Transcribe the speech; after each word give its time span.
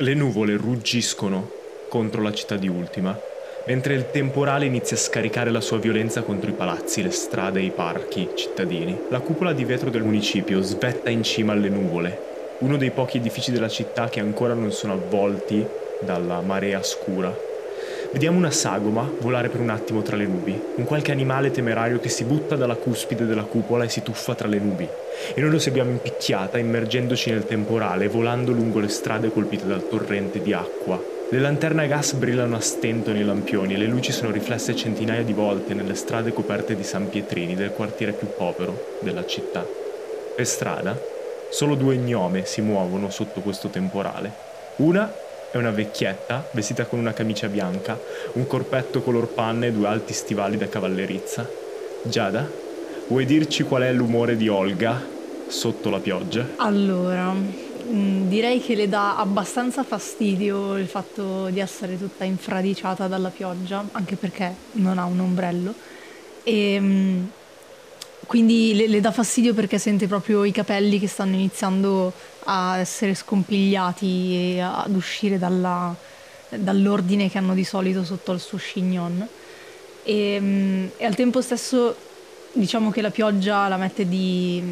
Le 0.00 0.12
nuvole 0.12 0.58
ruggiscono 0.58 1.50
contro 1.88 2.20
la 2.20 2.30
città 2.30 2.56
di 2.56 2.68
Ultima, 2.68 3.18
mentre 3.66 3.94
il 3.94 4.10
temporale 4.10 4.66
inizia 4.66 4.94
a 4.94 5.00
scaricare 5.00 5.50
la 5.50 5.62
sua 5.62 5.78
violenza 5.78 6.20
contro 6.20 6.50
i 6.50 6.52
palazzi, 6.52 7.02
le 7.02 7.10
strade 7.10 7.60
e 7.60 7.64
i 7.64 7.70
parchi 7.70 8.28
cittadini. 8.34 9.04
La 9.08 9.20
cupola 9.20 9.54
di 9.54 9.64
vetro 9.64 9.88
del 9.88 10.02
municipio 10.02 10.60
svetta 10.60 11.08
in 11.08 11.22
cima 11.22 11.52
alle 11.52 11.70
nuvole, 11.70 12.18
uno 12.58 12.76
dei 12.76 12.90
pochi 12.90 13.16
edifici 13.16 13.50
della 13.50 13.68
città 13.70 14.10
che 14.10 14.20
ancora 14.20 14.52
non 14.52 14.70
sono 14.70 14.92
avvolti 14.92 15.66
dalla 16.00 16.42
marea 16.42 16.82
scura. 16.82 17.45
Vediamo 18.12 18.38
una 18.38 18.50
sagoma 18.50 19.10
volare 19.20 19.48
per 19.48 19.60
un 19.60 19.70
attimo 19.70 20.02
tra 20.02 20.16
le 20.16 20.26
nubi, 20.26 20.58
un 20.76 20.84
qualche 20.84 21.12
animale 21.12 21.50
temerario 21.50 21.98
che 21.98 22.08
si 22.08 22.24
butta 22.24 22.56
dalla 22.56 22.76
cuspide 22.76 23.26
della 23.26 23.42
cupola 23.42 23.84
e 23.84 23.88
si 23.88 24.02
tuffa 24.02 24.34
tra 24.34 24.48
le 24.48 24.58
nubi. 24.58 24.88
E 25.34 25.40
noi 25.40 25.50
lo 25.50 25.58
seguiamo 25.58 25.90
in 25.90 26.00
picchiata, 26.00 26.58
immergendoci 26.58 27.30
nel 27.30 27.44
temporale, 27.44 28.08
volando 28.08 28.52
lungo 28.52 28.78
le 28.78 28.88
strade 28.88 29.32
colpite 29.32 29.66
dal 29.66 29.88
torrente 29.88 30.40
di 30.40 30.52
acqua. 30.52 31.14
Le 31.28 31.40
lanterne 31.40 31.82
a 31.82 31.86
gas 31.86 32.12
brillano 32.12 32.54
a 32.54 32.60
stento 32.60 33.12
nei 33.12 33.24
lampioni 33.24 33.74
e 33.74 33.76
le 33.76 33.86
luci 33.86 34.12
sono 34.12 34.30
riflesse 34.30 34.76
centinaia 34.76 35.22
di 35.22 35.32
volte 35.32 35.74
nelle 35.74 35.96
strade 35.96 36.32
coperte 36.32 36.76
di 36.76 36.84
San 36.84 37.08
Pietrini 37.08 37.56
del 37.56 37.72
quartiere 37.72 38.12
più 38.12 38.28
povero 38.36 38.98
della 39.00 39.26
città. 39.26 39.66
Per 40.36 40.46
strada, 40.46 40.96
solo 41.50 41.74
due 41.74 41.96
gnome 41.96 42.44
si 42.44 42.60
muovono 42.60 43.10
sotto 43.10 43.40
questo 43.40 43.68
temporale. 43.68 44.30
Una 44.76 45.12
è 45.50 45.56
una 45.56 45.70
vecchietta, 45.70 46.48
vestita 46.52 46.84
con 46.84 46.98
una 46.98 47.12
camicia 47.12 47.48
bianca, 47.48 47.98
un 48.32 48.46
corpetto 48.46 49.02
color 49.02 49.28
panna 49.28 49.66
e 49.66 49.72
due 49.72 49.86
alti 49.86 50.12
stivali 50.12 50.56
da 50.56 50.68
cavallerizza. 50.68 51.48
Giada, 52.02 52.48
vuoi 53.08 53.24
dirci 53.24 53.62
qual 53.62 53.82
è 53.82 53.92
l'umore 53.92 54.36
di 54.36 54.48
Olga 54.48 55.02
sotto 55.48 55.90
la 55.90 55.98
pioggia? 55.98 56.46
Allora, 56.56 57.32
mm, 57.32 58.28
direi 58.28 58.60
che 58.60 58.74
le 58.74 58.88
dà 58.88 59.16
abbastanza 59.16 59.84
fastidio 59.84 60.76
il 60.76 60.86
fatto 60.86 61.48
di 61.48 61.60
essere 61.60 61.98
tutta 61.98 62.24
infradiciata 62.24 63.06
dalla 63.06 63.30
pioggia, 63.30 63.84
anche 63.92 64.16
perché 64.16 64.54
non 64.72 64.98
ha 64.98 65.04
un 65.04 65.20
ombrello. 65.20 65.74
E 66.42 66.78
mm, 66.80 67.24
quindi 68.26 68.74
le, 68.74 68.88
le, 68.88 69.00
dà 69.00 69.12
fastidio 69.12 69.54
perché 69.54 69.78
sente 69.78 70.06
proprio 70.06 70.44
i 70.44 70.50
capelli 70.50 70.98
che 70.98 71.08
stanno 71.08 71.34
iniziando 71.34 72.12
a 72.46 72.78
essere 72.78 73.14
scompigliati 73.14 74.54
e 74.54 74.60
ad 74.60 74.94
uscire 74.94 75.38
dalla, 75.38 75.94
dall'ordine 76.50 77.28
che 77.28 77.38
hanno 77.38 77.54
di 77.54 77.64
solito 77.64 78.04
sotto 78.04 78.32
al 78.32 78.40
suo 78.40 78.58
chignon. 78.58 79.26
E, 80.02 80.38
mm, 80.40 80.86
e, 80.96 81.04
al 81.04 81.14
tempo 81.14 81.40
stesso 81.40 81.96
diciamo 82.52 82.90
che 82.90 83.02
la 83.02 83.10
pioggia 83.10 83.68
la 83.68 83.76
mette 83.76 84.08
di 84.08 84.62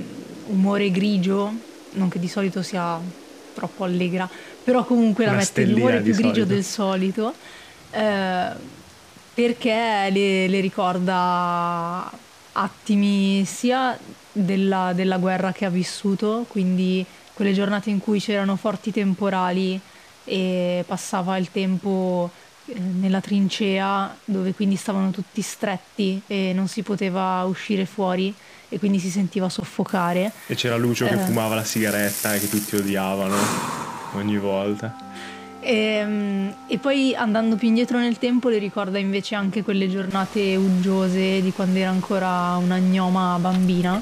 umore 0.47 0.91
grigio, 0.91 1.53
non 1.93 2.09
che 2.09 2.19
di 2.19 2.29
solito 2.29 2.63
sia 2.63 2.99
troppo 3.53 3.85
allegra, 3.85 4.29
però 4.63 4.85
comunque 4.85 5.25
Una 5.25 5.35
la 5.35 5.39
mette 5.39 5.65
di 5.65 5.73
umore 5.73 6.01
più 6.01 6.13
di 6.13 6.23
grigio 6.23 6.47
solito. 6.47 6.55
del 6.55 6.65
solito. 6.65 7.35
Eh, 7.91 8.73
perché 9.35 10.09
le, 10.11 10.47
le 10.47 10.61
ricorda 10.61 12.09
attimi 12.53 13.45
sia 13.45 13.99
della, 14.31 14.93
della 14.95 15.19
guerra 15.19 15.51
che 15.51 15.65
ha 15.65 15.71
vissuto, 15.71 16.45
quindi 16.47 17.05
quelle 17.35 17.53
giornate 17.53 17.91
in 17.91 17.99
cui 17.99 18.21
c'erano 18.21 18.57
forti 18.57 18.91
temporali 18.93 19.79
e 20.25 20.85
passava 20.87 21.37
il 21.37 21.51
tempo 21.51 22.31
eh, 22.67 22.79
nella 22.79 23.21
trincea 23.21 24.17
dove 24.25 24.55
quindi 24.55 24.77
stavano 24.77 25.11
tutti 25.11 25.43
stretti 25.43 26.23
e 26.27 26.53
non 26.55 26.69
si 26.69 26.83
poteva 26.83 27.43
uscire 27.45 27.85
fuori 27.85 28.35
e 28.69 28.79
quindi 28.79 28.99
si 28.99 29.11
sentiva 29.11 29.49
soffocare. 29.49 30.33
E 30.47 30.55
c'era 30.55 30.77
Lucio 30.77 31.05
eh. 31.05 31.11
che 31.11 31.17
fumava 31.19 31.55
la 31.55 31.65
sigaretta 31.65 32.35
e 32.35 32.41
che 32.41 32.49
tutti 32.49 32.77
odiavano 32.77 33.37
ogni 34.15 34.39
volta. 34.39 34.95
E, 35.61 35.75
ehm, 35.75 36.55
e, 36.69 36.79
poi 36.79 37.15
andando 37.15 37.57
più 37.57 37.69
indietro 37.69 37.99
nel 37.99 38.19
tempo 38.19 38.49
le 38.49 38.59
ricorda 38.59 38.99
invece 38.99 39.35
anche 39.35 39.63
quelle 39.63 39.89
giornate 39.89 40.57
uggiose 40.57 41.41
di 41.41 41.53
quando 41.53 41.79
era 41.79 41.91
ancora 41.91 42.57
una 42.57 42.79
gnoma 42.79 43.39
bambina 43.41 44.01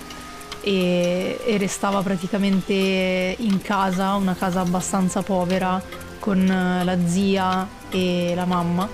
e, 0.62 1.38
e 1.44 1.58
restava 1.58 2.00
praticamente 2.02 3.36
in 3.38 3.60
casa, 3.60 4.14
una 4.14 4.34
casa 4.34 4.60
abbastanza 4.60 5.22
povera 5.22 5.82
con 6.18 6.46
la 6.46 6.98
zia 7.06 7.68
e 7.90 8.32
la 8.34 8.44
mamma 8.44 8.88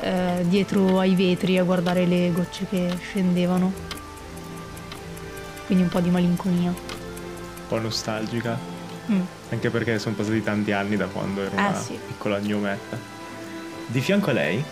eh, 0.00 0.44
dietro 0.46 0.98
ai 0.98 1.14
vetri 1.14 1.58
a 1.58 1.64
guardare 1.64 2.04
le 2.06 2.32
gocce 2.32 2.66
che 2.68 2.96
scendevano. 3.00 3.72
Quindi 5.66 5.84
un 5.84 5.90
po' 5.90 6.00
di 6.00 6.10
malinconia. 6.10 6.70
Un 6.70 7.66
po' 7.68 7.78
nostalgica. 7.78 8.58
Mm. 9.10 9.20
Anche 9.50 9.70
perché 9.70 9.98
sono 9.98 10.14
passati 10.14 10.42
tanti 10.42 10.72
anni 10.72 10.96
da 10.96 11.06
quando 11.06 11.42
ero 11.42 11.52
una 11.54 11.78
eh, 11.78 11.82
sì. 11.82 11.98
piccola 12.06 12.38
gnometta. 12.38 12.98
Di 13.86 14.00
fianco 14.00 14.30
a 14.30 14.32
lei, 14.34 14.62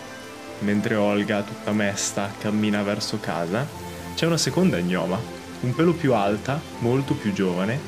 mentre 0.60 0.94
Olga, 0.94 1.43
tutta 1.43 1.72
mesta, 1.72 2.31
cammina 2.38 2.82
verso 2.82 3.19
casa, 3.19 3.66
c'è 4.14 4.26
una 4.26 4.37
seconda 4.37 4.78
gnoma, 4.81 5.19
un 5.66 5.75
pelo 5.75 5.93
più 5.93 6.15
alta, 6.15 6.60
molto 6.78 7.15
più 7.15 7.32
giovane, 7.32 7.78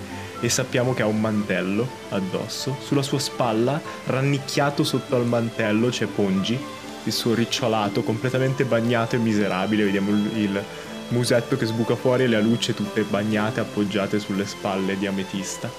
e 0.40 0.48
sappiamo 0.48 0.94
che 0.94 1.02
ha 1.02 1.06
un 1.06 1.20
mantello 1.20 1.88
addosso. 2.10 2.76
Sulla 2.84 3.02
sua 3.02 3.18
spalla, 3.18 3.80
rannicchiato 4.06 4.84
sotto 4.84 5.16
al 5.16 5.26
mantello, 5.26 5.88
c'è 5.88 6.06
Pongi, 6.06 6.58
il 7.04 7.12
suo 7.12 7.34
ricciolato, 7.34 8.02
completamente 8.02 8.64
bagnato 8.64 9.16
e 9.16 9.18
miserabile. 9.18 9.84
Vediamo 9.84 10.10
il 10.10 10.62
musetto 11.08 11.56
che 11.56 11.66
sbuca 11.66 11.96
fuori 11.96 12.24
e 12.24 12.26
le 12.26 12.36
alucce 12.36 12.74
tutte 12.74 13.02
bagnate, 13.02 13.60
appoggiate 13.60 14.18
sulle 14.18 14.46
spalle 14.46 14.98
di 14.98 15.06
ametista. 15.06 15.70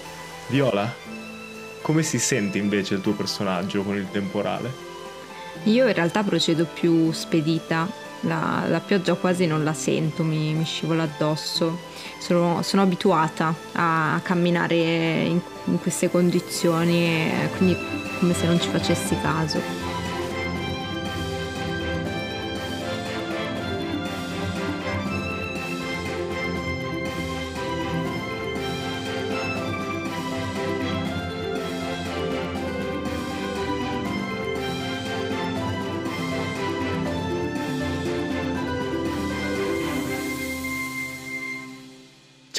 Viola, 0.47 0.91
come 1.81 2.01
si 2.03 2.17
sente 2.17 2.57
invece 2.57 2.95
il 2.95 3.01
tuo 3.01 3.13
personaggio 3.13 3.83
con 3.83 3.95
il 3.95 4.07
temporale? 4.11 4.87
Io 5.63 5.87
in 5.87 5.93
realtà 5.93 6.23
procedo 6.23 6.65
più 6.65 7.11
spedita, 7.11 7.87
la, 8.21 8.65
la 8.67 8.79
pioggia 8.79 9.13
quasi 9.15 9.45
non 9.45 9.63
la 9.63 9.73
sento, 9.73 10.23
mi, 10.23 10.53
mi 10.53 10.65
scivola 10.65 11.03
addosso. 11.03 11.87
Sono, 12.19 12.61
sono 12.63 12.81
abituata 12.81 13.53
a 13.73 14.19
camminare 14.21 14.75
in, 14.75 15.39
in 15.65 15.79
queste 15.79 16.09
condizioni, 16.11 17.31
quindi 17.57 17.77
come 18.19 18.33
se 18.33 18.45
non 18.45 18.59
ci 18.59 18.69
facessi 18.69 19.15
caso. 19.21 19.88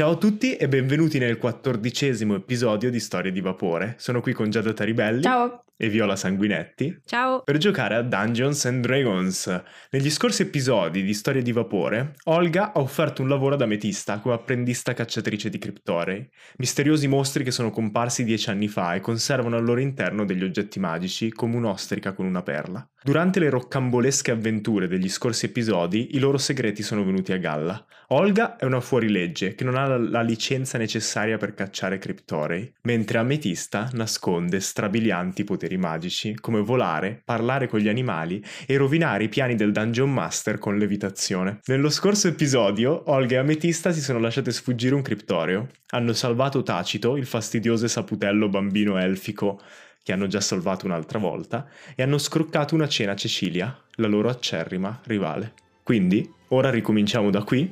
Ciao 0.01 0.13
a 0.13 0.17
tutti 0.17 0.57
e 0.57 0.67
benvenuti 0.67 1.19
nel 1.19 1.37
quattordicesimo 1.37 2.35
episodio 2.37 2.91
di 2.91 2.99
Storie 2.99 3.31
di 3.31 3.43
Vapore. 3.43 3.97
Sono 3.99 4.23
qui 4.23 4.33
con 4.33 4.49
Giada 4.49 4.73
Taribelli. 4.73 5.21
Ciao 5.21 5.65
e 5.81 5.89
Viola 5.89 6.15
Sanguinetti 6.15 7.01
Ciao! 7.07 7.43
per 7.43 7.57
giocare 7.57 7.95
a 7.95 8.03
Dungeons 8.03 8.67
and 8.67 8.83
Dragons. 8.83 9.63
Negli 9.91 10.11
scorsi 10.11 10.43
episodi 10.43 11.03
di 11.03 11.15
Storie 11.15 11.41
di 11.41 11.53
Vapore, 11.53 12.17
Olga 12.25 12.75
ha 12.75 12.81
offerto 12.81 13.23
un 13.23 13.29
lavoro 13.29 13.55
ad 13.55 13.63
Ametista 13.63 14.19
come 14.19 14.35
apprendista 14.35 14.93
cacciatrice 14.93 15.49
di 15.49 15.57
criptorei, 15.57 16.29
misteriosi 16.59 17.09
mostri 17.09 17.43
che 17.43 17.51
sono 17.51 17.71
comparsi 17.71 18.25
dieci 18.25 18.51
anni 18.51 18.69
fa 18.69 18.95
e 18.95 19.01
conservano 19.01 19.57
al 19.57 19.65
loro 19.65 19.81
interno 19.81 20.27
degli 20.27 20.45
oggetti 20.45 20.79
magici 20.79 21.33
come 21.33 21.57
un'ostrica 21.57 22.13
con 22.13 22.27
una 22.27 22.43
perla. 22.43 22.87
Durante 23.03 23.41
le 23.41 23.49
roccambolesche 23.49 24.31
avventure 24.31 24.87
degli 24.87 25.09
scorsi 25.09 25.47
episodi, 25.47 26.17
i 26.17 26.19
loro 26.19 26.37
segreti 26.37 26.83
sono 26.83 27.03
venuti 27.03 27.33
a 27.33 27.39
galla. 27.39 27.83
Olga 28.09 28.57
è 28.57 28.67
una 28.67 28.81
fuorilegge 28.81 29.55
che 29.55 29.65
non 29.65 29.77
ha 29.77 29.97
la 29.97 30.21
licenza 30.21 30.77
necessaria 30.77 31.39
per 31.39 31.55
cacciare 31.55 31.97
criptorei, 31.97 32.71
mentre 32.83 33.17
Ametista 33.17 33.89
nasconde 33.95 34.61
strabilianti 34.61 35.45
poteri 35.45 35.70
poteri 35.71 35.77
magici, 35.77 36.35
come 36.41 36.61
volare, 36.61 37.23
parlare 37.25 37.69
con 37.69 37.79
gli 37.79 37.89
animali 37.89 38.43
e 38.67 38.77
rovinare 38.77 39.25
i 39.25 39.29
piani 39.29 39.55
del 39.55 39.73
Dungeon 39.73 40.13
Master 40.13 40.59
con 40.59 40.77
levitazione. 40.77 41.61
Nello 41.67 41.91
scorso 41.91 42.29
episodio, 42.29 43.03
Olga 43.07 43.37
e 43.37 43.39
Ametista 43.39 43.93
si 43.93 44.01
sono 44.01 44.19
lasciate 44.19 44.51
sfuggire 44.51 44.95
un 44.95 45.03
criptorio. 45.03 45.69
Hanno 45.91 46.13
salvato 46.13 46.63
Tacito, 46.63 47.17
il 47.17 47.27
fastidioso 47.27 47.85
e 47.85 47.89
saputello 47.89 48.49
bambino 48.49 48.99
elfico 48.99 49.61
che 50.03 50.13
hanno 50.13 50.27
già 50.27 50.41
salvato 50.41 50.87
un'altra 50.87 51.19
volta, 51.19 51.69
e 51.95 52.03
hanno 52.03 52.17
scroccato 52.17 52.75
una 52.75 52.89
cena 52.89 53.13
a 53.13 53.17
Cecilia, 53.17 53.79
la 53.97 54.07
loro 54.07 54.31
acerrima 54.31 54.99
rivale. 55.05 55.53
Quindi, 55.83 56.29
ora 56.49 56.71
ricominciamo 56.71 57.29
da 57.31 57.43
qui. 57.43 57.71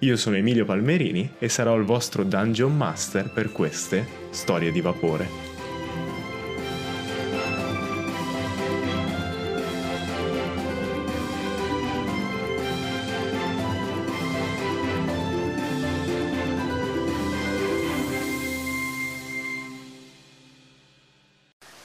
Io 0.00 0.16
sono 0.16 0.36
Emilio 0.36 0.64
Palmerini 0.64 1.32
e 1.38 1.48
sarò 1.48 1.76
il 1.76 1.84
vostro 1.84 2.22
Dungeon 2.22 2.76
Master 2.76 3.30
per 3.32 3.50
queste 3.50 4.06
storie 4.30 4.70
di 4.70 4.80
vapore. 4.80 5.45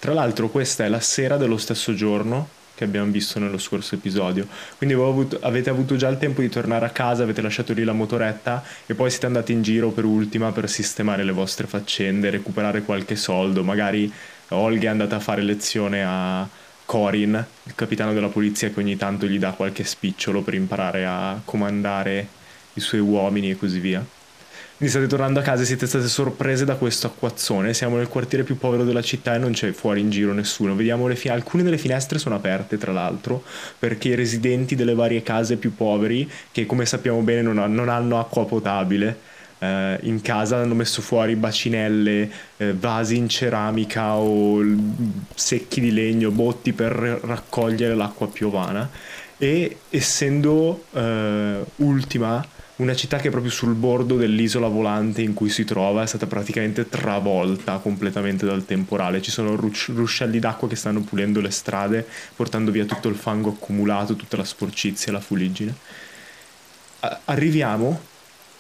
Tra 0.02 0.14
l'altro 0.14 0.50
questa 0.50 0.84
è 0.84 0.88
la 0.88 1.00
sera 1.00 1.38
dello 1.38 1.58
stesso 1.58 1.94
giorno 1.94 2.50
che 2.74 2.86
abbiamo 2.86 3.12
visto 3.12 3.38
nello 3.38 3.60
scorso 3.60 3.94
episodio. 3.94 4.48
Quindi 4.76 4.96
avuto, 4.96 5.38
avete 5.42 5.70
avuto 5.70 5.96
già 5.96 6.08
il 6.08 6.18
tempo 6.18 6.42
di 6.42 6.50
tornare 6.50 6.88
a 6.88 6.90
casa, 6.90 7.22
avete 7.22 7.40
lasciato 7.40 7.72
lì 7.72 7.84
la 7.84 7.94
motoretta 7.94 8.64
e 8.88 8.96
poi 8.96 9.12
siete 9.12 9.28
andati 9.28 9.52
in 9.52 9.62
giro 9.62 9.92
per 9.92 10.06
ultima 10.06 10.52
per 10.52 10.68
sistemare 10.68 11.24
le 11.24 11.32
vostre 11.32 11.68
faccende, 11.68 12.32
recuperare 12.32 12.82
qualche 12.82 13.16
soldo. 13.16 13.62
Magari 13.64 14.12
Olga 14.48 14.88
è 14.88 14.92
andata 14.92 15.18
a 15.18 15.20
fare 15.20 15.44
lezione 15.44 16.04
a 16.04 16.50
Corin, 16.84 17.46
il 17.66 17.76
capitano 17.76 18.12
della 18.12 18.30
polizia 18.30 18.72
che 18.72 18.80
ogni 18.80 18.98
tanto 18.98 19.28
gli 19.28 19.38
dà 19.38 19.52
qualche 19.52 19.84
spicciolo 19.84 20.42
per 20.42 20.56
imparare 20.56 21.06
a 21.06 21.40
comandare 21.46 22.28
i 22.74 22.80
suoi 22.80 23.02
uomini 23.02 23.52
e 23.52 23.56
così 23.56 23.80
via. 23.80 24.04
Quindi 24.82 24.98
state 24.98 25.12
tornando 25.16 25.40
a 25.40 25.44
casa 25.44 25.62
e 25.62 25.66
siete 25.68 25.86
state 25.86 26.08
sorprese 26.08 26.66
da 26.66 26.74
questo 26.74 27.06
acquazzone. 27.06 27.72
Siamo 27.72 27.98
nel 27.98 28.08
quartiere 28.08 28.44
più 28.44 28.58
povero 28.58 28.84
della 28.84 29.04
città 29.04 29.36
e 29.36 29.38
non 29.38 29.52
c'è 29.52 29.74
fuori 29.74 30.02
in 30.02 30.10
giro 30.10 30.34
nessuno. 30.34 30.76
Vediamo 30.76 31.06
le 31.06 31.14
finestre. 31.14 31.40
Alcune 31.40 31.62
delle 31.62 31.78
finestre 31.78 32.18
sono 32.18 32.34
aperte, 32.34 32.80
tra 32.80 32.92
l'altro, 32.92 33.44
perché 33.78 34.08
i 34.08 34.16
residenti 34.16 34.74
delle 34.74 34.96
varie 34.96 35.22
case 35.22 35.58
più 35.58 35.76
poveri, 35.76 36.28
che 36.52 36.66
come 36.66 36.88
sappiamo 36.88 37.22
bene 37.22 37.44
non, 37.44 37.60
ha, 37.60 37.68
non 37.68 37.90
hanno 37.90 38.20
acqua 38.20 38.44
potabile, 38.48 39.20
eh, 39.60 40.00
in 40.02 40.20
casa 40.24 40.58
hanno 40.58 40.74
messo 40.74 41.04
fuori 41.04 41.36
bacinelle, 41.36 42.32
eh, 42.58 42.74
vasi 42.74 43.18
in 43.18 43.30
ceramica 43.30 44.16
o 44.16 44.64
secchi 45.36 45.80
di 45.80 45.92
legno, 45.92 46.32
botti 46.32 46.74
per 46.74 46.94
raccogliere 46.96 47.94
l'acqua 47.94 48.28
piovana. 48.28 48.90
E 49.38 49.78
essendo 49.92 50.86
eh, 50.92 51.60
ultima 51.76 52.44
una 52.82 52.96
città 52.96 53.18
che 53.18 53.30
proprio 53.30 53.52
sul 53.52 53.76
bordo 53.76 54.18
dell'isola 54.18 54.68
volante 54.68 55.22
in 55.22 55.36
cui 55.36 55.50
si 55.50 55.64
trova 55.64 56.02
è 56.02 56.08
stata 56.08 56.26
praticamente 56.26 56.90
travolta 56.90 57.78
completamente 57.78 58.44
dal 58.44 58.66
temporale. 58.66 59.22
Ci 59.22 59.30
sono 59.30 59.56
ruscelli 59.56 60.40
d'acqua 60.40 60.68
che 60.68 60.76
stanno 60.76 61.02
pulendo 61.02 61.42
le 61.42 61.52
strade, 61.52 62.08
portando 62.36 62.72
via 62.72 62.86
tutto 62.86 63.08
il 63.08 63.16
fango 63.16 63.50
accumulato, 63.50 64.16
tutta 64.16 64.36
la 64.36 64.44
sporcizia, 64.44 65.12
la 65.12 65.20
fuliggine. 65.20 65.76
Arriviamo 67.26 68.02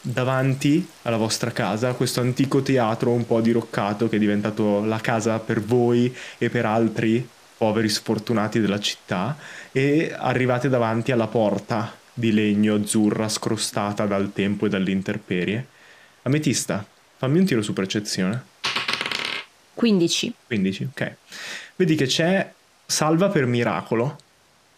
davanti 0.01 0.88
alla 1.01 1.17
vostra 1.17 1.51
casa, 1.51 1.94
questo 1.94 2.21
antico 2.21 2.62
teatro 2.62 3.09
un 3.12 3.25
po' 3.25 3.41
diroccato 3.41 4.07
che 4.07 4.17
è 4.17 4.19
diventato 4.19 4.85
la 4.85 5.00
casa 5.00 5.39
per 5.39 5.62
voi 5.62 6.15
e 6.38 6.50
per 6.51 6.65
altri 6.67 7.27
poveri 7.57 7.89
sfortunati 7.89 8.59
della 8.59 8.79
città 8.79 9.35
e 9.71 10.15
arrivate 10.15 10.69
davanti 10.69 11.12
alla 11.12 11.27
porta 11.27 12.00
di 12.21 12.31
legno 12.31 12.75
azzurra 12.75 13.27
scrostata 13.27 14.06
dal 14.06 14.31
tempo 14.31 14.68
e 14.68 14.69
dall'interperie. 14.69 15.65
Ametista, 16.21 16.85
fammi 17.18 17.39
un 17.39 17.45
tiro 17.45 17.63
su 17.63 17.73
percezione. 17.73 18.44
15. 19.73 20.33
15, 20.45 20.89
ok. 20.91 21.15
Vedi 21.75 21.95
che 21.95 22.06
c'è 22.06 22.53
salva 22.85 23.29
per 23.29 23.47
miracolo 23.47 24.19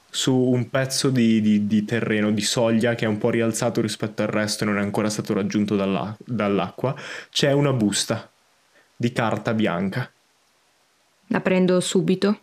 su 0.10 0.34
un 0.34 0.70
pezzo 0.70 1.10
di, 1.10 1.42
di, 1.42 1.68
di, 1.68 1.84
terreno, 1.84 2.32
di 2.32 2.42
soglia 2.42 2.96
che 2.96 3.04
è 3.04 3.08
un 3.08 3.18
po' 3.18 3.30
rialzato 3.30 3.82
rispetto 3.82 4.22
al 4.22 4.30
resto 4.30 4.64
e 4.64 4.68
non 4.68 4.78
è 4.78 4.82
ancora 4.82 5.10
stato 5.10 5.34
raggiunto 5.34 5.76
dalla, 5.76 6.16
dall'acqua. 6.24 6.96
C'è 7.30 7.52
una 7.52 7.74
busta 7.74 8.32
di 8.96 9.12
carta 9.12 9.54
bianca. 9.54 10.10
La 11.28 11.42
prendo 11.42 11.82
subito. 11.82 12.43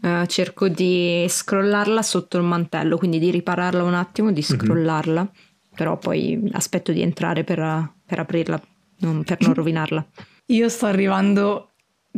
Uh, 0.00 0.26
cerco 0.26 0.68
di 0.68 1.26
scrollarla 1.28 2.02
sotto 2.02 2.36
il 2.36 2.44
mantello, 2.44 2.96
quindi 2.96 3.18
di 3.18 3.30
ripararla 3.30 3.82
un 3.82 3.94
attimo, 3.94 4.30
di 4.30 4.44
mhm. 4.48 4.56
scrollarla, 4.56 5.22
mm-hmm. 5.22 5.74
però 5.74 5.98
poi 5.98 6.48
aspetto 6.52 6.92
di 6.92 7.02
entrare 7.02 7.42
per, 7.44 7.92
per 8.06 8.18
aprirla, 8.18 8.60
non, 8.98 9.24
per 9.24 9.40
non 9.40 9.54
rovinarla. 9.54 10.06
Io 10.46 10.68
sto 10.68 10.86
arrivando 10.86 11.68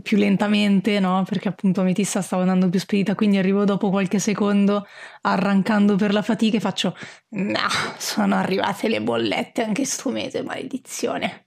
più 0.03 0.17
lentamente, 0.17 0.99
no? 1.01 1.25
Perché 1.29 1.49
appunto 1.49 1.81
Ametista 1.81 2.23
stava 2.23 2.43
andando 2.43 2.69
più 2.69 2.79
spedita, 2.79 3.15
quindi 3.15 3.39
arrivo 3.39 3.65
dopo 3.65 3.91
qualche 3.91 4.19
secondo 4.19 4.87
arrancando 5.23 5.97
per 5.97 6.13
la 6.13 6.23
fatica 6.23 6.57
e 6.57 6.61
faccio 6.61 6.97
no, 7.31 7.69
sono 7.99 8.35
arrivate 8.37 8.89
le 8.89 9.01
bollette 9.01 9.63
anche 9.63 9.85
sto 9.85 10.11
mese, 10.11 10.43
maledizione. 10.43 11.45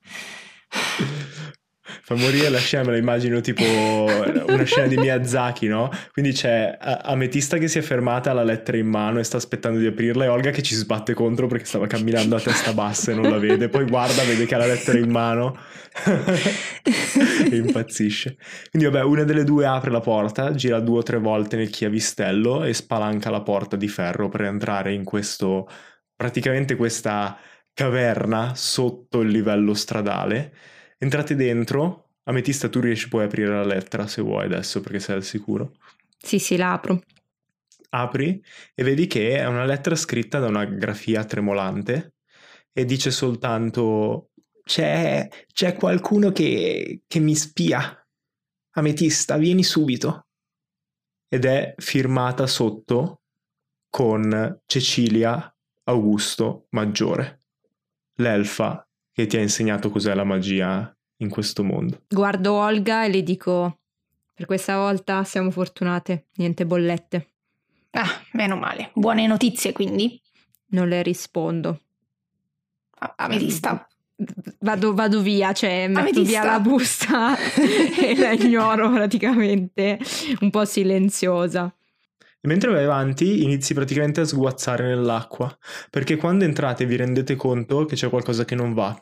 fa 1.83 2.15
morire 2.15 2.49
la 2.49 2.59
scena, 2.59 2.83
me 2.83 2.91
la 2.91 2.97
immagino 2.97 3.41
tipo 3.41 3.63
una 3.63 4.63
scena 4.63 4.87
di 4.87 4.97
Miyazaki, 4.97 5.67
no? 5.67 5.89
Quindi 6.11 6.31
c'è 6.31 6.77
Ametista 6.79 7.57
che 7.57 7.67
si 7.67 7.79
è 7.79 7.81
fermata 7.81 8.31
alla 8.31 8.43
lettera 8.43 8.77
in 8.77 8.87
mano 8.87 9.19
e 9.19 9.23
sta 9.23 9.37
aspettando 9.37 9.79
di 9.79 9.85
aprirla 9.85 10.23
e 10.23 10.27
Olga 10.27 10.51
che 10.51 10.61
ci 10.61 10.75
sbatte 10.75 11.13
contro 11.13 11.47
perché 11.47 11.65
stava 11.65 11.87
camminando 11.87 12.35
a 12.35 12.39
testa 12.39 12.73
bassa 12.73 13.11
e 13.11 13.15
non 13.15 13.29
la 13.29 13.37
vede, 13.37 13.67
poi 13.67 13.85
guarda, 13.85 14.23
vede 14.23 14.45
che 14.45 14.55
ha 14.55 14.59
la 14.59 14.67
lettera 14.67 14.97
in 14.97 15.11
mano 15.11 15.57
e 17.51 17.55
impazzisce. 17.55 18.37
Quindi 18.71 18.89
vabbè, 18.89 19.03
una 19.03 19.23
delle 19.23 19.43
due 19.43 19.65
apre 19.65 19.91
la 19.91 19.99
porta, 19.99 20.53
gira 20.53 20.79
due 20.79 20.99
o 20.99 21.03
tre 21.03 21.17
volte 21.19 21.57
nel 21.57 21.69
chiavistello 21.69 22.63
e 22.63 22.73
spalanca 22.73 23.29
la 23.29 23.41
porta 23.41 23.75
di 23.75 23.87
ferro 23.87 24.29
per 24.29 24.41
entrare 24.43 24.93
in 24.93 25.03
questo, 25.03 25.67
praticamente 26.15 26.75
questa 26.75 27.37
caverna 27.73 28.53
sotto 28.55 29.21
il 29.21 29.29
livello 29.29 29.73
stradale 29.73 30.53
Entrate 31.03 31.35
dentro. 31.35 32.11
Ametista, 32.23 32.69
tu 32.69 32.79
riesci 32.79 33.09
poi 33.09 33.23
a 33.23 33.25
aprire 33.25 33.49
la 33.49 33.65
lettera 33.65 34.07
se 34.07 34.21
vuoi 34.21 34.45
adesso 34.45 34.79
perché 34.79 35.01
sei 35.01 35.15
al 35.15 35.23
sicuro. 35.25 35.73
Sì, 36.17 36.39
sì, 36.39 36.55
la 36.55 36.71
apro. 36.71 37.01
Apri 37.89 38.41
e 38.73 38.83
vedi 38.83 39.05
che 39.05 39.35
è 39.35 39.45
una 39.45 39.65
lettera 39.65 39.97
scritta 39.97 40.39
da 40.39 40.47
una 40.47 40.63
grafia 40.63 41.25
tremolante 41.25 42.13
e 42.71 42.85
dice 42.85 43.11
soltanto 43.11 44.29
c'è, 44.63 45.27
c'è 45.51 45.75
qualcuno 45.75 46.31
che, 46.31 47.01
che 47.05 47.19
mi 47.19 47.35
spia. 47.35 48.01
Ametista, 48.75 49.35
vieni 49.35 49.63
subito. 49.63 50.27
Ed 51.27 51.43
è 51.43 51.73
firmata 51.79 52.47
sotto 52.47 53.23
con 53.89 54.61
Cecilia 54.65 55.53
Augusto 55.83 56.67
Maggiore, 56.69 57.41
l'elfa 58.19 58.82
che 59.13 59.27
ti 59.27 59.37
ha 59.37 59.41
insegnato 59.41 59.89
cos'è 59.89 60.13
la 60.13 60.23
magia 60.23 60.93
in 61.17 61.29
questo 61.29 61.63
mondo. 61.63 62.01
Guardo 62.09 62.53
Olga 62.53 63.05
e 63.05 63.09
le 63.09 63.23
dico, 63.23 63.79
per 64.33 64.45
questa 64.47 64.77
volta 64.77 65.23
siamo 65.23 65.51
fortunate, 65.51 66.25
niente 66.35 66.65
bollette. 66.65 67.27
Ah, 67.91 68.09
meno 68.33 68.55
male. 68.57 68.89
Buone 68.95 69.27
notizie 69.27 69.71
quindi? 69.71 70.19
Non 70.69 70.87
le 70.87 71.03
rispondo. 71.03 71.81
Ametista. 73.15 73.87
Vado, 74.59 74.93
vado 74.93 75.21
via, 75.21 75.53
cioè 75.53 75.87
metto 75.87 75.99
Ametista. 75.99 76.41
via 76.41 76.43
la 76.43 76.59
busta 76.59 77.35
e 77.99 78.15
la 78.17 78.31
ignoro 78.31 78.89
praticamente, 78.89 79.99
un 80.39 80.49
po' 80.49 80.65
silenziosa. 80.65 81.73
Mentre 82.45 82.71
vai 82.71 82.83
avanti 82.83 83.43
inizi 83.43 83.73
praticamente 83.73 84.21
a 84.21 84.25
sguazzare 84.25 84.83
nell'acqua, 84.83 85.55
perché 85.89 86.17
quando 86.17 86.43
entrate 86.43 86.85
vi 86.85 86.97
rendete 86.97 87.35
conto 87.35 87.85
che 87.85 87.95
c'è 87.95 88.09
qualcosa 88.09 88.43
che 88.43 88.55
non 88.55 88.73
va. 88.73 88.93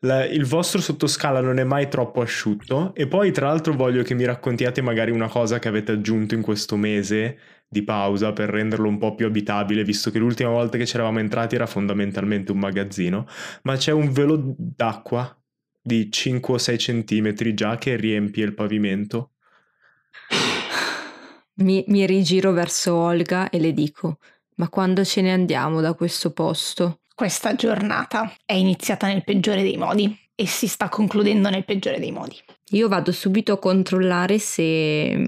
La, 0.00 0.26
il 0.26 0.44
vostro 0.44 0.82
sottoscala 0.82 1.40
non 1.40 1.58
è 1.58 1.64
mai 1.64 1.88
troppo 1.88 2.20
asciutto 2.20 2.94
e 2.94 3.06
poi 3.08 3.32
tra 3.32 3.46
l'altro 3.46 3.72
voglio 3.72 4.02
che 4.02 4.12
mi 4.14 4.26
raccontiate 4.26 4.82
magari 4.82 5.10
una 5.10 5.28
cosa 5.28 5.58
che 5.58 5.68
avete 5.68 5.92
aggiunto 5.92 6.34
in 6.34 6.42
questo 6.42 6.76
mese 6.76 7.38
di 7.66 7.82
pausa 7.82 8.34
per 8.34 8.50
renderlo 8.50 8.86
un 8.86 8.98
po' 8.98 9.14
più 9.14 9.24
abitabile, 9.24 9.82
visto 9.82 10.10
che 10.10 10.18
l'ultima 10.18 10.50
volta 10.50 10.76
che 10.76 10.84
c'eravamo 10.84 11.18
entrati 11.18 11.54
era 11.54 11.66
fondamentalmente 11.66 12.52
un 12.52 12.58
magazzino, 12.58 13.26
ma 13.62 13.76
c'è 13.76 13.92
un 13.92 14.12
velo 14.12 14.54
d'acqua 14.58 15.34
di 15.80 16.10
5 16.10 16.54
o 16.54 16.58
6 16.58 16.78
centimetri 16.78 17.54
già 17.54 17.76
che 17.76 17.96
riempie 17.96 18.44
il 18.44 18.54
pavimento 18.54 19.30
mi, 21.56 21.84
mi 21.88 22.06
rigiro 22.06 22.52
verso 22.52 22.94
Olga 22.94 23.50
e 23.50 23.58
le 23.58 23.72
dico: 23.72 24.18
Ma 24.56 24.68
quando 24.68 25.04
ce 25.04 25.20
ne 25.20 25.32
andiamo 25.32 25.80
da 25.80 25.94
questo 25.94 26.32
posto? 26.32 27.00
Questa 27.14 27.54
giornata 27.54 28.34
è 28.44 28.52
iniziata 28.52 29.06
nel 29.06 29.24
peggiore 29.24 29.62
dei 29.62 29.76
modi 29.76 30.14
e 30.34 30.46
si 30.46 30.66
sta 30.66 30.88
concludendo 30.88 31.48
nel 31.48 31.64
peggiore 31.64 31.98
dei 31.98 32.12
modi. 32.12 32.36
Io 32.70 32.88
vado 32.88 33.10
subito 33.10 33.54
a 33.54 33.58
controllare 33.58 34.38
se 34.38 35.16
mm, 35.16 35.24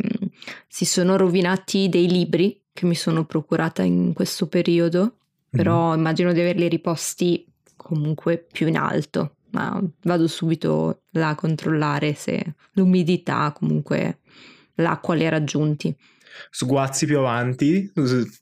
si 0.66 0.85
sono 0.85 1.16
rovinati 1.16 1.88
dei 1.88 2.08
libri 2.08 2.61
che 2.73 2.85
mi 2.85 2.94
sono 2.94 3.25
procurata 3.25 3.82
in 3.82 4.12
questo 4.12 4.49
periodo, 4.49 5.16
però 5.49 5.88
mm-hmm. 5.88 5.99
immagino 5.99 6.32
di 6.32 6.40
averli 6.40 6.68
riposti 6.68 7.47
comunque 7.75 8.37
più 8.38 8.66
in 8.66 8.76
alto, 8.76 9.37
ma 9.52 9.80
vado 10.02 10.28
subito 10.28 11.04
là 11.12 11.30
a 11.30 11.35
controllare 11.35 12.12
se 12.12 12.54
l'umidità 12.73 13.52
comunque 13.56 14.18
l'acqua 14.75 15.14
li 15.14 15.26
ha 15.26 15.30
raggiunti 15.30 15.97
sguazzi 16.50 17.06
più 17.06 17.18
avanti, 17.18 17.90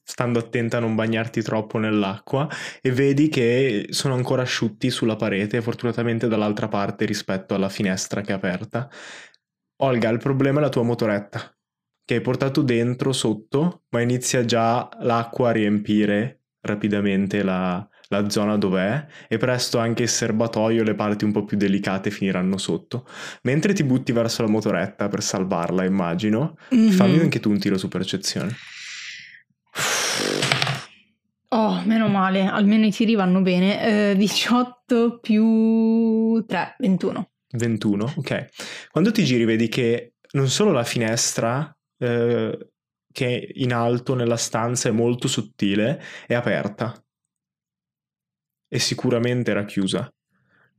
stando 0.05 0.38
attenta 0.38 0.76
a 0.76 0.81
non 0.81 0.95
bagnarti 0.95 1.43
troppo 1.43 1.78
nell'acqua, 1.78 2.49
e 2.81 2.90
vedi 2.93 3.28
che 3.28 3.87
sono 3.90 4.14
ancora 4.14 4.43
asciutti 4.43 4.90
sulla 4.90 5.16
parete, 5.16 5.62
fortunatamente 5.62 6.28
dall'altra 6.28 6.69
parte 6.69 7.05
rispetto 7.05 7.55
alla 7.55 7.69
finestra 7.69 8.21
che 8.21 8.33
è 8.33 8.35
aperta. 8.35 8.88
Olga, 9.83 10.09
il 10.09 10.19
problema 10.19 10.59
è 10.59 10.62
la 10.62 10.69
tua 10.69 10.83
motoretta, 10.83 11.55
che 12.05 12.14
hai 12.14 12.21
portato 12.21 12.62
dentro 12.62 13.12
sotto, 13.12 13.85
ma 13.90 14.00
inizia 14.00 14.45
già 14.45 14.88
l'acqua 15.00 15.50
a 15.50 15.52
riempire 15.52 16.43
rapidamente 16.61 17.43
la, 17.43 17.87
la 18.08 18.28
zona 18.30 18.56
dov'è 18.56 19.04
e 19.28 19.36
presto 19.36 19.78
anche 19.78 20.04
il 20.04 20.08
serbatoio 20.08 20.82
e 20.82 20.84
le 20.84 20.94
parti 20.94 21.25
un 21.25 21.32
po' 21.32 21.44
più 21.44 21.56
delicate 21.56 22.10
finiranno 22.10 22.56
sotto. 22.58 23.06
Mentre 23.42 23.72
ti 23.72 23.84
butti 23.84 24.12
verso 24.12 24.42
la 24.42 24.48
motoretta 24.48 25.08
per 25.08 25.22
salvarla, 25.22 25.84
immagino, 25.84 26.56
Mhm. 26.70 26.90
fammi 26.90 27.18
anche 27.18 27.40
tu 27.40 27.50
un 27.50 27.58
tiro 27.58 27.78
su 27.78 27.88
percezione. 27.88 28.54
Oh, 31.50 31.80
meno 31.84 32.08
male, 32.08 32.44
almeno 32.44 32.86
i 32.86 32.90
tiri 32.90 33.14
vanno 33.14 33.40
bene. 33.40 34.10
Eh, 34.10 34.16
18 34.16 35.18
più 35.20 36.44
3, 36.44 36.75
21. 36.78 37.30
21, 37.52 38.12
ok. 38.16 38.46
Quando 38.90 39.12
ti 39.12 39.25
giri 39.25 39.44
vedi 39.44 39.68
che 39.68 40.14
non 40.32 40.48
solo 40.48 40.72
la 40.72 40.82
finestra 40.84 41.75
eh, 41.98 42.70
che 43.12 43.26
è 43.38 43.48
in 43.54 43.72
alto 43.72 44.14
nella 44.14 44.36
stanza 44.36 44.88
è 44.88 44.92
molto 44.92 45.28
sottile, 45.28 46.02
è 46.26 46.34
aperta. 46.34 47.00
E 48.68 48.78
sicuramente 48.78 49.50
era 49.50 49.64
chiusa 49.64 50.12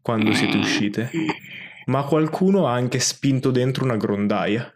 quando 0.02 0.34
siete 0.34 0.58
uscite. 0.58 1.10
Ma 1.86 2.04
qualcuno 2.04 2.68
ha 2.68 2.74
anche 2.74 3.00
spinto 3.00 3.52
dentro 3.52 3.84
una 3.84 3.98
grondaia. 3.98 4.72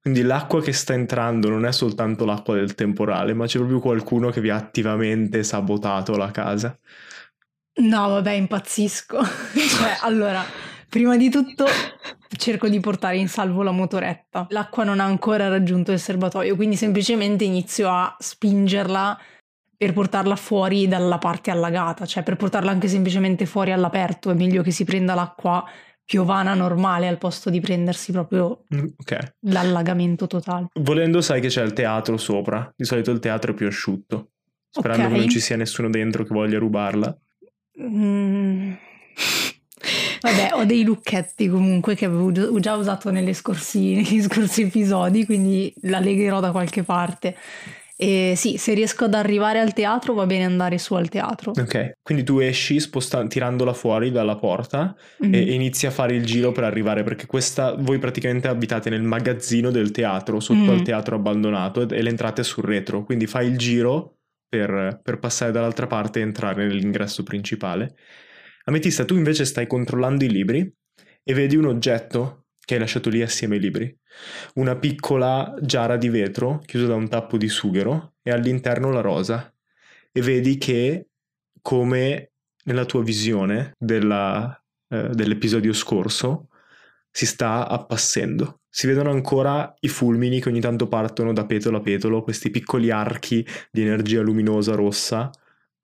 Quindi 0.00 0.22
l'acqua 0.22 0.60
che 0.60 0.72
sta 0.72 0.94
entrando 0.94 1.48
non 1.48 1.64
è 1.64 1.72
soltanto 1.72 2.24
l'acqua 2.24 2.54
del 2.54 2.74
temporale, 2.74 3.34
ma 3.34 3.46
c'è 3.46 3.58
proprio 3.58 3.78
qualcuno 3.78 4.30
che 4.30 4.40
vi 4.40 4.50
ha 4.50 4.56
attivamente 4.56 5.44
sabotato 5.44 6.16
la 6.16 6.30
casa. 6.30 6.76
No, 7.74 8.08
vabbè, 8.08 8.32
impazzisco. 8.32 9.22
cioè, 9.22 9.98
allora, 10.00 10.44
prima 10.88 11.16
di 11.16 11.30
tutto 11.30 11.66
cerco 12.36 12.68
di 12.68 12.80
portare 12.80 13.16
in 13.16 13.28
salvo 13.28 13.62
la 13.62 13.70
motoretta. 13.70 14.46
L'acqua 14.50 14.84
non 14.84 15.00
ha 15.00 15.04
ancora 15.04 15.48
raggiunto 15.48 15.92
il 15.92 15.98
serbatoio, 15.98 16.56
quindi 16.56 16.76
semplicemente 16.76 17.44
inizio 17.44 17.88
a 17.88 18.16
spingerla 18.18 19.18
per 19.84 19.92
portarla 19.94 20.36
fuori 20.36 20.86
dalla 20.86 21.18
parte 21.18 21.50
allagata, 21.50 22.06
cioè 22.06 22.22
per 22.22 22.36
portarla 22.36 22.70
anche 22.70 22.86
semplicemente 22.86 23.46
fuori 23.46 23.72
all'aperto. 23.72 24.30
È 24.30 24.34
meglio 24.34 24.62
che 24.62 24.70
si 24.70 24.84
prenda 24.84 25.14
l'acqua 25.14 25.64
piovana 26.04 26.54
normale 26.54 27.08
al 27.08 27.18
posto 27.18 27.50
di 27.50 27.58
prendersi 27.60 28.12
proprio 28.12 28.64
Mm, 28.72 28.86
Ok. 28.98 29.34
l'allagamento 29.40 30.28
totale. 30.28 30.68
Volendo 30.74 31.20
sai 31.20 31.40
che 31.40 31.48
c'è 31.48 31.62
il 31.64 31.72
teatro 31.72 32.16
sopra, 32.16 32.72
di 32.76 32.84
solito 32.84 33.10
il 33.10 33.18
teatro 33.18 33.50
è 33.50 33.54
più 33.54 33.66
asciutto, 33.66 34.30
sperando 34.70 35.06
Ok. 35.06 35.12
che 35.12 35.18
non 35.18 35.28
ci 35.28 35.40
sia 35.40 35.56
nessuno 35.56 35.90
dentro 35.90 36.22
che 36.22 36.32
voglia 36.32 36.58
rubarla. 36.60 37.16
Mm. 37.80 38.72
Vabbè, 40.20 40.50
ho 40.52 40.64
dei 40.64 40.84
lucchetti 40.84 41.48
comunque 41.48 41.96
che 41.96 42.04
avevo 42.04 42.30
gi- 42.30 42.60
già 42.60 42.76
usato 42.76 43.10
nelle 43.10 43.32
scorsi- 43.34 43.94
negli 43.98 44.22
scorsi 44.22 44.62
episodi, 44.62 45.24
quindi 45.24 45.74
la 45.82 45.98
legherò 45.98 46.38
da 46.38 46.52
qualche 46.52 46.84
parte. 46.84 47.34
E 48.02 48.34
sì, 48.36 48.56
se 48.56 48.74
riesco 48.74 49.04
ad 49.04 49.14
arrivare 49.14 49.60
al 49.60 49.72
teatro 49.72 50.12
va 50.12 50.26
bene 50.26 50.44
andare 50.44 50.76
su 50.78 50.94
al 50.94 51.08
teatro. 51.08 51.52
Ok, 51.52 51.98
quindi 52.02 52.24
tu 52.24 52.40
esci 52.40 52.80
sposta- 52.80 53.24
tirandola 53.28 53.72
fuori 53.72 54.10
dalla 54.10 54.34
porta 54.34 54.96
Mhm. 55.18 55.32
e 55.34 55.38
inizi 55.54 55.86
a 55.86 55.92
fare 55.92 56.16
il 56.16 56.24
giro 56.24 56.50
per 56.50 56.64
arrivare, 56.64 57.04
perché 57.04 57.26
questa, 57.26 57.74
voi 57.78 57.98
praticamente 57.98 58.48
abitate 58.48 58.90
nel 58.90 59.02
magazzino 59.02 59.70
del 59.70 59.92
teatro, 59.92 60.40
sotto 60.40 60.58
Mm. 60.58 60.68
al 60.70 60.82
teatro 60.82 61.14
abbandonato 61.14 61.88
e 61.88 62.02
l'entrata 62.02 62.40
è 62.40 62.44
sul 62.44 62.64
retro, 62.64 63.04
quindi 63.04 63.26
fai 63.28 63.46
il 63.46 63.56
giro 63.56 64.16
per, 64.48 64.98
per 65.00 65.18
passare 65.20 65.52
dall'altra 65.52 65.86
parte 65.86 66.18
e 66.18 66.22
entrare 66.22 66.66
nell'ingresso 66.66 67.22
principale. 67.22 67.94
Ametista, 68.64 69.04
tu 69.04 69.14
invece 69.16 69.44
stai 69.44 69.66
controllando 69.68 70.24
i 70.24 70.28
libri 70.28 70.68
e 71.22 71.34
vedi 71.34 71.54
un 71.56 71.66
oggetto 71.66 72.41
che 72.64 72.74
hai 72.74 72.80
lasciato 72.80 73.10
lì 73.10 73.22
assieme 73.22 73.56
ai 73.56 73.60
libri. 73.60 73.98
Una 74.54 74.76
piccola 74.76 75.54
giara 75.60 75.96
di 75.96 76.08
vetro 76.08 76.60
chiusa 76.64 76.86
da 76.86 76.94
un 76.94 77.08
tappo 77.08 77.36
di 77.36 77.48
sughero 77.48 78.14
e 78.22 78.30
all'interno 78.30 78.90
la 78.90 79.00
rosa. 79.00 79.52
E 80.12 80.20
vedi 80.20 80.58
che, 80.58 81.08
come 81.60 82.32
nella 82.64 82.84
tua 82.84 83.02
visione 83.02 83.74
della- 83.78 84.56
eh, 84.88 85.08
dell'episodio 85.12 85.72
scorso, 85.72 86.48
si 87.10 87.26
sta 87.26 87.68
appassendo. 87.68 88.60
Si 88.68 88.86
vedono 88.86 89.10
ancora 89.10 89.74
i 89.80 89.88
fulmini 89.88 90.40
che 90.40 90.48
ogni 90.48 90.60
tanto 90.60 90.88
partono 90.88 91.32
da 91.32 91.44
petolo 91.44 91.78
a 91.78 91.80
petolo, 91.80 92.22
questi 92.22 92.50
piccoli 92.50 92.90
archi 92.90 93.46
di 93.70 93.82
energia 93.82 94.22
luminosa 94.22 94.74
rossa, 94.74 95.30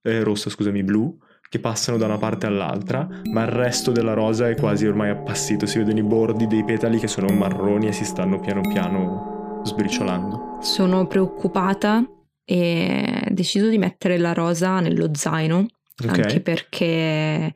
eh, 0.02 0.23
rossa 0.23 0.49
scusami, 0.49 0.82
blu, 0.82 1.18
che 1.49 1.59
passano 1.61 1.97
da 1.97 2.05
una 2.07 2.19
parte 2.19 2.47
all'altra, 2.47 3.09
ma 3.33 3.43
il 3.43 3.49
resto 3.49 3.90
della 3.90 4.12
rosa 4.12 4.49
è 4.49 4.55
quasi 4.57 4.87
ormai 4.87 5.11
appassito. 5.11 5.67
Si 5.67 5.78
vedono 5.78 5.99
i 5.99 6.02
bordi 6.02 6.47
dei 6.47 6.64
petali 6.64 6.99
che 6.99 7.09
sono 7.09 7.28
marroni 7.35 7.88
e 7.88 7.93
si 7.93 8.05
stanno 8.05 8.38
piano 8.38 8.61
piano 8.61 9.61
sbriciolando. 9.64 10.59
Sono 10.61 11.07
preoccupata 11.07 12.05
e 12.45 13.28
decido 13.31 13.69
di 13.69 13.78
mettere 13.78 14.19
la 14.19 14.33
rosa 14.33 14.81
nello 14.81 15.11
zaino, 15.14 15.67
Ok? 16.05 16.19
anche 16.19 16.40
perché 16.40 17.55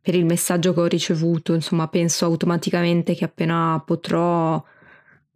per 0.00 0.14
il 0.14 0.24
messaggio 0.24 0.72
che 0.72 0.80
ho 0.80 0.86
ricevuto, 0.86 1.52
insomma, 1.54 1.88
penso 1.88 2.24
automaticamente 2.24 3.14
che 3.14 3.24
appena 3.24 3.82
potrò 3.84 4.62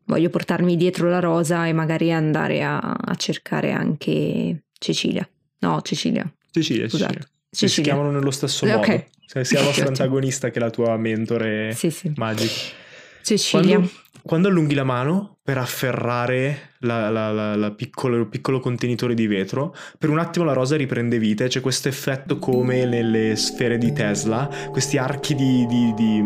voglio 0.08 0.30
portarmi 0.30 0.76
dietro 0.76 1.08
la 1.08 1.18
rosa 1.20 1.66
e 1.66 1.72
magari 1.72 2.12
andare 2.12 2.62
a, 2.62 2.78
a 2.78 3.14
cercare 3.16 3.72
anche 3.72 4.62
Cecilia. 4.78 5.28
No, 5.58 5.80
Cecilia. 5.82 6.28
Cecilia, 6.50 6.88
Scusate. 6.88 7.12
Cecilia. 7.14 7.34
Si 7.56 7.66
Cecilia. 7.68 7.92
chiamano 7.94 8.10
nello 8.12 8.30
stesso 8.30 8.64
Eh, 8.66 8.68
modo. 8.74 8.80
ok. 8.80 9.04
Sia 9.26 9.44
sia 9.44 9.60
la 9.62 9.68
ottimo. 9.68 9.88
antagonista 9.88 10.50
che 10.50 10.58
la 10.60 10.70
tua 10.70 10.96
mentore 10.96 11.72
Sì, 11.74 11.90
sì. 11.90 12.12
magica. 12.16 12.52
Cecilia. 13.22 13.76
Quando, 13.76 13.90
quando 14.22 14.48
allunghi 14.48 14.74
la 14.74 14.84
mano 14.84 15.38
per 15.42 15.58
afferrare 15.58 16.70
la, 16.80 17.08
la- 17.10 17.32
la- 17.32 17.56
la 17.56 17.70
piccolo, 17.72 18.16
il 18.16 18.28
piccolo 18.28 18.60
contenitore 18.60 19.14
di 19.14 19.26
vetro, 19.26 19.74
per 19.98 20.10
un 20.10 20.18
attimo 20.18 20.44
la 20.44 20.52
rosa 20.52 20.76
riprende 20.76 21.18
vita 21.18 21.44
e 21.44 21.48
c'è 21.48 21.60
questo 21.60 21.88
effetto 21.88 22.38
come 22.38 22.84
nelle 22.84 23.34
sfere 23.36 23.78
di 23.78 23.92
Tesla, 23.92 24.48
questi 24.70 24.98
archi 24.98 25.34
di, 25.34 25.66
di- 25.66 25.92
di, 25.94 26.24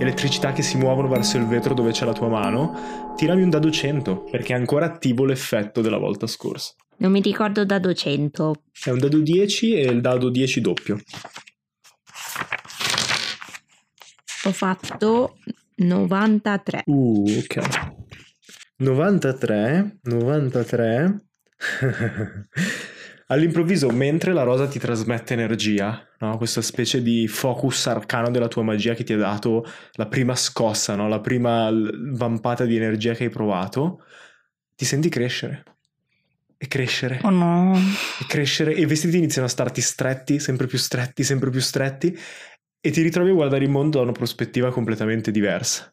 elettricità 0.00 0.52
che 0.52 0.62
si 0.62 0.76
muovono 0.76 1.08
verso 1.08 1.36
il 1.36 1.46
vetro 1.46 1.74
dove 1.74 1.90
c'è 1.92 2.04
la 2.04 2.12
tua 2.12 2.28
mano. 2.28 3.12
Tirami 3.16 3.42
un 3.42 3.50
dado 3.50 3.70
100 3.70 4.24
perché 4.30 4.54
è 4.54 4.56
ancora 4.56 4.86
attivo 4.86 5.24
l'effetto 5.24 5.80
della 5.80 5.98
volta 5.98 6.26
scorsa. 6.26 6.72
Non 7.00 7.12
mi 7.12 7.20
ricordo 7.22 7.64
da 7.64 7.78
200. 7.78 8.62
È 8.84 8.90
un 8.90 8.98
dado 8.98 9.20
10 9.20 9.74
e 9.74 9.90
il 9.90 10.02
dado 10.02 10.28
10 10.28 10.60
doppio. 10.60 11.00
Ho 14.44 14.52
fatto 14.52 15.38
93. 15.76 16.82
Uh, 16.84 17.24
ok. 17.38 17.60
93, 18.76 19.98
93. 20.02 21.24
All'improvviso, 23.28 23.88
mentre 23.88 24.34
la 24.34 24.42
rosa 24.42 24.68
ti 24.68 24.78
trasmette 24.78 25.32
energia, 25.32 26.06
no? 26.18 26.36
questa 26.36 26.60
specie 26.60 27.00
di 27.00 27.26
focus 27.28 27.86
arcano 27.86 28.30
della 28.30 28.48
tua 28.48 28.62
magia 28.62 28.92
che 28.92 29.04
ti 29.04 29.14
ha 29.14 29.18
dato 29.18 29.64
la 29.92 30.06
prima 30.06 30.34
scossa, 30.34 30.96
no? 30.96 31.08
la 31.08 31.20
prima 31.20 31.70
vampata 31.72 32.66
di 32.66 32.76
energia 32.76 33.14
che 33.14 33.24
hai 33.24 33.30
provato, 33.30 34.04
ti 34.74 34.84
senti 34.84 35.08
crescere. 35.08 35.64
E 36.62 36.68
crescere. 36.68 37.20
Oh 37.22 37.30
no. 37.30 37.74
e 37.74 38.26
crescere 38.26 38.74
e 38.74 38.82
i 38.82 38.84
vestiti 38.84 39.16
iniziano 39.16 39.46
a 39.46 39.50
starti 39.50 39.80
stretti, 39.80 40.38
sempre 40.38 40.66
più 40.66 40.76
stretti, 40.76 41.24
sempre 41.24 41.48
più 41.48 41.60
stretti 41.60 42.14
e 42.82 42.90
ti 42.90 43.00
ritrovi 43.00 43.30
a 43.30 43.34
guardare 43.34 43.64
il 43.64 43.70
mondo 43.70 43.96
da 43.96 44.04
una 44.04 44.12
prospettiva 44.12 44.70
completamente 44.70 45.30
diversa. 45.30 45.90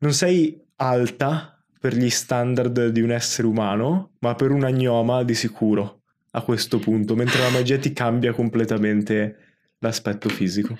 Non 0.00 0.12
sei 0.12 0.60
alta 0.76 1.58
per 1.78 1.94
gli 1.94 2.10
standard 2.10 2.88
di 2.88 3.00
un 3.00 3.12
essere 3.12 3.46
umano, 3.46 4.12
ma 4.20 4.34
per 4.34 4.50
un 4.50 4.64
agnoma 4.64 5.22
di 5.22 5.34
sicuro 5.34 6.02
a 6.32 6.40
questo 6.42 6.78
punto, 6.78 7.14
mentre 7.14 7.40
la 7.40 7.50
magia 7.50 7.78
ti 7.78 7.92
cambia 7.92 8.32
completamente 8.32 9.36
l'aspetto 9.78 10.28
fisico. 10.28 10.76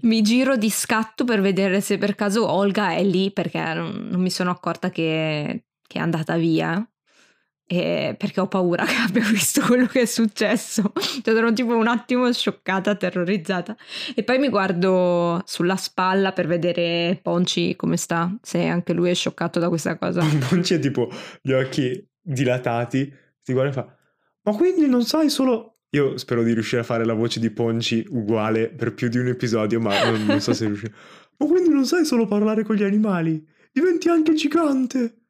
Mi 0.00 0.20
giro 0.20 0.56
di 0.56 0.68
scatto 0.68 1.24
per 1.24 1.40
vedere 1.40 1.80
se 1.80 1.96
per 1.96 2.14
caso 2.14 2.48
Olga 2.50 2.92
è 2.92 3.02
lì 3.02 3.32
perché 3.32 3.60
non, 3.74 4.08
non 4.10 4.20
mi 4.20 4.30
sono 4.30 4.50
accorta 4.50 4.90
che, 4.90 5.64
che 5.86 5.98
è 5.98 6.00
andata 6.02 6.36
via. 6.36 6.86
E 7.72 8.14
perché 8.18 8.38
ho 8.38 8.48
paura 8.48 8.84
che 8.84 8.96
abbia 8.96 9.24
visto 9.24 9.62
quello 9.62 9.86
che 9.86 10.02
è 10.02 10.04
successo. 10.04 10.92
Cioè, 11.22 11.34
ero 11.34 11.50
tipo 11.54 11.74
un 11.74 11.86
attimo 11.86 12.30
scioccata, 12.30 12.94
terrorizzata. 12.96 13.74
E 14.14 14.22
poi 14.24 14.38
mi 14.38 14.50
guardo 14.50 15.40
sulla 15.46 15.76
spalla 15.76 16.32
per 16.32 16.46
vedere 16.46 17.18
Ponci 17.22 17.74
come 17.74 17.96
sta, 17.96 18.36
se 18.42 18.66
anche 18.66 18.92
lui 18.92 19.08
è 19.08 19.14
scioccato 19.14 19.58
da 19.58 19.70
questa 19.70 19.96
cosa. 19.96 20.20
Non 20.52 20.60
c'è 20.60 20.78
tipo 20.80 21.08
gli 21.40 21.52
occhi 21.52 22.06
dilatati, 22.20 23.10
ti 23.42 23.52
guarda 23.54 23.70
e 23.70 23.72
fa: 23.72 23.96
Ma 24.42 24.52
quindi 24.54 24.86
non 24.86 25.04
sai 25.04 25.30
solo. 25.30 25.78
Io 25.94 26.18
spero 26.18 26.42
di 26.42 26.52
riuscire 26.52 26.82
a 26.82 26.84
fare 26.84 27.06
la 27.06 27.14
voce 27.14 27.40
di 27.40 27.50
Ponci 27.50 28.04
uguale 28.10 28.68
per 28.68 28.92
più 28.92 29.08
di 29.08 29.16
un 29.16 29.28
episodio, 29.28 29.80
ma 29.80 30.10
non, 30.10 30.26
non 30.26 30.40
so 30.40 30.52
se 30.52 30.66
riuscirò. 30.66 30.92
Ma 31.38 31.46
quindi 31.46 31.70
non 31.70 31.86
sai 31.86 32.04
solo 32.04 32.26
parlare 32.26 32.64
con 32.64 32.76
gli 32.76 32.82
animali? 32.82 33.42
Diventi 33.72 34.10
anche 34.10 34.34
gigante! 34.34 35.21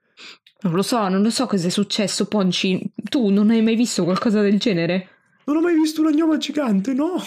Non 0.62 0.74
lo 0.74 0.82
so, 0.82 1.08
non 1.08 1.22
lo 1.22 1.30
so 1.30 1.46
cosa 1.46 1.66
è 1.66 1.70
successo, 1.70 2.26
Ponci. 2.26 2.92
Tu 2.94 3.30
non 3.30 3.50
hai 3.50 3.62
mai 3.62 3.74
visto 3.74 4.04
qualcosa 4.04 4.40
del 4.40 4.58
genere? 4.58 5.08
Non 5.44 5.56
ho 5.56 5.60
mai 5.60 5.74
visto 5.74 6.00
un 6.02 6.06
agnoma 6.06 6.36
gigante, 6.36 6.94
no! 6.94 7.20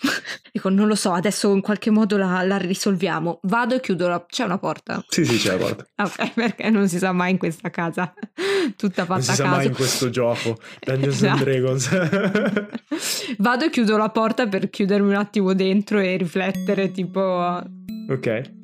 Dico, 0.52 0.68
non 0.68 0.86
lo 0.86 0.94
so, 0.94 1.12
adesso 1.12 1.52
in 1.52 1.60
qualche 1.60 1.90
modo 1.90 2.16
la, 2.16 2.42
la 2.42 2.56
risolviamo. 2.56 3.40
Vado 3.44 3.74
e 3.74 3.80
chiudo 3.80 4.08
la... 4.08 4.24
C'è 4.26 4.44
una 4.44 4.58
porta? 4.58 5.02
Sì, 5.08 5.24
sì, 5.24 5.38
c'è 5.38 5.52
la 5.52 5.58
porta. 5.58 5.86
ok, 6.04 6.32
perché 6.34 6.70
non 6.70 6.88
si 6.88 6.98
sa 6.98 7.12
mai 7.12 7.32
in 7.32 7.38
questa 7.38 7.70
casa. 7.70 8.12
Tutta 8.76 9.04
fatta 9.04 9.20
a 9.20 9.24
caso. 9.24 9.26
Non 9.26 9.30
si 9.34 9.34
sa 9.34 9.46
mai 9.48 9.66
in 9.66 9.74
questo 9.74 10.10
gioco. 10.10 10.56
Dungeons 10.80 11.14
esatto. 11.14 11.32
and 11.32 11.42
Dragons. 11.42 13.36
Vado 13.38 13.64
e 13.64 13.70
chiudo 13.70 13.96
la 13.96 14.10
porta 14.10 14.46
per 14.48 14.70
chiudermi 14.70 15.08
un 15.08 15.16
attimo 15.16 15.54
dentro 15.54 15.98
e 15.98 16.16
riflettere, 16.16 16.90
tipo... 16.90 17.62
Ok. 18.08 18.58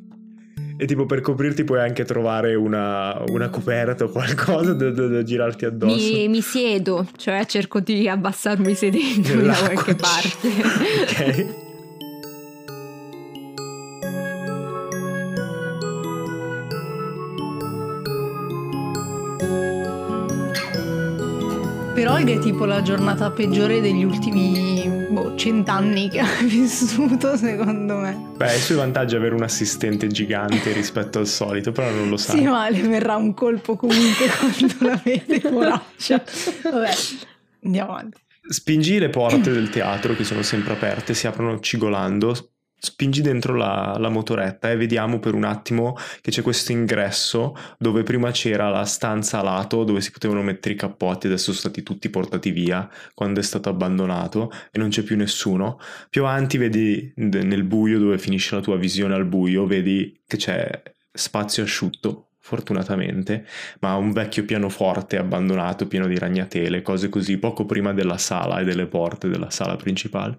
E 0.78 0.84
tipo 0.86 1.06
per 1.06 1.22
coprirti 1.22 1.64
puoi 1.64 1.80
anche 1.80 2.04
trovare 2.04 2.54
una, 2.54 3.22
una 3.28 3.48
coperta 3.48 4.04
o 4.04 4.08
qualcosa 4.10 4.74
da, 4.74 4.90
da, 4.90 5.06
da 5.06 5.22
girarti 5.22 5.64
addosso. 5.64 5.94
Mi, 5.94 6.28
mi, 6.28 6.42
siedo, 6.42 7.06
cioè 7.16 7.46
cerco 7.46 7.80
di 7.80 8.06
abbassarmi 8.06 8.74
sedendo 8.74 9.40
da 9.40 9.54
qualche 9.54 9.94
parte. 9.96 10.48
ok. 10.48 11.64
Per 21.96 22.08
Olga 22.10 22.34
è 22.34 22.38
tipo 22.38 22.66
la 22.66 22.82
giornata 22.82 23.30
peggiore 23.30 23.80
degli 23.80 24.04
ultimi 24.04 24.86
boh, 25.08 25.34
cent'anni 25.34 26.10
che 26.10 26.20
ha 26.20 26.28
vissuto, 26.42 27.38
secondo 27.38 27.96
me. 27.96 28.32
Beh, 28.36 28.54
il 28.54 28.60
suo 28.60 28.76
vantaggio 28.76 29.14
è 29.14 29.18
avere 29.18 29.34
un 29.34 29.42
assistente 29.42 30.06
gigante 30.08 30.72
rispetto 30.72 31.18
al 31.20 31.26
solito, 31.26 31.72
però 31.72 31.88
non 31.88 32.10
lo 32.10 32.18
sa. 32.18 32.32
Sì, 32.32 32.42
ma 32.42 32.68
le 32.68 32.82
verrà 32.82 33.16
un 33.16 33.32
colpo 33.32 33.76
comunque 33.76 34.26
quando 34.38 34.74
la 34.80 35.00
vede, 35.02 35.40
poraccia. 35.40 36.22
Vabbè, 36.64 36.90
andiamo 37.64 37.90
avanti. 37.92 38.20
Spingi 38.46 38.98
le 38.98 39.08
porte 39.08 39.50
del 39.50 39.70
teatro 39.70 40.14
che 40.14 40.24
sono 40.24 40.42
sempre 40.42 40.74
aperte, 40.74 41.14
si 41.14 41.26
aprono 41.26 41.60
cigolando, 41.60 42.55
spingi 42.78 43.22
dentro 43.22 43.54
la, 43.54 43.96
la, 43.98 44.08
motoretta 44.08 44.70
e 44.70 44.76
vediamo 44.76 45.18
per 45.18 45.34
un 45.34 45.44
attimo 45.44 45.96
che 46.20 46.30
c'è 46.30 46.42
questo 46.42 46.72
ingresso 46.72 47.56
dove 47.78 48.02
prima 48.02 48.30
c'era 48.30 48.68
la 48.68 48.84
stanza 48.84 49.40
a 49.40 49.42
lato 49.42 49.82
dove 49.82 50.00
si 50.00 50.10
potevano 50.10 50.42
mettere 50.42 50.74
i 50.74 50.78
cappotti, 50.78 51.26
adesso 51.26 51.44
sono 51.44 51.56
stati 51.56 51.82
tutti 51.82 52.10
portati 52.10 52.50
via 52.50 52.88
quando 53.14 53.40
è 53.40 53.42
stato 53.42 53.68
abbandonato 53.68 54.50
e 54.70 54.78
non 54.78 54.90
c'è 54.90 55.02
più 55.02 55.16
nessuno. 55.16 55.80
Più 56.10 56.22
avanti 56.22 56.58
vedi 56.58 57.12
nel 57.16 57.64
buio 57.64 57.98
dove 57.98 58.18
finisce 58.18 58.54
la 58.54 58.60
tua 58.60 58.76
visione 58.76 59.14
al 59.14 59.24
buio, 59.24 59.66
vedi 59.66 60.20
che 60.26 60.36
c'è 60.36 60.82
spazio 61.12 61.62
asciutto 61.62 62.28
fortunatamente, 62.46 63.44
ma 63.80 63.96
un 63.96 64.12
vecchio 64.12 64.44
pianoforte 64.44 65.16
abbandonato 65.16 65.88
pieno 65.88 66.06
di 66.06 66.16
ragnatele, 66.16 66.80
cose 66.80 67.08
così, 67.08 67.38
poco 67.38 67.66
prima 67.66 67.92
della 67.92 68.18
sala 68.18 68.60
e 68.60 68.64
delle 68.64 68.86
porte 68.86 69.28
della 69.28 69.50
sala 69.50 69.74
principale. 69.74 70.38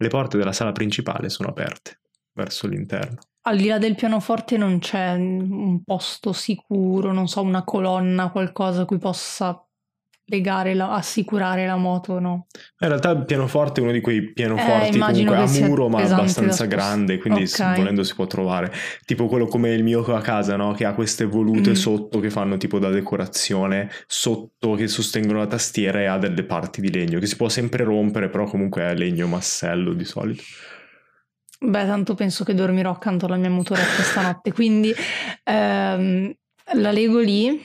Le 0.00 0.08
porte 0.08 0.38
della 0.38 0.52
sala 0.52 0.72
principale 0.72 1.28
sono 1.28 1.50
aperte 1.50 2.00
verso 2.32 2.66
l'interno. 2.66 3.18
Al 3.42 3.58
di 3.58 3.66
là 3.66 3.76
del 3.76 3.96
pianoforte 3.96 4.56
non 4.56 4.78
c'è 4.78 5.12
un 5.12 5.84
posto 5.84 6.32
sicuro, 6.32 7.12
non 7.12 7.28
so, 7.28 7.42
una 7.42 7.64
colonna, 7.64 8.30
qualcosa 8.30 8.82
a 8.82 8.84
cui 8.86 8.96
possa 8.96 9.62
legare, 10.30 10.74
la, 10.74 10.92
assicurare 10.92 11.66
la 11.66 11.76
moto, 11.76 12.20
no? 12.20 12.46
In 12.78 12.88
realtà 12.88 13.10
il 13.10 13.24
pianoforte 13.24 13.80
è 13.80 13.82
uno 13.82 13.92
di 13.92 14.00
quei 14.00 14.32
pianoforti 14.32 14.96
eh, 14.96 15.00
comunque 15.00 15.36
a 15.36 15.46
muro 15.46 15.88
ma 15.88 16.02
abbastanza 16.02 16.66
grande, 16.66 17.18
quindi 17.18 17.42
okay. 17.42 17.76
volendo 17.76 18.04
si 18.04 18.14
può 18.14 18.26
trovare. 18.26 18.72
Tipo 19.04 19.26
quello 19.26 19.46
come 19.46 19.70
il 19.70 19.82
mio 19.82 20.04
a 20.04 20.20
casa, 20.20 20.56
no? 20.56 20.72
Che 20.72 20.84
ha 20.84 20.94
queste 20.94 21.24
volute 21.24 21.70
mm. 21.70 21.74
sotto 21.74 22.20
che 22.20 22.30
fanno 22.30 22.56
tipo 22.56 22.78
da 22.78 22.90
decorazione, 22.90 23.90
sotto 24.06 24.74
che 24.74 24.86
sostengono 24.86 25.38
la 25.38 25.46
tastiera 25.46 26.00
e 26.00 26.06
ha 26.06 26.16
delle 26.16 26.44
parti 26.44 26.80
di 26.80 26.92
legno 26.92 27.18
che 27.18 27.26
si 27.26 27.36
può 27.36 27.48
sempre 27.48 27.84
rompere, 27.84 28.28
però 28.28 28.44
comunque 28.44 28.82
è 28.82 28.94
legno 28.94 29.26
massello 29.26 29.92
di 29.92 30.04
solito. 30.04 30.42
Beh, 31.62 31.84
tanto 31.84 32.14
penso 32.14 32.44
che 32.44 32.54
dormirò 32.54 32.90
accanto 32.90 33.26
alla 33.26 33.36
mia 33.36 33.50
motoretta 33.50 34.02
stanotte, 34.02 34.52
quindi 34.52 34.94
ehm, 35.44 36.32
la 36.74 36.90
leggo 36.90 37.18
lì 37.18 37.60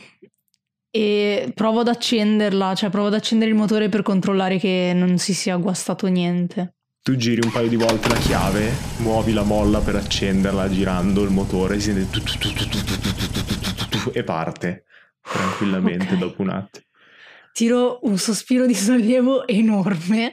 e 0.95 1.51
provo 1.53 1.81
ad 1.81 1.89
accenderla, 1.89 2.73
cioè 2.73 2.89
provo 2.89 3.07
ad 3.07 3.15
accendere 3.15 3.51
il 3.51 3.57
motore 3.57 3.89
per 3.89 4.01
controllare 4.01 4.57
che 4.57 4.93
non 4.95 5.17
si 5.17 5.33
sia 5.33 5.57
guastato 5.57 6.07
niente. 6.07 6.75
Tu 7.01 7.17
giri 7.17 7.41
un 7.43 7.51
paio 7.51 7.67
di 7.67 7.75
volte 7.75 8.07
la 8.07 8.15
chiave, 8.15 8.71
muovi 8.99 9.33
la 9.33 9.43
molla 9.43 9.79
per 9.79 9.97
accenderla 9.97 10.69
girando 10.69 11.21
il 11.23 11.31
motore, 11.31 11.81
si 11.81 11.91
sente 11.91 12.21
e 14.13 14.23
parte 14.23 14.85
tranquillamente 15.21 16.05
okay. 16.05 16.17
dopo 16.17 16.41
un 16.43 16.49
attimo. 16.51 16.85
Tiro 17.51 17.99
un 18.03 18.17
sospiro 18.17 18.65
di 18.65 18.73
sollievo 18.73 19.45
enorme 19.47 20.31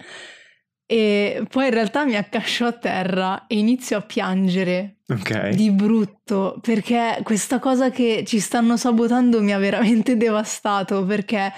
e 0.86 1.44
poi 1.50 1.64
in 1.66 1.74
realtà 1.74 2.04
mi 2.04 2.14
accascio 2.14 2.66
a 2.66 2.72
terra 2.72 3.46
e 3.48 3.58
inizio 3.58 3.96
a 3.96 4.02
piangere 4.02 4.98
okay. 5.20 5.54
di 5.54 5.70
brutto 5.70 6.58
perché 6.60 7.20
questa 7.22 7.58
cosa 7.58 7.90
che 7.90 8.24
ci 8.26 8.40
stanno 8.40 8.76
sabotando 8.76 9.42
mi 9.42 9.52
ha 9.52 9.58
veramente 9.58 10.16
devastato 10.16 11.04
perché 11.04 11.52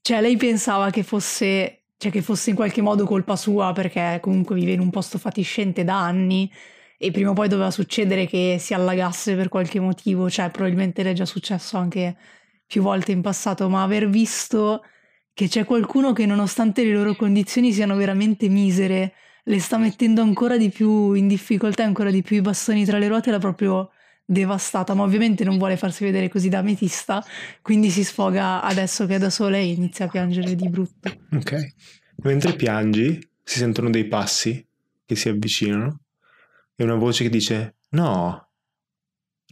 cioè 0.00 0.20
lei 0.20 0.36
pensava 0.36 0.90
che 0.90 1.02
fosse 1.02 1.84
cioè 1.96 2.10
che 2.10 2.22
fosse 2.22 2.50
in 2.50 2.56
qualche 2.56 2.80
modo 2.80 3.04
colpa 3.04 3.36
sua 3.36 3.72
perché 3.72 4.18
comunque 4.22 4.54
vive 4.54 4.72
in 4.72 4.80
un 4.80 4.90
posto 4.90 5.18
fatiscente 5.18 5.84
da 5.84 6.00
anni 6.00 6.50
e 7.02 7.10
prima 7.12 7.30
o 7.30 7.32
poi 7.32 7.48
doveva 7.48 7.70
succedere 7.70 8.26
che 8.26 8.58
si 8.60 8.74
allagasse 8.74 9.34
per 9.34 9.48
qualche 9.48 9.80
motivo, 9.80 10.28
cioè 10.28 10.50
probabilmente 10.50 11.02
le 11.02 11.12
è 11.12 11.14
già 11.14 11.24
successo 11.24 11.78
anche 11.78 12.14
più 12.66 12.82
volte 12.82 13.10
in 13.10 13.22
passato, 13.22 13.70
ma 13.70 13.82
aver 13.82 14.10
visto 14.10 14.82
che 15.32 15.48
c'è 15.48 15.64
qualcuno 15.64 16.12
che 16.12 16.26
nonostante 16.26 16.84
le 16.84 16.92
loro 16.92 17.16
condizioni 17.16 17.72
siano 17.72 17.96
veramente 17.96 18.50
misere, 18.50 19.14
le 19.44 19.60
sta 19.60 19.78
mettendo 19.78 20.22
ancora 20.22 20.56
di 20.56 20.70
più 20.70 21.12
in 21.12 21.28
difficoltà, 21.28 21.84
ancora 21.84 22.10
di 22.10 22.22
più 22.22 22.36
i 22.36 22.40
bastoni 22.40 22.84
tra 22.84 22.98
le 22.98 23.08
ruote, 23.08 23.30
l'ha 23.30 23.38
proprio 23.38 23.90
devastata, 24.24 24.94
ma 24.94 25.02
ovviamente 25.02 25.42
non 25.42 25.58
vuole 25.58 25.76
farsi 25.76 26.04
vedere 26.04 26.28
così 26.28 26.48
da 26.48 26.58
ametista, 26.58 27.24
quindi 27.62 27.90
si 27.90 28.04
sfoga 28.04 28.62
adesso 28.62 29.06
che 29.06 29.16
è 29.16 29.18
da 29.18 29.30
sola 29.30 29.56
e 29.56 29.66
inizia 29.66 30.04
a 30.04 30.08
piangere 30.08 30.54
di 30.54 30.68
brutto. 30.68 31.12
Ok. 31.32 31.74
Mentre 32.22 32.54
piangi, 32.54 33.18
si 33.42 33.58
sentono 33.58 33.90
dei 33.90 34.06
passi 34.06 34.64
che 35.04 35.16
si 35.16 35.28
avvicinano 35.28 36.02
e 36.76 36.84
una 36.84 36.94
voce 36.94 37.24
che 37.24 37.30
dice 37.30 37.76
no, 37.90 38.50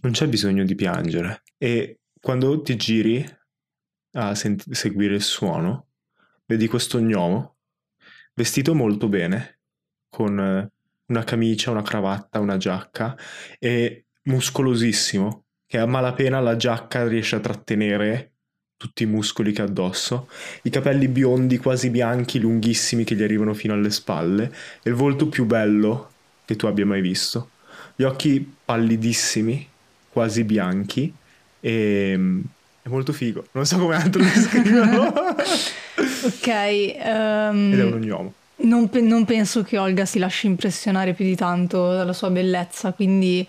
non 0.01 0.12
c'è 0.12 0.29
bisogno 0.29 0.64
di 0.64 0.74
piangere. 0.74 1.42
E 1.57 2.01
quando 2.20 2.62
ti 2.62 2.77
giri 2.77 3.27
a 4.12 4.35
sent- 4.35 4.70
seguire 4.70 5.16
il 5.16 5.22
suono, 5.22 5.88
vedi 6.46 6.68
questo 6.68 7.01
gnomo 7.01 7.57
vestito 8.35 8.72
molto 8.72 9.09
bene, 9.09 9.58
con 10.09 10.38
eh, 10.38 10.71
una 11.07 11.25
camicia, 11.25 11.71
una 11.71 11.83
cravatta, 11.83 12.40
una 12.40 12.57
giacca 12.57 13.16
e 13.59 14.05
muscolosissimo, 14.23 15.44
che 15.66 15.79
a 15.79 15.87
malapena 15.87 16.40
la 16.40 16.57
giacca 16.57 17.07
riesce 17.07 17.37
a 17.37 17.40
trattenere 17.40 18.33
tutti 18.79 19.03
i 19.03 19.07
muscoli 19.07 19.53
che 19.53 19.61
ha 19.61 19.64
addosso, 19.64 20.29
i 20.62 20.71
capelli 20.71 21.09
biondi 21.09 21.59
quasi 21.59 21.90
bianchi, 21.90 22.38
lunghissimi 22.38 23.03
che 23.03 23.16
gli 23.16 23.23
arrivano 23.23 23.53
fino 23.53 23.75
alle 23.75 23.90
spalle 23.90 24.53
e 24.83 24.90
il 24.90 24.94
volto 24.94 25.29
più 25.29 25.44
bello 25.47 26.12
che 26.44 26.55
tu 26.57 26.66
abbia 26.66 26.87
mai 26.87 27.01
visto. 27.01 27.51
Gli 27.97 28.05
occhi 28.05 28.55
pallidissimi, 28.64 29.68
quasi 30.11 30.44
bianchi 30.44 31.12
e 31.61 32.14
mm, 32.16 32.40
è 32.83 32.88
molto 32.88 33.12
figo. 33.12 33.47
Non 33.53 33.66
so 33.66 33.79
come 33.79 33.97
altro 33.97 34.23
descriverlo. 34.23 35.12
ok. 36.25 36.47
Um, 36.47 37.73
Ed 37.73 37.79
è 37.81 37.85
un 37.85 38.01
gnomo. 38.01 38.35
Non, 38.61 38.88
pe- 38.88 39.01
non, 39.01 39.25
penso 39.25 39.62
che 39.62 39.79
Olga 39.79 40.05
si 40.05 40.18
lasci 40.18 40.47
impressionare 40.47 41.14
più 41.14 41.25
di 41.25 41.37
tanto 41.37 41.92
dalla 41.92 42.12
sua 42.12 42.31
bellezza, 42.31 42.92
quindi 42.92 43.47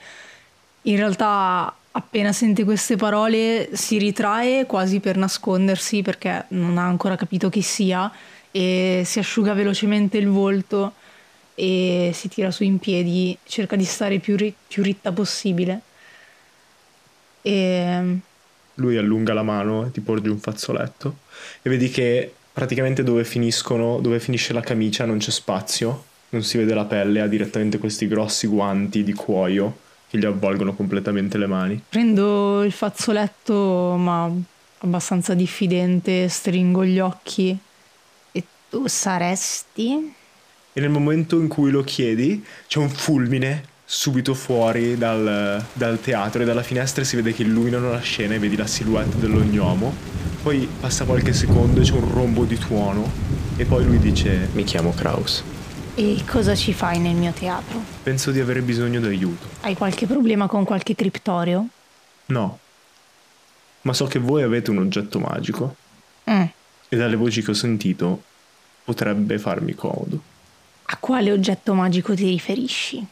in 0.83 0.95
realtà 0.95 1.73
appena 1.91 2.31
sente 2.31 2.63
queste 2.63 2.95
parole 2.95 3.69
si 3.73 3.97
ritrae 3.97 4.65
quasi 4.67 4.99
per 4.99 5.17
nascondersi 5.17 6.01
perché 6.03 6.45
non 6.49 6.77
ha 6.77 6.85
ancora 6.85 7.15
capito 7.15 7.49
chi 7.49 7.61
sia 7.61 8.11
e 8.51 9.01
si 9.05 9.19
asciuga 9.19 9.53
velocemente 9.53 10.17
il 10.17 10.27
volto 10.27 10.93
e 11.55 12.11
si 12.13 12.29
tira 12.29 12.51
su 12.51 12.63
in 12.63 12.77
piedi, 12.79 13.37
cerca 13.43 13.75
di 13.75 13.85
stare 13.85 14.19
più, 14.19 14.35
ri- 14.37 14.55
più 14.67 14.83
ritta 14.83 15.11
possibile. 15.11 15.81
E 17.41 18.19
lui 18.75 18.97
allunga 18.97 19.33
la 19.33 19.43
mano 19.43 19.85
e 19.85 19.91
ti 19.91 20.01
porge 20.01 20.29
un 20.29 20.39
fazzoletto 20.39 21.19
e 21.61 21.69
vedi 21.69 21.89
che 21.89 22.33
praticamente 22.59 23.03
dove 23.03 23.23
finiscono, 23.23 24.01
dove 24.01 24.19
finisce 24.19 24.51
la 24.51 24.59
camicia 24.59 25.05
non 25.05 25.19
c'è 25.19 25.31
spazio, 25.31 26.03
non 26.31 26.43
si 26.43 26.57
vede 26.57 26.73
la 26.73 26.83
pelle, 26.83 27.21
ha 27.21 27.27
direttamente 27.27 27.77
questi 27.77 28.05
grossi 28.05 28.47
guanti 28.47 29.01
di 29.01 29.13
cuoio 29.13 29.77
che 30.09 30.17
gli 30.17 30.25
avvolgono 30.25 30.73
completamente 30.73 31.37
le 31.37 31.47
mani. 31.47 31.81
Prendo 31.87 32.61
il 32.63 32.73
fazzoletto 32.73 33.95
ma 33.97 34.29
abbastanza 34.79 35.33
diffidente, 35.35 36.27
stringo 36.27 36.83
gli 36.83 36.99
occhi. 36.99 37.57
E 38.33 38.43
tu 38.69 38.87
saresti? 38.87 40.13
E 40.73 40.81
nel 40.81 40.89
momento 40.89 41.39
in 41.39 41.47
cui 41.47 41.71
lo 41.71 41.83
chiedi 41.83 42.43
c'è 42.67 42.79
un 42.79 42.89
fulmine 42.89 43.63
subito 43.85 44.33
fuori 44.33 44.97
dal, 44.97 45.63
dal, 45.71 46.01
teatro 46.01 46.41
e 46.41 46.45
dalla 46.45 46.61
finestra 46.61 47.05
si 47.05 47.15
vede 47.15 47.31
che 47.31 47.43
illuminano 47.43 47.89
la 47.89 48.01
scena 48.01 48.33
e 48.33 48.39
vedi 48.39 48.57
la 48.57 48.67
silhouette 48.67 49.17
dello 49.17 49.39
gnomo. 49.39 50.28
Poi 50.41 50.69
passa 50.79 51.03
qualche 51.03 51.33
secondo 51.33 51.81
e 51.81 51.83
c'è 51.83 51.93
un 51.93 52.13
rombo 52.13 52.45
di 52.45 52.57
tuono 52.57 53.11
e 53.57 53.65
poi 53.65 53.83
lui 53.83 53.99
dice 53.99 54.47
mi 54.53 54.63
chiamo 54.63 54.93
Kraus. 54.93 55.43
E 55.95 56.23
cosa 56.25 56.55
ci 56.55 56.71
fai 56.71 56.97
nel 56.97 57.15
mio 57.15 57.33
teatro? 57.33 57.81
Penso 58.03 58.31
di 58.31 58.39
avere 58.39 58.61
bisogno 58.61 59.01
d'aiuto. 59.01 59.47
Hai 59.61 59.75
qualche 59.75 60.05
problema 60.05 60.47
con 60.47 60.63
qualche 60.63 60.95
criptorio? 60.95 61.67
No. 62.27 62.59
Ma 63.81 63.91
so 63.91 64.05
che 64.05 64.19
voi 64.19 64.43
avete 64.43 64.71
un 64.71 64.77
oggetto 64.77 65.19
magico. 65.19 65.75
Mm. 66.29 66.43
E 66.87 66.97
dalle 66.97 67.17
voci 67.17 67.43
che 67.43 67.51
ho 67.51 67.55
sentito 67.55 68.23
potrebbe 68.85 69.37
farmi 69.39 69.75
comodo. 69.75 70.21
A 70.83 70.97
quale 70.97 71.33
oggetto 71.33 71.73
magico 71.73 72.15
ti 72.15 72.29
riferisci? 72.29 73.05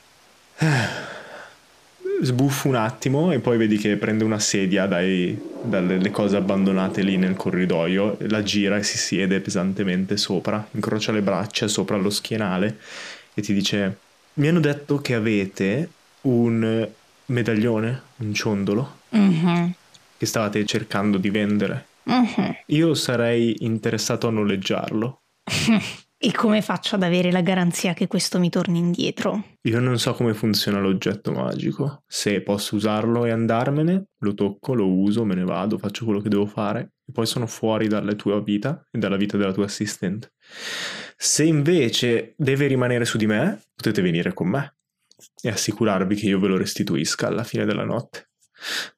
Sbuffo 2.19 2.67
un 2.67 2.75
attimo 2.75 3.31
e 3.31 3.39
poi 3.39 3.57
vedi 3.57 3.77
che 3.77 3.95
prende 3.95 4.23
una 4.23 4.39
sedia 4.39 4.87
dai, 4.87 5.37
dalle 5.61 6.09
cose 6.09 6.35
abbandonate 6.35 7.01
lì 7.03 7.15
nel 7.17 7.35
corridoio, 7.35 8.17
la 8.29 8.41
gira 8.41 8.77
e 8.77 8.83
si 8.83 8.97
siede 8.97 9.39
pesantemente 9.39 10.17
sopra, 10.17 10.65
incrocia 10.71 11.11
le 11.11 11.21
braccia 11.21 11.67
sopra 11.67 11.95
lo 11.97 12.09
schienale 12.09 12.79
e 13.35 13.41
ti 13.41 13.53
dice: 13.53 13.97
Mi 14.35 14.47
hanno 14.47 14.59
detto 14.59 14.97
che 14.97 15.13
avete 15.13 15.89
un 16.21 16.87
medaglione, 17.27 18.01
un 18.17 18.33
ciondolo, 18.33 18.95
Mhm. 19.09 19.73
che 20.17 20.25
stavate 20.25 20.65
cercando 20.65 21.17
di 21.19 21.29
vendere. 21.29 21.85
Mhm. 22.03 22.55
Io 22.67 22.93
sarei 22.95 23.57
interessato 23.59 24.27
a 24.27 24.31
noleggiarlo. 24.31 25.21
E 26.19 26.31
come 26.31 26.63
faccio 26.63 26.95
ad 26.95 27.03
avere 27.03 27.31
la 27.31 27.41
garanzia 27.41 27.93
che 27.93 28.07
questo 28.07 28.39
mi 28.39 28.49
torni 28.49 28.79
indietro? 28.79 29.43
Io 29.61 29.79
non 29.79 29.99
so 29.99 30.15
come 30.15 30.33
funziona 30.33 30.79
l'oggetto 30.79 31.31
magico. 31.31 32.01
Se 32.07 32.41
posso 32.41 32.75
usarlo 32.75 33.25
e 33.25 33.29
andarmene, 33.29 34.07
lo 34.17 34.33
tocco, 34.33 34.73
lo 34.73 34.87
uso, 34.87 35.23
me 35.25 35.35
ne 35.35 35.43
vado, 35.43 35.77
faccio 35.77 36.05
quello 36.05 36.19
che 36.19 36.29
devo 36.29 36.47
fare 36.47 36.93
e 37.05 37.11
poi 37.11 37.27
sono 37.27 37.45
fuori 37.45 37.87
dalla 37.87 38.13
tua 38.13 38.41
vita 38.41 38.83
e 38.89 38.97
dalla 38.97 39.15
vita 39.15 39.37
della 39.37 39.53
tua 39.53 39.65
assistente. 39.65 40.33
Se 41.15 41.43
invece 41.43 42.33
deve 42.35 42.65
rimanere 42.65 43.05
su 43.05 43.17
di 43.17 43.27
me, 43.27 43.61
potete 43.75 44.01
venire 44.01 44.33
con 44.33 44.47
me 44.47 44.75
e 45.39 45.49
assicurarvi 45.49 46.15
che 46.15 46.25
io 46.25 46.39
ve 46.39 46.47
lo 46.47 46.57
restituisca 46.57 47.27
alla 47.27 47.43
fine 47.43 47.65
della 47.65 47.85
notte. 47.85 48.29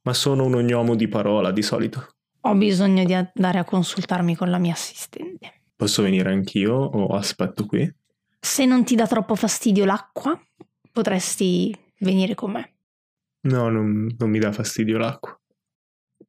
Ma 0.03 0.13
sono 0.13 0.45
un 0.45 0.53
ognomo 0.53 0.95
di 0.95 1.09
parola 1.09 1.51
di 1.51 1.63
solito. 1.63 2.15
Ho 2.43 2.55
bisogno 2.55 3.03
di 3.03 3.13
andare 3.13 3.59
a 3.59 3.65
consultarmi 3.65 4.37
con 4.37 4.49
la 4.49 4.57
mia 4.57 4.71
assistente. 4.71 5.58
Posso 5.79 6.01
venire 6.01 6.29
anch'io 6.29 6.73
o 6.75 7.15
aspetto 7.15 7.65
qui? 7.65 7.89
Se 8.37 8.65
non 8.65 8.83
ti 8.83 8.95
dà 8.95 9.07
troppo 9.07 9.33
fastidio 9.35 9.85
l'acqua, 9.85 10.37
potresti 10.91 11.73
venire 11.99 12.35
con 12.35 12.51
me. 12.51 12.73
No, 13.43 13.69
non, 13.69 14.13
non 14.17 14.29
mi 14.29 14.39
dà 14.39 14.51
fastidio 14.51 14.97
l'acqua. 14.97 15.39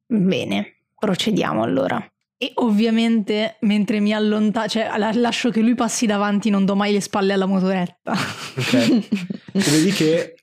Bene, 0.05 0.75
procediamo 0.97 1.63
allora. 1.63 2.01
E 2.37 2.53
ovviamente 2.55 3.57
mentre 3.63 3.99
mi 3.99 4.13
allontano, 4.13 4.69
cioè 4.69 4.89
la- 4.97 5.11
lascio 5.13 5.49
che 5.49 5.59
lui 5.59 5.75
passi 5.75 6.05
davanti, 6.05 6.49
non 6.49 6.63
do 6.63 6.73
mai 6.77 6.93
le 6.93 7.01
spalle 7.01 7.33
alla 7.33 7.45
motoretta. 7.45 8.13
Ok? 8.55 9.07
Vedi 9.51 9.91
che 9.91 10.35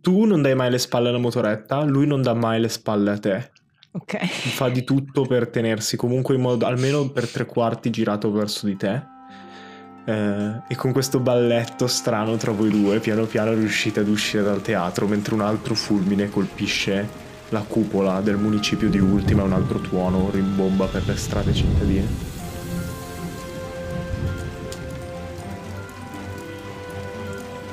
tu 0.00 0.24
non 0.24 0.42
dai 0.42 0.56
mai 0.56 0.72
le 0.72 0.78
spalle 0.78 1.10
alla 1.10 1.18
motoretta, 1.18 1.84
lui 1.84 2.08
non 2.08 2.22
dà 2.22 2.34
mai 2.34 2.60
le 2.60 2.68
spalle 2.68 3.10
a 3.12 3.18
te. 3.18 3.52
Ok. 3.92 4.26
Fa 4.26 4.68
di 4.68 4.84
tutto 4.84 5.22
per 5.22 5.48
tenersi 5.48 5.96
comunque 5.96 6.34
in 6.34 6.40
modo 6.40 6.66
almeno 6.66 7.08
per 7.10 7.28
tre 7.28 7.46
quarti 7.46 7.90
girato 7.90 8.30
verso 8.30 8.66
di 8.66 8.76
te. 8.76 9.16
Eh, 10.04 10.62
e 10.68 10.76
con 10.76 10.92
questo 10.92 11.20
balletto 11.20 11.86
strano 11.86 12.36
tra 12.36 12.52
voi 12.52 12.70
due, 12.70 12.98
piano 12.98 13.24
piano 13.26 13.52
riuscite 13.52 14.00
ad 14.00 14.08
uscire 14.08 14.42
dal 14.42 14.62
teatro 14.62 15.06
mentre 15.06 15.34
un 15.34 15.42
altro 15.42 15.74
fulmine 15.74 16.30
colpisce 16.30 17.26
la 17.50 17.60
cupola 17.60 18.20
del 18.20 18.36
municipio 18.36 18.88
di 18.88 18.98
Ultima 18.98 19.42
e 19.42 19.44
un 19.44 19.52
altro 19.52 19.80
tuono 19.80 20.30
rimbomba 20.30 20.86
per 20.86 21.06
le 21.06 21.16
strade 21.16 21.52
cittadine. 21.54 22.36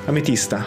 Ametista, 0.06 0.64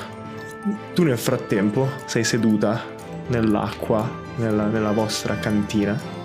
tu 0.94 1.04
nel 1.04 1.18
frattempo 1.18 1.88
sei 2.06 2.24
seduta 2.24 2.84
nell'acqua, 3.28 4.28
nella, 4.40 4.66
nella 4.66 4.92
vostra 4.92 5.38
cantina. 5.38 6.18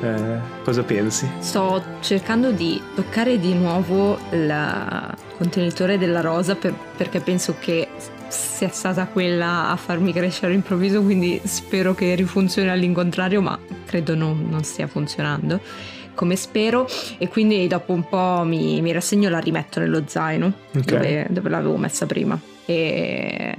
Eh, 0.00 0.38
cosa 0.62 0.82
pensi? 0.84 1.28
Sto 1.40 1.82
cercando 2.00 2.52
di 2.52 2.80
toccare 2.94 3.38
di 3.38 3.52
nuovo 3.54 4.16
il 4.30 5.14
contenitore 5.36 5.98
della 5.98 6.20
rosa 6.20 6.54
per- 6.54 6.74
perché 6.96 7.20
penso 7.20 7.56
che 7.58 7.88
sia 8.28 8.68
stata 8.68 9.06
quella 9.06 9.70
a 9.70 9.76
farmi 9.76 10.12
crescere 10.12 10.48
all'improvviso, 10.48 11.02
quindi 11.02 11.40
spero 11.44 11.94
che 11.94 12.14
rifunzioni 12.14 12.68
all'incontrario, 12.68 13.40
ma 13.40 13.58
credo 13.86 14.14
non, 14.14 14.46
non 14.48 14.62
stia 14.62 14.86
funzionando 14.86 15.60
come 16.14 16.34
spero 16.36 16.86
e 17.16 17.28
quindi 17.28 17.66
dopo 17.68 17.92
un 17.92 18.08
po' 18.08 18.42
mi, 18.44 18.80
mi 18.82 18.90
rassegno 18.92 19.28
e 19.28 19.30
la 19.30 19.38
rimetto 19.38 19.78
nello 19.80 20.02
zaino 20.06 20.52
Ok. 20.74 20.84
dove, 20.84 21.26
dove 21.30 21.48
l'avevo 21.48 21.76
messa 21.76 22.06
prima 22.06 22.38
e 22.66 23.54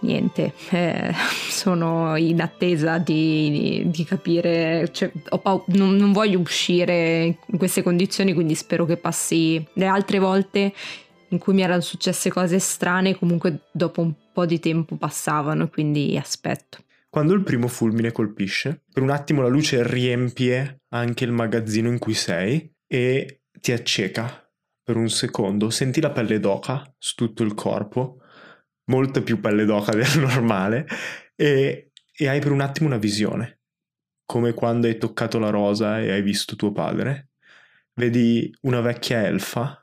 niente. 0.00 0.52
Eh, 0.70 1.12
sono 1.48 2.16
in 2.16 2.40
attesa 2.40 2.98
di, 2.98 3.82
di- 3.86 4.04
capire 4.04 4.88
cioè, 4.92 5.10
pau- 5.42 5.64
non, 5.68 5.96
non 5.96 6.12
voglio 6.12 6.40
uscire 6.40 7.38
in 7.44 7.58
queste 7.58 7.82
condizioni 7.82 8.32
quindi 8.32 8.54
spero 8.54 8.86
che 8.86 8.96
passi 8.96 9.64
le 9.74 9.86
altre 9.86 10.18
volte 10.18 10.72
in 11.28 11.38
cui 11.38 11.54
mi 11.54 11.62
erano 11.62 11.80
successe 11.80 12.30
cose 12.30 12.58
strane 12.58 13.16
comunque 13.16 13.68
dopo 13.70 14.00
un 14.00 14.12
po' 14.32 14.46
di 14.46 14.58
tempo 14.58 14.96
passavano 14.96 15.68
quindi 15.68 16.16
aspetto. 16.16 16.78
Quando 17.08 17.34
il 17.34 17.42
primo 17.42 17.66
fulmine 17.66 18.12
colpisce, 18.12 18.82
per 18.92 19.02
un 19.02 19.10
attimo 19.10 19.42
la 19.42 19.48
luce 19.48 19.86
riempie 19.86 20.82
anche 20.90 21.24
il 21.24 21.32
magazzino 21.32 21.88
in 21.88 21.98
cui 21.98 22.14
sei 22.14 22.72
e 22.86 23.42
ti 23.60 23.72
acceca 23.72 24.48
per 24.82 24.96
un 24.96 25.08
secondo. 25.08 25.70
Senti 25.70 26.00
la 26.00 26.10
pelle 26.10 26.38
d'oca 26.38 26.94
su 26.98 27.14
tutto 27.16 27.42
il 27.42 27.54
corpo, 27.54 28.18
molta 28.90 29.22
più 29.22 29.40
pelle 29.40 29.64
d'oca 29.64 29.92
del 29.96 30.18
normale, 30.18 30.86
e, 31.36 31.92
e 32.14 32.28
hai 32.28 32.40
per 32.40 32.52
un 32.52 32.60
attimo 32.60 32.88
una 32.88 32.98
visione, 32.98 33.60
come 34.26 34.52
quando 34.52 34.86
hai 34.88 34.98
toccato 34.98 35.38
la 35.38 35.50
rosa 35.50 36.00
e 36.00 36.10
hai 36.10 36.22
visto 36.22 36.56
tuo 36.56 36.72
padre. 36.72 37.30
Vedi 37.94 38.52
una 38.62 38.80
vecchia 38.80 39.24
elfa 39.26 39.74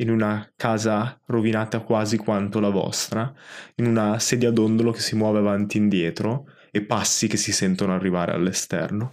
in 0.00 0.10
una 0.10 0.50
casa 0.56 1.20
rovinata 1.26 1.80
quasi 1.80 2.16
quanto 2.16 2.58
la 2.60 2.70
vostra, 2.70 3.32
in 3.76 3.86
una 3.86 4.18
sedia 4.18 4.50
dondolo 4.50 4.92
che 4.92 5.00
si 5.00 5.14
muove 5.14 5.38
avanti 5.38 5.76
e 5.76 5.80
indietro 5.80 6.46
e 6.70 6.82
passi 6.84 7.26
che 7.28 7.36
si 7.36 7.52
sentono 7.52 7.94
arrivare 7.94 8.32
all'esterno. 8.32 9.12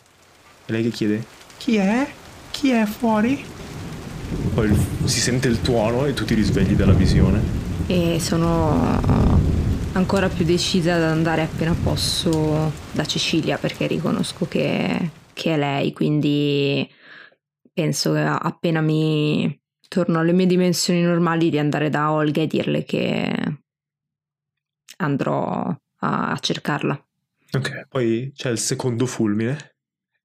E 0.66 0.72
lei 0.72 0.84
che 0.84 0.90
chiede, 0.90 1.26
Chi 1.58 1.76
è? 1.78 2.08
Chi 2.52 2.70
è 2.72 2.86
fuori? 2.86 3.44
poi 4.54 4.74
si 5.06 5.20
sente 5.20 5.48
il 5.48 5.62
tuono 5.62 6.06
e 6.06 6.14
tu 6.14 6.26
ti 6.26 6.34
risvegli 6.34 6.74
dalla 6.74 6.94
visione. 6.94 7.66
E 7.88 8.19
sono 8.19 9.00
ancora 9.93 10.28
più 10.28 10.43
decisa 10.45 10.95
ad 10.95 11.04
andare 11.04 11.41
appena 11.41 11.73
posso 11.73 12.71
da 12.91 13.06
Cecilia 13.06 13.58
perché 13.58 13.88
riconosco 13.88 14.45
che, 14.45 15.12
che 15.34 15.54
è 15.54 15.58
lei, 15.58 15.93
quindi 15.93 16.88
penso 17.73 18.13
che 18.13 18.19
appena 18.19 18.82
mi 18.82 19.60
torno 19.88 20.19
alle 20.19 20.34
mie 20.34 20.45
dimensioni 20.45 21.02
normali 21.02 21.50
di 21.50 21.58
andare 21.58 21.89
da 21.89 22.12
Olga 22.12 22.41
e 22.41 22.47
dirle 22.47 22.84
che 22.84 23.34
andrò 24.97 25.76
a, 26.00 26.32
a 26.32 26.38
cercarla. 26.39 27.08
Ok, 27.54 27.88
poi 27.88 28.32
c'è 28.36 28.52
il 28.52 28.60
secondo 28.60 29.06
fulmine 29.06 29.77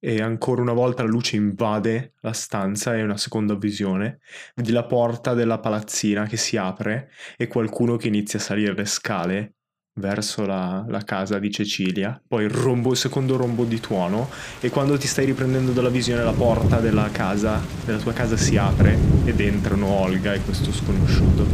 e 0.04 0.20
ancora 0.20 0.60
una 0.60 0.72
volta 0.72 1.04
la 1.04 1.08
luce 1.08 1.36
invade 1.36 2.14
la 2.22 2.32
stanza 2.32 2.96
e 2.96 3.04
una 3.04 3.16
seconda 3.16 3.54
visione. 3.54 4.18
Vedi 4.56 4.72
la 4.72 4.82
porta 4.82 5.32
della 5.32 5.60
palazzina 5.60 6.26
che 6.26 6.36
si 6.36 6.56
apre 6.56 7.10
e 7.36 7.46
qualcuno 7.46 7.96
che 7.96 8.08
inizia 8.08 8.40
a 8.40 8.42
salire 8.42 8.74
le 8.74 8.84
scale 8.84 9.54
verso 10.00 10.44
la, 10.44 10.84
la 10.88 11.04
casa 11.04 11.38
di 11.38 11.52
Cecilia. 11.52 12.20
Poi 12.26 12.42
il, 12.42 12.50
rombo, 12.50 12.90
il 12.90 12.96
secondo 12.96 13.36
rombo 13.36 13.62
di 13.62 13.78
tuono 13.78 14.28
e 14.58 14.70
quando 14.70 14.98
ti 14.98 15.06
stai 15.06 15.24
riprendendo 15.24 15.70
dalla 15.70 15.88
visione 15.88 16.24
la 16.24 16.32
porta 16.32 16.80
della 16.80 17.08
casa, 17.12 17.60
della 17.84 17.98
tua 17.98 18.12
casa 18.12 18.36
si 18.36 18.56
apre 18.56 18.98
ed 19.24 19.38
entrano 19.38 19.86
Olga 19.86 20.34
e 20.34 20.40
questo 20.40 20.72
sconosciuto. 20.72 21.46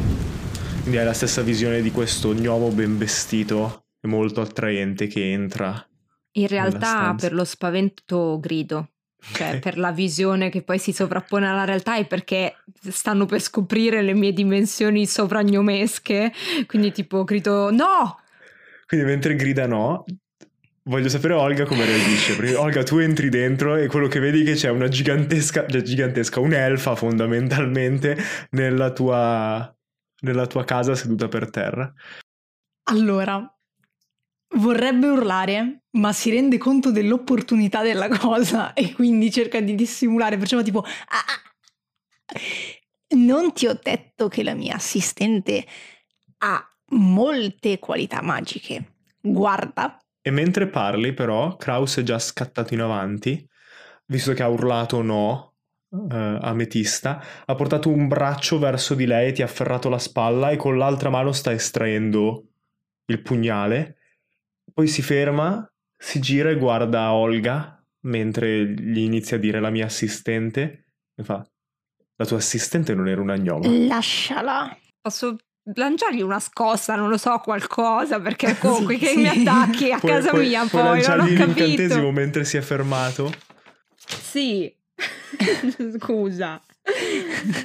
Quindi 0.81 0.97
hai 0.97 1.05
la 1.05 1.13
stessa 1.13 1.43
visione 1.43 1.83
di 1.83 1.91
questo 1.91 2.33
gnomo 2.33 2.71
ben 2.71 2.97
vestito 2.97 3.89
e 4.01 4.09
molto 4.09 4.41
attraente 4.41 5.07
che 5.07 5.33
entra. 5.33 5.88
In 6.39 6.47
realtà 6.47 7.15
per 7.19 7.33
lo 7.33 7.45
spavento 7.45 8.39
grido, 8.41 8.91
cioè 9.33 9.59
per 9.61 9.79
la 9.79 9.93
visione 9.93 10.51
che 10.51 10.63
poi 10.63 10.79
si 10.79 10.93
sovrappone 10.93 11.49
alla 11.49 11.65
realtà 11.65 11.97
e 11.97 12.05
perché 12.05 12.57
stanno 12.89 13.27
per 13.27 13.41
scoprire 13.41 14.03
le 14.03 14.15
mie 14.15 14.33
dimensioni 14.33 15.07
sovragnomesche, 15.07 16.33
quindi 16.67 16.93
tipo 16.93 17.25
grido 17.25 17.71
no! 17.71 18.21
Quindi 18.87 19.07
mentre 19.07 19.35
grida 19.35 19.67
no, 19.67 20.05
voglio 20.89 21.09
sapere 21.09 21.35
Olga 21.35 21.65
come 21.65 21.85
reagisce. 21.85 22.37
Perché 22.37 22.55
Olga, 22.55 22.83
tu 22.83 22.99
entri 22.99 23.29
dentro 23.29 23.77
e 23.77 23.87
quello 23.87 24.09
che 24.09 24.19
vedi 24.19 24.43
è 24.43 24.45
che 24.45 24.55
c'è 24.55 24.71
una 24.71 24.89
gigantesca, 24.89 25.67
cioè 25.67 25.83
gigantesca, 25.83 26.41
un'elfa 26.41 26.95
fondamentalmente 26.95 28.17
nella 28.51 28.93
tua, 28.93 29.75
nella 30.21 30.47
tua 30.47 30.65
casa 30.65 30.95
seduta 30.95 31.29
per 31.29 31.51
terra. 31.51 31.93
Allora, 32.85 33.55
vorrebbe 34.57 35.09
urlare, 35.09 35.83
ma 35.99 36.13
si 36.13 36.31
rende 36.31 36.59
conto 36.59 36.91
dell'opportunità 36.91 37.83
della 37.83 38.09
cosa 38.09 38.73
e 38.73 38.93
quindi 38.93 39.31
cerca 39.31 39.61
di 39.61 39.75
dissimulare, 39.75 40.37
perciò 40.37 40.63
tipo... 40.63 40.81
"Ah, 40.81 41.25
ah, 41.27 42.37
non 43.17 43.53
ti 43.53 43.67
ho 43.67 43.79
detto 43.81 44.29
che 44.29 44.43
la 44.43 44.55
mia 44.55 44.75
assistente 44.75 45.65
ha 46.39 46.63
molte 46.91 47.79
qualità 47.79 48.23
magiche. 48.23 48.97
Guarda. 49.21 49.99
E 50.21 50.31
mentre 50.31 50.69
parli, 50.69 51.15
però, 51.15 51.57
Kraus 51.57 51.99
è 51.99 52.03
già 52.03 52.19
scattato 52.19 52.75
in 52.75 52.81
avanti, 52.81 53.47
visto 54.07 54.33
che 54.35 54.43
ha 54.43 54.49
urlato 54.49 55.03
no 55.03 55.55
eh, 55.91 56.39
Ametista, 56.41 57.23
ha 57.45 57.55
portato 57.55 57.89
un 57.89 58.09
braccio 58.09 58.59
verso 58.59 58.95
di 58.95 59.07
lei, 59.07 59.33
ti 59.33 59.43
ha 59.43 59.47
afferrato 59.47 59.89
la 59.89 59.99
spalla 59.99 60.51
e 60.51 60.57
con 60.57 60.77
l'altra 60.77 61.09
mano 61.09 61.33
sta 61.33 61.53
estraendo 61.53 62.47
il 63.07 63.23
pugnale. 63.23 63.97
Poi 64.73 64.87
si 64.87 65.03
ferma, 65.03 65.67
si 65.99 66.21
gira 66.21 66.51
e 66.51 66.57
guarda 66.57 67.13
Olga 67.13 67.75
mentre 68.03 68.65
gli 68.67 68.99
inizia 68.99 69.37
a 69.37 69.41
dire 69.41 69.61
la 69.61 69.71
mia 69.71 69.87
assistente 69.87 70.87
e 71.17 71.25
fa 71.25 71.45
la 72.17 72.25
tua 72.27 72.37
assistente 72.39 72.95
non 72.95 73.09
era 73.09 73.21
una 73.21 73.37
gnoma. 73.37 73.69
Lasciala. 73.69 74.77
Posso 75.01 75.37
lanciargli 75.75 76.21
una 76.23 76.41
scossa, 76.41 76.95
non 76.97 77.09
lo 77.11 77.17
so, 77.19 77.39
qualcosa, 77.39 78.21
perché 78.21 78.57
comunque 78.59 78.95
Sì, 78.95 79.01
che 79.01 79.09
sì. 79.09 79.17
mi 79.19 79.29
attacchi 79.29 79.91
a 79.93 79.99
Puoi- 79.99 80.13
casa 80.13 80.31
puoi- 80.31 80.49
mia 80.49 80.61
puoi 80.61 80.71
poi, 80.71 80.83
non 80.83 80.93
lanciargli 80.95 81.21
ho 81.21 81.25
l'incantesimo 81.27 81.89
capito. 81.89 82.11
mentre 82.13 82.45
si 82.45 82.57
è 82.57 82.61
fermato. 82.61 83.33
Sì. 83.97 84.75
Scusa. 85.99 86.61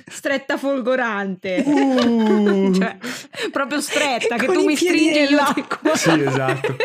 Stretta 0.07 0.57
folgorante. 0.57 1.63
Uh. 1.65 2.71
Cioè, 2.73 2.97
proprio 3.51 3.79
stretta, 3.81 4.35
che 4.35 4.45
Con 4.45 4.55
tu 4.55 4.65
mi 4.65 4.75
stringi 4.75 5.11
nell'acqua. 5.11 5.95
Sì, 5.95 6.09
esatto. 6.11 6.75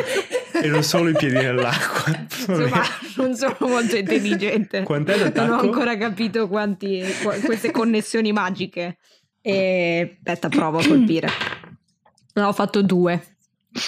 E 0.63 0.69
non 0.69 0.83
solo 0.83 1.09
i 1.11 1.15
piedi 1.15 1.35
nell'acqua. 1.35 2.19
Insomma, 2.21 2.83
non 3.17 3.35
sono 3.37 3.57
molto 3.61 3.97
intelligente. 3.97 4.83
Quant'è 4.83 5.13
Non 5.13 5.21
ho 5.21 5.25
l'attacco? 5.25 5.67
ancora 5.67 5.97
capito 5.97 6.49
quanti, 6.49 7.03
qua- 7.23 7.35
queste 7.37 7.71
connessioni 7.71 8.33
magiche. 8.33 8.99
E 9.41 10.19
aspetta, 10.19 10.49
provo 10.49 10.79
a 10.79 10.87
colpire. 10.87 11.29
No, 12.35 12.49
ho 12.49 12.53
fatto 12.53 12.83
due. 12.83 13.37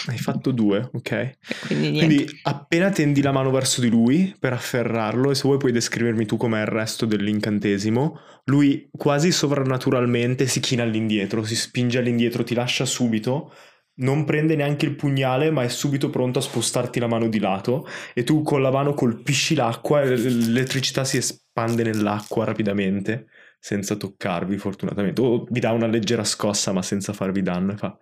Hai 0.07 0.19
fatto 0.19 0.53
due, 0.53 0.89
ok. 0.93 1.39
Quindi. 1.67 1.93
Quindi 1.99 2.41
appena 2.43 2.91
tendi 2.91 3.23
la 3.23 3.33
mano 3.33 3.51
verso 3.51 3.81
di 3.81 3.89
lui 3.89 4.35
per 4.39 4.53
afferrarlo, 4.53 5.31
e 5.31 5.35
se 5.35 5.43
vuoi 5.45 5.59
puoi 5.59 5.73
descrivermi 5.73 6.27
tu 6.27 6.37
com'è 6.37 6.61
il 6.61 6.67
resto 6.67 7.07
dell'incantesimo, 7.07 8.19
lui 8.45 8.89
quasi 8.97 9.33
sovrannaturalmente 9.33 10.47
si 10.47 10.61
china 10.61 10.83
all'indietro, 10.83 11.43
si 11.45 11.57
spinge 11.57 11.99
all'indietro, 11.99 12.45
ti 12.45 12.55
lascia 12.55 12.85
subito, 12.85 13.53
non 14.01 14.25
prende 14.25 14.57
neanche 14.57 14.87
il 14.87 14.97
pugnale, 14.97 15.51
ma 15.51 15.63
è 15.63 15.69
subito 15.69 16.11
pronto 16.11 16.39
a 16.39 16.43
spostarti 16.43 17.01
la 17.01 17.07
mano 17.07 17.29
di 17.29 17.39
lato 17.39 17.87
e 18.15 18.25
tu 18.25 18.43
con 18.43 18.61
la 18.63 18.71
mano 18.71 18.95
colpisci 18.95 19.55
l'acqua 19.55 20.03
e 20.03 20.17
l'elettricità 20.17 21.05
si 21.05 21.17
espande 21.17 21.83
nell'acqua 21.83 22.45
rapidamente, 22.45 23.29
senza 23.59 23.97
toccarvi 23.97 24.59
fortunatamente. 24.59 25.21
O 25.21 25.45
vi 25.49 25.61
dà 25.61 25.73
una 25.73 25.87
leggera 25.87 26.25
scossa 26.25 26.73
ma 26.73 26.83
senza 26.83 27.13
farvi 27.13 27.43
danno 27.43 27.73
e 27.73 27.77
fa... 27.77 27.99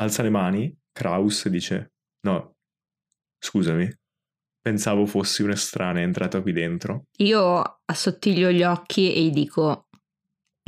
Alza 0.00 0.22
le 0.22 0.30
mani, 0.30 0.76
Kraus 0.92 1.46
e 1.46 1.50
dice... 1.50 1.92
No, 2.20 2.56
scusami, 3.38 3.88
pensavo 4.60 5.06
fossi 5.06 5.42
un'estranea 5.42 6.02
entrata 6.02 6.42
qui 6.42 6.52
dentro. 6.52 7.04
Io 7.18 7.80
assottiglio 7.84 8.50
gli 8.50 8.62
occhi 8.62 9.14
e 9.14 9.22
gli 9.22 9.30
dico: 9.30 9.87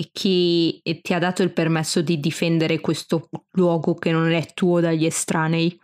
E 0.00 0.08
chi 0.14 0.80
e 0.82 1.02
ti 1.02 1.12
ha 1.12 1.18
dato 1.18 1.42
il 1.42 1.52
permesso 1.52 2.00
di 2.00 2.18
difendere 2.18 2.80
questo 2.80 3.28
luogo 3.50 3.94
che 3.96 4.10
non 4.10 4.32
è 4.32 4.54
tuo 4.54 4.80
dagli 4.80 5.04
estranei? 5.04 5.78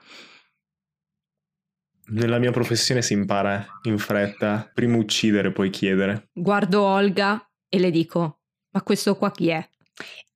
Nella 2.06 2.38
mia 2.38 2.50
professione 2.50 3.02
si 3.02 3.12
impara 3.12 3.66
in 3.82 3.98
fretta, 3.98 4.70
prima 4.72 4.96
uccidere, 4.96 5.52
poi 5.52 5.68
chiedere. 5.68 6.30
Guardo 6.32 6.80
Olga 6.80 7.46
e 7.68 7.78
le 7.78 7.90
dico: 7.90 8.40
Ma 8.70 8.80
questo 8.80 9.16
qua 9.16 9.30
chi 9.30 9.48
è? 9.48 9.68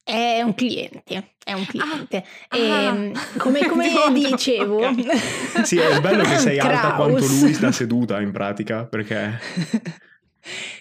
È 0.05 0.43
un 0.43 0.55
cliente, 0.55 1.37
è 1.43 1.55
un 1.55 1.65
cliente. 1.65 2.23
Ah. 2.49 2.59
Ehm, 2.59 3.13
come 3.39 3.67
come 3.67 3.89
dicevo, 4.13 4.87
ok. 4.89 5.65
Sì, 5.65 5.79
è 5.79 5.99
bello 6.03 6.23
che 6.25 6.37
sei 6.37 6.59
alta 6.59 6.81
Kraus. 6.81 6.97
quanto 6.97 7.27
lui 7.27 7.55
sta 7.55 7.73
seduta 7.73 8.21
in 8.21 8.31
pratica, 8.31 8.85
perché... 8.85 9.41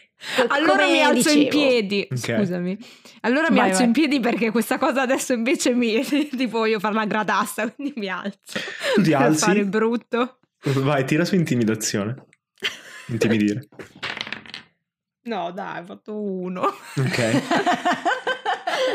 Allora 0.50 0.84
come 0.84 0.92
mi 0.92 1.02
alzo 1.02 1.30
in 1.30 1.44
dicevo, 1.46 1.50
piedi. 1.66 2.08
Ok. 2.12 2.18
Scusami. 2.18 2.78
Allora 3.22 3.50
mi 3.50 3.58
Vai, 3.58 3.66
alzo 3.68 3.78
vai. 3.80 3.88
in 3.88 3.94
piedi 3.94 4.20
perché 4.20 4.52
questa 4.52 4.78
cosa 4.78 5.02
adesso 5.02 5.34
invece 5.34 5.74
mi 5.74 6.04
tipo 6.04 6.58
voglio 6.60 6.80
fare 6.80 6.94
una 6.96 7.06
gradassa, 7.06 7.70
quindi 7.72 7.94
mi 7.98 8.08
alzo. 8.10 8.38
Tu 8.96 9.02
ti 9.04 9.12
per 9.12 9.22
alzi? 9.22 9.46
fare 9.46 9.66
brutto. 9.66 10.40
Vai, 10.62 11.06
tira 11.06 11.24
su 11.26 11.36
intimidazione. 11.36 12.26
Intimidire. 13.08 13.68
No, 15.24 15.52
dai, 15.52 15.82
ho 15.82 15.86
fatto 15.86 16.20
uno. 16.22 16.62
Ok. 16.64 17.42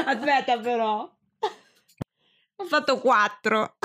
Aspetta 0.07 0.59
però. 0.59 1.11
Ho 2.57 2.65
fatto 2.67 2.99
quattro. 2.99 3.77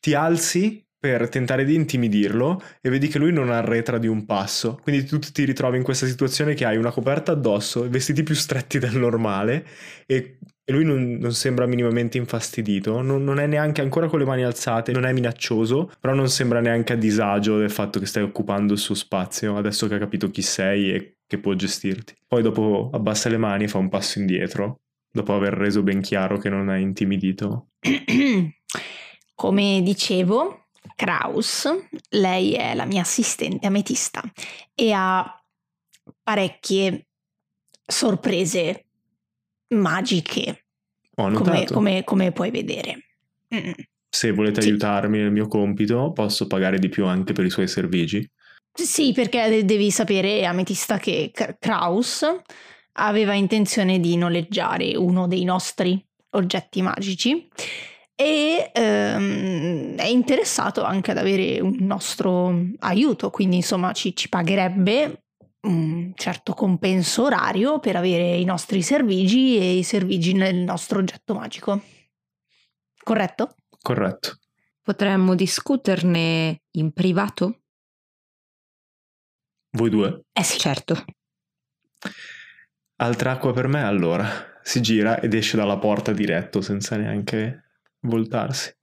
Ti 0.00 0.14
alzi 0.14 0.85
per 0.98 1.28
tentare 1.28 1.64
di 1.64 1.74
intimidirlo 1.74 2.60
e 2.80 2.88
vedi 2.88 3.08
che 3.08 3.18
lui 3.18 3.32
non 3.32 3.50
arretra 3.50 3.98
di 3.98 4.06
un 4.06 4.24
passo. 4.24 4.78
Quindi 4.82 5.04
tu 5.04 5.18
ti 5.18 5.44
ritrovi 5.44 5.76
in 5.76 5.82
questa 5.82 6.06
situazione 6.06 6.54
che 6.54 6.64
hai 6.64 6.76
una 6.76 6.90
coperta 6.90 7.32
addosso, 7.32 7.88
vestiti 7.88 8.22
più 8.22 8.34
stretti 8.34 8.78
del 8.78 8.96
normale 8.96 9.66
e, 10.06 10.38
e 10.64 10.72
lui 10.72 10.84
non, 10.84 11.18
non 11.20 11.32
sembra 11.32 11.66
minimamente 11.66 12.18
infastidito, 12.18 13.02
non, 13.02 13.22
non 13.22 13.38
è 13.38 13.46
neanche 13.46 13.82
ancora 13.82 14.08
con 14.08 14.18
le 14.18 14.24
mani 14.24 14.42
alzate, 14.42 14.92
non 14.92 15.04
è 15.04 15.12
minaccioso, 15.12 15.90
però 16.00 16.14
non 16.14 16.28
sembra 16.28 16.60
neanche 16.60 16.94
a 16.94 16.96
disagio 16.96 17.58
del 17.58 17.70
fatto 17.70 18.00
che 18.00 18.06
stai 18.06 18.22
occupando 18.22 18.72
il 18.72 18.78
suo 18.78 18.94
spazio 18.94 19.56
adesso 19.56 19.86
che 19.86 19.94
ha 19.94 19.98
capito 19.98 20.30
chi 20.30 20.42
sei 20.42 20.92
e 20.92 21.18
che 21.26 21.38
può 21.38 21.54
gestirti. 21.54 22.14
Poi 22.26 22.42
dopo 22.42 22.90
abbassa 22.92 23.28
le 23.28 23.36
mani 23.36 23.64
e 23.64 23.68
fa 23.68 23.78
un 23.78 23.88
passo 23.88 24.18
indietro, 24.18 24.80
dopo 25.10 25.34
aver 25.34 25.52
reso 25.52 25.82
ben 25.82 26.00
chiaro 26.00 26.38
che 26.38 26.48
non 26.48 26.70
è 26.70 26.78
intimidito. 26.78 27.68
Come 29.34 29.82
dicevo, 29.82 30.65
Kraus, 30.96 31.68
lei 32.08 32.54
è 32.54 32.74
la 32.74 32.86
mia 32.86 33.02
assistente 33.02 33.66
ametista 33.66 34.22
e 34.74 34.92
ha 34.92 35.40
parecchie 36.22 37.06
sorprese 37.86 38.86
magiche, 39.68 40.64
come, 41.14 41.66
come- 41.66 42.02
come 42.04 42.32
puoi 42.32 42.50
vedere. 42.50 43.04
Mm. 43.54 43.70
Se 44.08 44.30
volete 44.32 44.62
Sì. 44.62 44.68
aiutarmi 44.68 45.18
nel 45.18 45.30
mio 45.30 45.46
compito, 45.48 46.12
posso 46.12 46.46
pagare 46.46 46.78
di 46.78 46.88
più 46.88 47.04
anche 47.04 47.32
per 47.34 47.44
i 47.44 47.50
suoi 47.50 47.68
servigi. 47.68 48.28
Sì, 48.72 49.12
perché 49.12 49.48
de- 49.48 49.64
devi 49.64 49.90
sapere, 49.90 50.44
Ametista, 50.46 50.98
che 50.98 51.30
Kraus 51.58 52.24
aveva 52.92 53.34
intenzione 53.34 54.00
di 54.00 54.16
noleggiare 54.16 54.96
uno 54.96 55.26
dei 55.26 55.44
nostri 55.44 56.02
oggetti 56.30 56.80
magici 56.80 57.46
e 58.16 58.70
ehm, 58.72 59.94
è 59.94 60.06
interessato 60.06 60.82
anche 60.82 61.10
ad 61.10 61.18
avere 61.18 61.60
un 61.60 61.76
nostro 61.80 62.52
aiuto, 62.78 63.28
quindi 63.30 63.56
insomma 63.56 63.92
ci, 63.92 64.16
ci 64.16 64.30
pagherebbe 64.30 65.24
un 65.66 66.12
certo 66.14 66.54
compenso 66.54 67.24
orario 67.24 67.78
per 67.78 67.96
avere 67.96 68.36
i 68.36 68.44
nostri 68.44 68.82
servigi 68.82 69.58
e 69.58 69.76
i 69.78 69.82
servigi 69.82 70.32
nel 70.32 70.56
nostro 70.56 70.98
oggetto 70.98 71.34
magico. 71.34 71.82
Corretto? 73.02 73.54
Corretto. 73.82 74.38
Potremmo 74.80 75.34
discuterne 75.34 76.62
in 76.72 76.92
privato? 76.92 77.60
Voi 79.72 79.90
due? 79.90 80.22
Eh 80.32 80.42
sì. 80.42 80.58
Certo. 80.58 81.04
Altra 82.96 83.32
acqua 83.32 83.52
per 83.52 83.68
me, 83.68 83.82
allora. 83.82 84.26
Si 84.62 84.80
gira 84.80 85.20
ed 85.20 85.34
esce 85.34 85.56
dalla 85.56 85.78
porta 85.78 86.12
diretto 86.12 86.60
senza 86.60 86.96
neanche 86.96 87.65
voltarsi. 88.00 88.74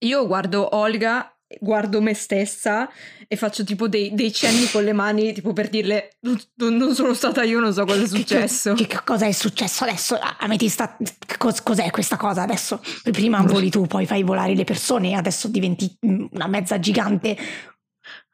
Io 0.00 0.26
guardo 0.26 0.76
Olga, 0.76 1.36
guardo 1.60 2.00
me 2.02 2.12
stessa 2.12 2.88
e 3.28 3.36
faccio 3.36 3.64
tipo 3.64 3.88
dei, 3.88 4.12
dei 4.14 4.32
cenni 4.32 4.68
con 4.70 4.84
le 4.84 4.92
mani, 4.92 5.32
tipo 5.32 5.52
per 5.52 5.68
dirle 5.68 6.16
non, 6.20 6.38
non 6.76 6.94
sono 6.94 7.14
stata 7.14 7.42
io, 7.44 7.60
non 7.60 7.72
so 7.72 7.84
cosa 7.84 8.02
è 8.02 8.06
successo. 8.06 8.74
Che, 8.74 8.86
che 8.86 9.00
cosa 9.04 9.26
è 9.26 9.32
successo 9.32 9.84
adesso? 9.84 10.18
Ametista, 10.38 10.96
cos- 11.38 11.62
cos'è 11.62 11.90
questa 11.90 12.16
cosa 12.16 12.42
adesso? 12.42 12.80
Prima 13.10 13.40
voli 13.42 13.70
tu, 13.70 13.86
poi 13.86 14.06
fai 14.06 14.22
volare 14.22 14.54
le 14.54 14.64
persone, 14.64 15.14
adesso 15.14 15.48
diventi 15.48 15.96
mm, 16.06 16.26
una 16.32 16.46
mezza 16.46 16.78
gigante. 16.78 17.36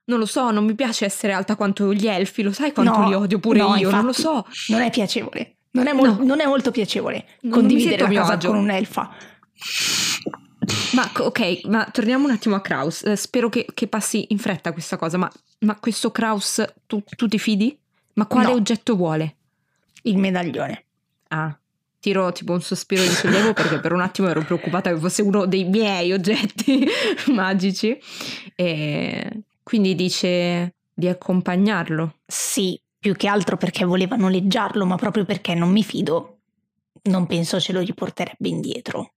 Non 0.05 0.19
lo 0.19 0.27
so, 0.27 0.51
non 0.51 0.65
mi 0.65 0.75
piace 0.75 1.05
essere 1.05 1.33
alta 1.33 1.55
quanto 1.57 1.93
gli 1.95 2.07
elfi, 2.09 2.43
lo 2.43 2.53
sai 2.53 2.73
quanto 2.73 2.99
No, 2.99 3.09
li 3.09 3.15
odio 3.15 3.39
pure 3.39 3.59
no, 3.61 3.77
io, 3.77 3.91
non 3.91 4.05
lo 4.05 4.13
so. 4.13 4.45
Non 4.69 4.81
è 4.81 4.91
piacevole. 4.91 5.57
Non 5.73 5.87
è, 5.87 5.93
mol- 5.93 6.17
No. 6.19 6.25
non 6.25 6.41
è 6.41 6.47
molto 6.47 6.71
piacevole 6.71 7.25
Non 7.43 7.53
condividere 7.53 8.03
la 8.03 8.09
casa 8.21 8.33
agio. 8.35 8.49
con 8.49 8.59
un'elfa. 8.59 9.11
Ma 10.95 11.09
co- 11.13 11.25
ok, 11.25 11.65
ma 11.65 11.89
torniamo 11.91 12.25
un 12.27 12.31
attimo 12.33 12.55
a 12.57 12.61
Kraus. 12.61 13.03
Eh, 13.05 13.17
spero 13.17 13.49
che, 13.49 13.67
che 13.73 13.87
passi 13.87 14.27
in 14.31 14.39
fretta 14.39 14.73
questa 14.73 14.97
cosa, 14.97 15.17
ma, 15.17 15.31
ma 15.61 15.77
questo 15.77 16.11
Kraus 16.11 16.63
tu, 16.87 17.03
tu 17.17 17.27
ti 17.29 17.39
fidi? 17.39 17.77
Ma 18.15 18.27
quale 18.27 18.49
No. 18.49 18.55
oggetto 18.55 18.95
vuole? 18.97 19.37
Il 20.03 20.19
medaglione. 20.19 20.85
Ah, 21.29 21.57
tiro 22.01 22.31
tipo 22.33 22.53
un 22.53 22.61
sospiro 22.61 23.01
di 23.03 23.09
sollievo 23.09 23.53
perché 23.55 23.79
per 23.81 23.93
un 23.93 24.01
attimo 24.03 24.29
ero 24.29 24.43
preoccupata 24.43 24.93
che 24.93 24.99
fosse 24.99 25.23
uno 25.23 25.47
dei 25.47 25.65
miei 25.65 26.13
oggetti 26.13 26.87
magici. 27.33 27.97
E 28.55 29.43
quindi 29.63 29.95
dice 29.95 30.75
di 30.93 31.09
accompagnarlo. 31.09 32.21
Sì, 32.27 32.81
più 32.99 33.15
che 33.15 33.27
altro 33.27 33.57
perché 33.57 33.85
voleva 33.85 34.17
noleggiarlo, 34.17 34.87
ma 34.87 34.97
proprio 34.97 35.25
perché 35.25 35.55
non 35.55 35.71
mi 35.71 35.83
fido, 35.83 36.41
non 37.05 37.27
penso 37.27 37.59
ce 37.59 37.73
lo 37.73 37.81
riporterebbe 37.81 38.49
indietro. 38.49 39.15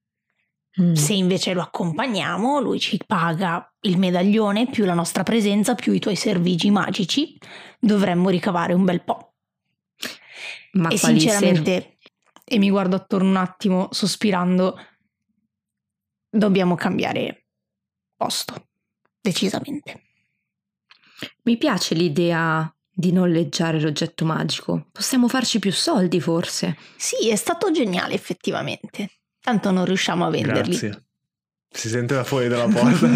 Mm. 0.81 0.93
Se 0.93 1.13
invece 1.13 1.53
lo 1.53 1.61
accompagniamo, 1.61 2.59
lui 2.59 2.79
ci 2.79 2.99
paga 3.05 3.71
il 3.81 3.97
medaglione 3.97 4.67
più 4.67 4.83
la 4.85 4.93
nostra 4.93 5.23
presenza 5.23 5.73
più 5.75 5.93
i 5.93 5.99
tuoi 5.99 6.15
servigi 6.15 6.69
magici, 6.69 7.37
dovremmo 7.79 8.29
ricavare 8.29 8.73
un 8.73 8.83
bel 8.83 9.03
po'. 9.03 9.35
Ma 10.73 10.89
e 10.89 10.97
sinceramente, 10.97 11.97
e 12.43 12.57
mi 12.57 12.69
guardo 12.69 12.97
attorno 12.97 13.29
un 13.29 13.37
attimo 13.37 13.87
sospirando, 13.91 14.77
dobbiamo 16.29 16.75
cambiare 16.75 17.45
posto, 18.17 18.67
decisamente. 19.21 20.04
Mi 21.45 21.57
piace 21.57 21.93
l'idea 21.93 22.69
di 22.91 23.11
noleggiare 23.11 23.79
l'oggetto 23.79 24.25
magico. 24.25 24.87
Possiamo 24.91 25.27
farci 25.27 25.59
più 25.59 25.71
soldi, 25.71 26.19
forse. 26.19 26.75
Sì, 26.95 27.29
è 27.29 27.35
stato 27.35 27.69
geniale 27.71 28.15
effettivamente. 28.15 29.11
Tanto 29.41 29.69
non 29.69 29.85
riusciamo 29.85 30.25
a 30.25 30.29
venderli. 30.31 30.75
Grazie. 30.75 31.03
Si 31.69 31.87
sente 31.89 32.15
da 32.15 32.23
fuori 32.23 32.47
dalla 32.47 32.67
porta. 32.67 33.15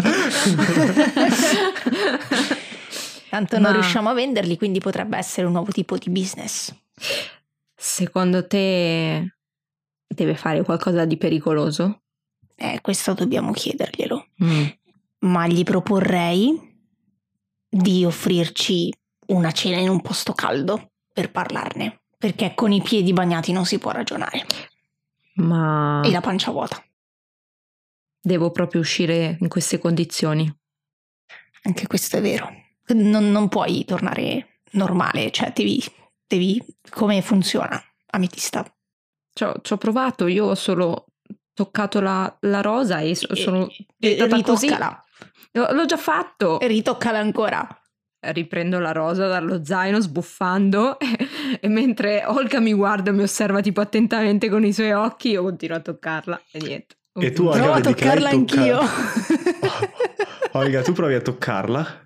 Tanto 3.30 3.58
non 3.58 3.72
Ma- 3.72 3.78
riusciamo 3.78 4.10
a 4.10 4.14
venderli, 4.14 4.56
quindi 4.56 4.78
potrebbe 4.78 5.16
essere 5.16 5.46
un 5.46 5.52
nuovo 5.52 5.72
tipo 5.72 5.96
di 5.96 6.10
business. 6.10 6.72
Secondo 7.74 8.46
te 8.46 9.36
deve 10.06 10.36
fare 10.36 10.62
qualcosa 10.62 11.04
di 11.04 11.16
pericoloso? 11.16 12.02
Eh, 12.54 12.78
questo 12.80 13.14
dobbiamo 13.14 13.50
chiederglielo. 13.52 14.26
Mm. 14.44 14.64
Ma 15.20 15.46
gli 15.48 15.64
proporrei 15.64 16.69
di 17.72 18.04
offrirci 18.04 18.92
una 19.28 19.52
cena 19.52 19.78
in 19.78 19.88
un 19.88 20.00
posto 20.00 20.32
caldo 20.32 20.90
per 21.12 21.30
parlarne. 21.30 22.00
Perché 22.18 22.52
con 22.54 22.72
i 22.72 22.82
piedi 22.82 23.12
bagnati 23.12 23.52
non 23.52 23.64
si 23.64 23.78
può 23.78 23.92
ragionare. 23.92 24.44
Ma 25.36 26.02
E 26.04 26.10
la 26.10 26.20
pancia 26.20 26.50
vuota. 26.50 26.82
devo 28.20 28.50
proprio 28.50 28.80
uscire 28.80 29.38
in 29.40 29.48
queste 29.48 29.78
condizioni. 29.78 30.52
Anche 31.62 31.86
questo 31.86 32.16
è 32.18 32.20
vero. 32.20 32.50
Non, 32.88 33.30
non 33.30 33.48
puoi 33.48 33.84
tornare 33.84 34.60
normale, 34.72 35.30
cioè 35.30 35.52
devi, 35.54 35.82
devi... 36.26 36.62
Come 36.90 37.22
funziona, 37.22 37.80
ametista? 38.10 38.64
Ci 39.32 39.44
ho, 39.44 39.54
ci 39.62 39.72
ho 39.72 39.76
provato, 39.78 40.26
io 40.26 40.46
ho 40.46 40.54
solo 40.54 41.06
toccato 41.54 42.00
la, 42.00 42.36
la 42.40 42.60
rosa 42.60 42.98
e 43.00 43.14
so- 43.14 43.34
sono 43.34 43.68
E- 43.68 43.86
diventata 43.98 44.42
così. 44.42 44.66
ritoccala. 44.66 45.04
L'ho 45.52 45.84
già 45.86 45.96
fatto. 45.96 46.58
Ritoccala 46.60 47.18
ancora. 47.18 47.66
Riprendo 48.22 48.78
la 48.78 48.92
rosa 48.92 49.26
dallo 49.28 49.64
zaino 49.64 49.98
sbuffando 49.98 50.98
e 51.58 51.68
mentre 51.68 52.22
Olga 52.26 52.60
mi 52.60 52.74
guarda 52.74 53.10
e 53.10 53.14
mi 53.14 53.22
osserva 53.22 53.60
tipo 53.62 53.80
attentamente 53.80 54.50
con 54.50 54.62
i 54.64 54.74
suoi 54.74 54.92
occhi, 54.92 55.30
io 55.30 55.42
continuo 55.42 55.78
a 55.78 55.80
toccarla 55.80 56.42
e 56.52 56.58
niente. 56.58 56.96
E 57.14 57.32
tu, 57.32 57.46
Olga, 57.46 57.58
Provo 57.62 57.72
a 57.72 57.80
toccarla 57.80 58.30
tocca- 58.30 58.60
anch'io. 58.60 58.78
Olga, 60.52 60.82
tu 60.82 60.92
provi 60.92 61.14
a 61.14 61.20
toccarla 61.22 62.04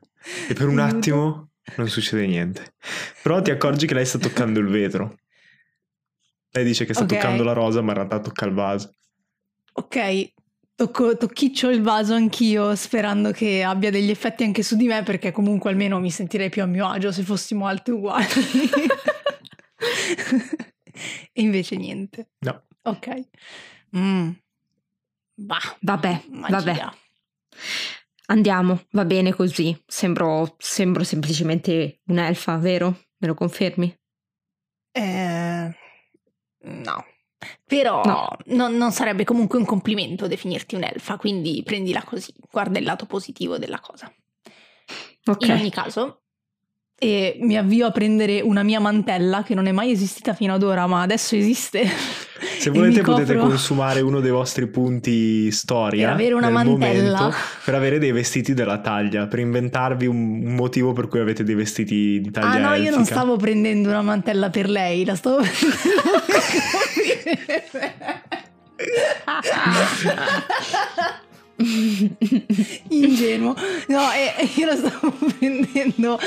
e 0.48 0.54
per 0.54 0.68
un 0.68 0.78
attimo 0.78 1.50
non 1.76 1.88
succede 1.88 2.26
niente. 2.26 2.74
Però 3.22 3.42
ti 3.42 3.50
accorgi 3.50 3.86
che 3.86 3.94
lei 3.94 4.06
sta 4.06 4.18
toccando 4.18 4.60
il 4.60 4.68
vetro. 4.68 5.16
Lei 6.52 6.64
dice 6.64 6.84
che 6.84 6.94
sta 6.94 7.02
Ok. 7.04 7.10
toccando 7.14 7.42
la 7.42 7.52
rosa, 7.52 7.80
ma 7.82 7.90
in 7.90 7.96
realtà 7.96 8.20
tocca 8.20 8.44
il 8.46 8.52
vaso. 8.52 8.94
Ok, 9.72 10.30
tocco, 10.74 11.16
tocchiccio 11.16 11.70
il 11.70 11.82
vaso 11.82 12.14
anch'io 12.14 12.74
sperando 12.74 13.30
che 13.30 13.62
abbia 13.62 13.90
degli 13.90 14.10
effetti 14.10 14.44
anche 14.44 14.62
su 14.62 14.76
di 14.76 14.86
me 14.86 15.02
perché 15.02 15.32
comunque 15.32 15.70
almeno 15.70 16.00
mi 16.00 16.10
sentirei 16.10 16.50
più 16.50 16.62
a 16.62 16.66
mio 16.66 16.86
agio 16.88 17.12
se 17.12 17.22
fossimo 17.22 17.66
alte 17.66 17.92
uguali. 17.92 18.26
e 21.32 21.42
invece 21.42 21.76
niente. 21.76 22.30
No. 22.40 22.62
Ok. 22.82 23.28
Mm. 23.96 24.30
Bah, 25.36 25.76
Vabbè, 25.80 26.22
magia. 26.28 26.56
vabbè. 26.58 26.88
Andiamo, 28.26 28.84
va 28.92 29.04
bene 29.04 29.34
così. 29.34 29.76
Sembro, 29.86 30.54
sembro 30.58 31.04
semplicemente 31.04 32.00
un'elfa, 32.06 32.56
vero? 32.56 33.02
Me 33.18 33.26
lo 33.26 33.34
confermi? 33.34 33.94
Eh, 34.92 35.76
no. 36.62 37.04
Però 37.66 38.02
No. 38.04 38.28
Non, 38.46 38.76
non 38.76 38.92
sarebbe 38.92 39.24
comunque 39.24 39.58
un 39.58 39.64
complimento 39.64 40.26
definirti 40.26 40.74
un'elfa, 40.74 41.16
quindi 41.16 41.62
prendila 41.64 42.02
così, 42.02 42.32
guarda 42.50 42.78
il 42.78 42.84
lato 42.84 43.06
positivo 43.06 43.58
della 43.58 43.80
cosa. 43.80 44.12
Ok. 45.26 45.46
In 45.46 45.52
ogni 45.52 45.70
caso, 45.70 46.23
e 46.96 47.36
mi 47.40 47.56
avvio 47.56 47.86
a 47.86 47.90
prendere 47.90 48.40
una 48.40 48.62
mia 48.62 48.80
mantella 48.80 49.42
che 49.42 49.54
non 49.54 49.66
è 49.66 49.72
mai 49.72 49.90
esistita 49.90 50.32
fino 50.32 50.54
ad 50.54 50.62
ora, 50.62 50.86
ma 50.86 51.02
adesso 51.02 51.36
esiste. 51.36 51.86
Se 52.58 52.70
volete 52.70 53.02
potete 53.02 53.34
copro- 53.34 53.48
consumare 53.50 54.00
uno 54.00 54.20
dei 54.20 54.30
vostri 54.30 54.66
punti 54.68 55.50
storia 55.50 56.06
Per 56.06 56.14
avere 56.14 56.34
una 56.34 56.50
mantella. 56.50 57.32
per 57.64 57.74
avere 57.74 57.98
dei 57.98 58.12
vestiti 58.12 58.54
della 58.54 58.78
taglia, 58.78 59.26
per 59.26 59.38
inventarvi 59.38 60.06
un, 60.06 60.54
motivo 60.54 60.92
per 60.92 61.08
cui 61.08 61.20
avete 61.20 61.42
dei 61.42 61.54
vestiti 61.54 62.20
di 62.20 62.30
taglia 62.30 62.48
Ah 62.48 62.58
no, 62.58 62.74
io 62.74 62.90
non 62.90 63.00
elfica. 63.00 63.04
stavo 63.04 63.36
prendendo 63.36 63.88
una 63.88 64.02
mantella 64.02 64.50
per 64.50 64.68
lei, 64.68 65.04
la 65.04 65.14
stavo 65.14 65.42
Ingenuo. 72.88 73.54
No, 73.88 74.00
e 74.12 74.48
io 74.56 74.66
la 74.66 74.76
stavo 74.76 75.12
prendendo 75.38 76.18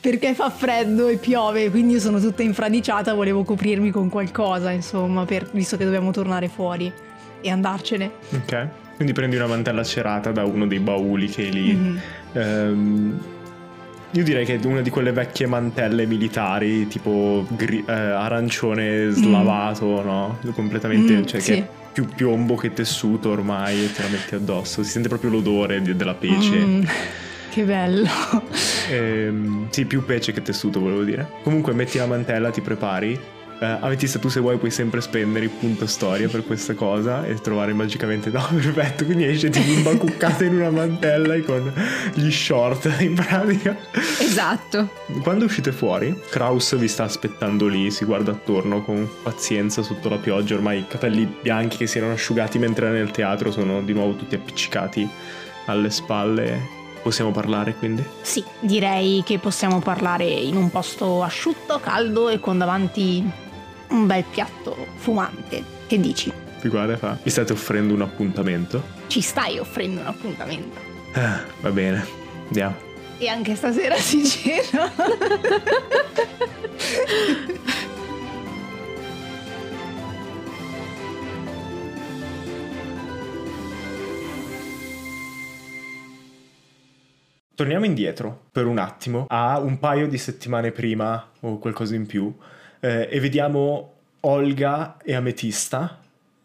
perché 0.00 0.34
fa 0.34 0.50
freddo 0.50 1.08
e 1.08 1.16
piove, 1.16 1.70
quindi 1.70 1.94
io 1.94 2.00
sono 2.00 2.20
tutta 2.20 2.42
infradiciata, 2.42 3.14
volevo 3.14 3.42
coprirmi 3.44 3.90
con 3.90 4.08
qualcosa, 4.08 4.70
insomma, 4.70 5.24
per- 5.24 5.48
visto 5.52 5.76
che 5.76 5.84
dobbiamo 5.84 6.10
tornare 6.10 6.48
fuori 6.48 6.92
e 7.40 7.50
andarcene. 7.50 8.10
Ok. 8.34 8.68
Quindi 8.96 9.12
prendi 9.12 9.36
una 9.36 9.46
mantella 9.48 9.82
cerata 9.82 10.30
da 10.30 10.44
uno 10.44 10.66
dei 10.66 10.78
bauli 10.78 11.26
che 11.28 11.48
è 11.48 11.50
lì. 11.50 11.72
Mhm. 11.72 12.00
Ehm, 12.34 13.20
io 14.12 14.22
direi 14.22 14.44
che 14.44 14.60
è 14.60 14.64
una 14.66 14.80
di 14.80 14.90
quelle 14.90 15.10
vecchie 15.10 15.46
mantelle 15.46 16.06
militari, 16.06 16.86
tipo 16.86 17.44
gri- 17.50 17.82
eh, 17.84 17.92
arancione 17.92 19.10
slavato, 19.10 20.02
no? 20.02 20.38
Completamente, 20.54 21.14
Mm, 21.14 21.24
cioè 21.24 21.40
sì. 21.40 21.52
che 21.54 21.66
più 21.94 22.06
piombo 22.06 22.56
che 22.56 22.72
tessuto 22.72 23.30
ormai 23.30 23.84
e 23.84 23.92
te 23.92 24.02
la 24.02 24.08
metti 24.08 24.34
addosso. 24.34 24.82
Si 24.82 24.90
sente 24.90 25.08
proprio 25.08 25.30
l'odore 25.30 25.80
di- 25.80 25.94
della 25.94 26.14
pece. 26.14 26.56
Mm, 26.56 26.82
che 27.50 27.62
bello. 27.62 28.08
Ehm, 28.90 29.68
sì, 29.70 29.84
più 29.86 30.04
pece 30.04 30.32
che 30.32 30.42
tessuto, 30.42 30.80
volevo 30.80 31.04
dire. 31.04 31.26
Comunque 31.44 31.72
metti 31.72 31.96
la 31.98 32.06
mantella, 32.06 32.50
ti 32.50 32.60
prepari. 32.60 33.18
Eh, 33.60 33.78
Ametista, 33.80 34.18
tu 34.18 34.28
se 34.28 34.40
vuoi 34.40 34.58
puoi 34.58 34.70
sempre 34.70 35.00
spendere 35.00 35.44
il 35.44 35.50
punto 35.50 35.86
storia 35.86 36.28
per 36.28 36.44
questa 36.44 36.74
cosa 36.74 37.24
e 37.24 37.34
trovare 37.36 37.72
magicamente... 37.72 38.30
No, 38.30 38.46
perfetto, 38.52 39.04
quindi 39.04 39.24
esce 39.24 39.50
tipo 39.50 39.70
imbacuccata 39.70 40.44
in 40.44 40.56
una 40.56 40.70
mantella 40.70 41.34
e 41.34 41.42
con 41.42 41.72
gli 42.14 42.30
short 42.30 42.92
in 43.00 43.14
pratica. 43.14 43.76
Esatto. 44.20 44.90
Quando 45.22 45.44
uscite 45.44 45.72
fuori, 45.72 46.18
Kraus 46.30 46.76
vi 46.76 46.88
sta 46.88 47.04
aspettando 47.04 47.66
lì, 47.66 47.90
si 47.90 48.04
guarda 48.04 48.32
attorno 48.32 48.82
con 48.82 49.08
pazienza 49.22 49.82
sotto 49.82 50.08
la 50.08 50.18
pioggia, 50.18 50.54
ormai 50.54 50.80
i 50.80 50.86
capelli 50.88 51.32
bianchi 51.40 51.76
che 51.76 51.86
si 51.86 51.98
erano 51.98 52.14
asciugati 52.14 52.58
mentre 52.58 52.86
era 52.86 52.94
nel 52.94 53.10
teatro 53.10 53.50
sono 53.50 53.82
di 53.82 53.92
nuovo 53.92 54.16
tutti 54.16 54.34
appiccicati 54.34 55.08
alle 55.66 55.90
spalle. 55.90 56.73
Possiamo 57.04 57.32
parlare 57.32 57.74
quindi? 57.74 58.02
Sì, 58.22 58.42
direi 58.60 59.22
che 59.26 59.38
possiamo 59.38 59.78
parlare 59.80 60.24
in 60.24 60.56
un 60.56 60.70
posto 60.70 61.22
asciutto, 61.22 61.78
caldo 61.78 62.30
e 62.30 62.40
con 62.40 62.56
davanti 62.56 63.22
un 63.90 64.06
bel 64.06 64.24
piatto 64.24 64.74
fumante. 64.96 65.62
Che 65.86 66.00
dici? 66.00 66.32
Vi 66.62 66.68
guarda 66.70 66.94
e 66.94 66.96
fa. 66.96 67.18
Mi 67.22 67.30
state 67.30 67.52
offrendo 67.52 67.92
un 67.92 68.00
appuntamento? 68.00 68.82
Ci 69.08 69.20
stai 69.20 69.58
offrendo 69.58 70.00
un 70.00 70.06
appuntamento. 70.06 70.78
Ah, 71.12 71.42
va 71.60 71.70
bene, 71.70 72.06
andiamo. 72.46 72.74
E 73.18 73.28
anche 73.28 73.54
stasera 73.54 73.96
si 73.96 74.24
cena. 74.24 74.90
Torniamo 87.64 87.86
indietro 87.86 88.42
per 88.52 88.66
un 88.66 88.76
attimo 88.76 89.24
a 89.26 89.58
un 89.58 89.78
paio 89.78 90.06
di 90.06 90.18
settimane 90.18 90.70
prima 90.70 91.30
o 91.40 91.58
qualcosa 91.58 91.94
in 91.94 92.04
più 92.04 92.30
eh, 92.78 93.08
e 93.10 93.20
vediamo 93.20 93.92
Olga 94.20 94.98
e 95.02 95.14
Ametista 95.14 95.98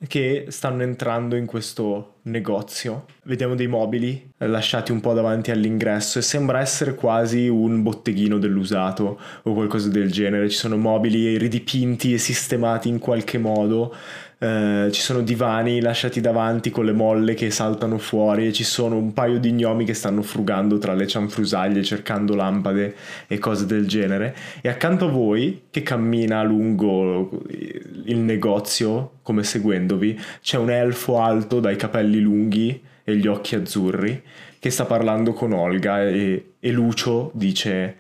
che 0.08 0.46
stanno 0.48 0.84
entrando 0.84 1.36
in 1.36 1.46
questo 1.46 2.20
negozio. 2.22 3.04
Vediamo 3.24 3.56
dei 3.56 3.68
mobili 3.68 4.32
lasciati 4.38 4.94
un 4.94 5.02
po' 5.02 5.12
davanti 5.12 5.52
all'ingresso 5.52 6.20
e 6.20 6.22
sembra 6.22 6.62
essere 6.62 6.96
quasi 6.96 7.50
un 7.50 7.84
botteghino 7.84 8.38
dell'usato 8.38 9.20
o 9.44 9.54
qualcosa 9.54 9.90
del 9.90 10.10
genere. 10.10 10.50
Ci 10.50 10.56
sono 10.56 10.78
mobili 10.78 11.38
ridipinti 11.38 12.14
e 12.14 12.18
sistemati 12.18 12.88
in 12.88 13.00
qualche 13.00 13.38
modo 13.38 13.94
eh, 14.42 14.88
ci 14.92 15.02
sono 15.02 15.20
divani 15.20 15.82
lasciati 15.82 16.22
davanti 16.22 16.70
con 16.70 16.86
le 16.86 16.94
molle 16.94 17.34
che 17.34 17.52
saltano 17.52 17.98
fuori 17.98 18.48
e 18.48 18.54
ci 18.54 18.64
sono 18.64 18.96
un 18.96 19.12
paio 19.12 19.38
di 19.38 19.52
gnomi 19.52 19.84
che 19.84 19.94
stanno 19.94 20.22
frugando 20.22 20.78
tra 20.78 20.94
le 20.94 21.08
cianfrusaglie 21.08 21.84
cercando 21.84 22.36
lampade 22.36 22.96
e 23.28 23.38
cose 23.38 23.66
del 23.66 23.86
genere. 23.86 24.34
E 24.62 24.70
accanto 24.70 25.08
a 25.08 25.12
voi 25.12 25.64
che 25.70 25.84
cammina 25.84 26.42
lungo 26.44 27.30
il 27.50 28.18
negozio 28.18 29.18
come 29.24 29.44
seguendovi 29.44 30.18
c'è 30.42 30.58
un 30.58 30.72
elfo 30.72 31.20
alto 31.20 31.60
dai 31.60 31.76
capelli 31.76 32.22
lunghi 32.22 32.82
e 33.04 33.18
gli 33.18 33.28
occhi 33.28 33.56
azzurri 33.56 34.24
che 34.58 34.70
sta 34.70 34.86
parlando 34.86 35.34
con 35.34 35.52
Olga 35.52 36.04
e, 36.04 36.54
e 36.60 36.72
Lucio 36.72 37.32
dice 37.34 37.98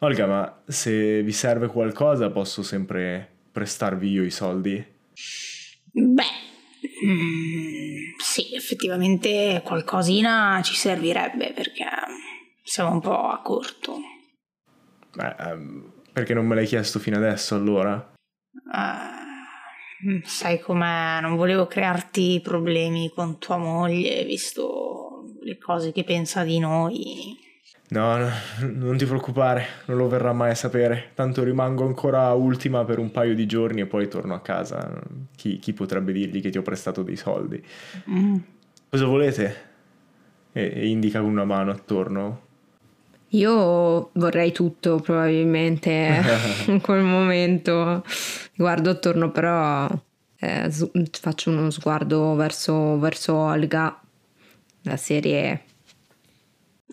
Olga 0.00 0.26
ma 0.26 0.60
se 0.64 1.22
vi 1.22 1.32
serve 1.32 1.66
qualcosa 1.66 2.30
posso 2.30 2.62
sempre 2.62 3.26
prestarvi 3.50 4.10
io 4.10 4.22
i 4.22 4.30
soldi 4.30 4.98
Beh, 5.92 6.22
mm, 7.06 7.96
sì, 8.18 8.54
effettivamente 8.54 9.60
qualcosina 9.64 10.60
ci 10.62 10.74
servirebbe 10.74 11.52
perché 11.52 11.84
siamo 12.62 12.92
un 12.92 13.00
po' 13.00 13.28
a 13.28 13.40
corto. 13.42 13.98
Beh, 15.14 15.34
um, 15.38 15.92
perché 16.12 16.34
non 16.34 16.46
me 16.46 16.54
l'hai 16.54 16.66
chiesto 16.66 16.98
fino 16.98 17.16
adesso 17.16 17.54
allora? 17.54 18.12
Uh, 18.52 20.20
sai 20.22 20.60
com'è, 20.60 21.20
non 21.20 21.36
volevo 21.36 21.66
crearti 21.66 22.40
problemi 22.42 23.10
con 23.12 23.38
tua 23.38 23.56
moglie, 23.56 24.24
visto 24.24 25.24
le 25.42 25.58
cose 25.58 25.92
che 25.92 26.04
pensa 26.04 26.44
di 26.44 26.58
noi. 26.58 27.36
No, 27.90 28.16
no, 28.18 28.30
non 28.60 28.96
ti 28.96 29.04
preoccupare, 29.04 29.66
non 29.86 29.96
lo 29.96 30.06
verrà 30.06 30.32
mai 30.32 30.50
a 30.50 30.54
sapere. 30.54 31.10
Tanto 31.14 31.42
rimango 31.42 31.84
ancora 31.84 32.32
ultima 32.34 32.84
per 32.84 33.00
un 33.00 33.10
paio 33.10 33.34
di 33.34 33.46
giorni 33.46 33.80
e 33.80 33.86
poi 33.86 34.06
torno 34.06 34.34
a 34.34 34.40
casa. 34.40 35.02
Chi, 35.34 35.58
chi 35.58 35.72
potrebbe 35.72 36.12
dirgli 36.12 36.40
che 36.40 36.50
ti 36.50 36.58
ho 36.58 36.62
prestato 36.62 37.02
dei 37.02 37.16
soldi? 37.16 37.60
Mm. 38.08 38.36
Cosa 38.88 39.06
volete? 39.06 39.56
E, 40.52 40.72
e 40.72 40.88
indica 40.88 41.20
con 41.20 41.30
una 41.30 41.44
mano 41.44 41.72
attorno. 41.72 42.48
Io 43.30 44.10
vorrei 44.12 44.52
tutto 44.52 45.00
probabilmente 45.00 46.22
in 46.66 46.80
quel 46.80 47.02
momento. 47.02 48.04
Guardo 48.54 48.90
attorno 48.90 49.32
però 49.32 49.88
eh, 50.38 50.70
faccio 51.10 51.50
uno 51.50 51.70
sguardo 51.70 52.36
verso, 52.36 52.98
verso 53.00 53.34
Olga. 53.34 54.00
La 54.82 54.96
serie 54.96 55.64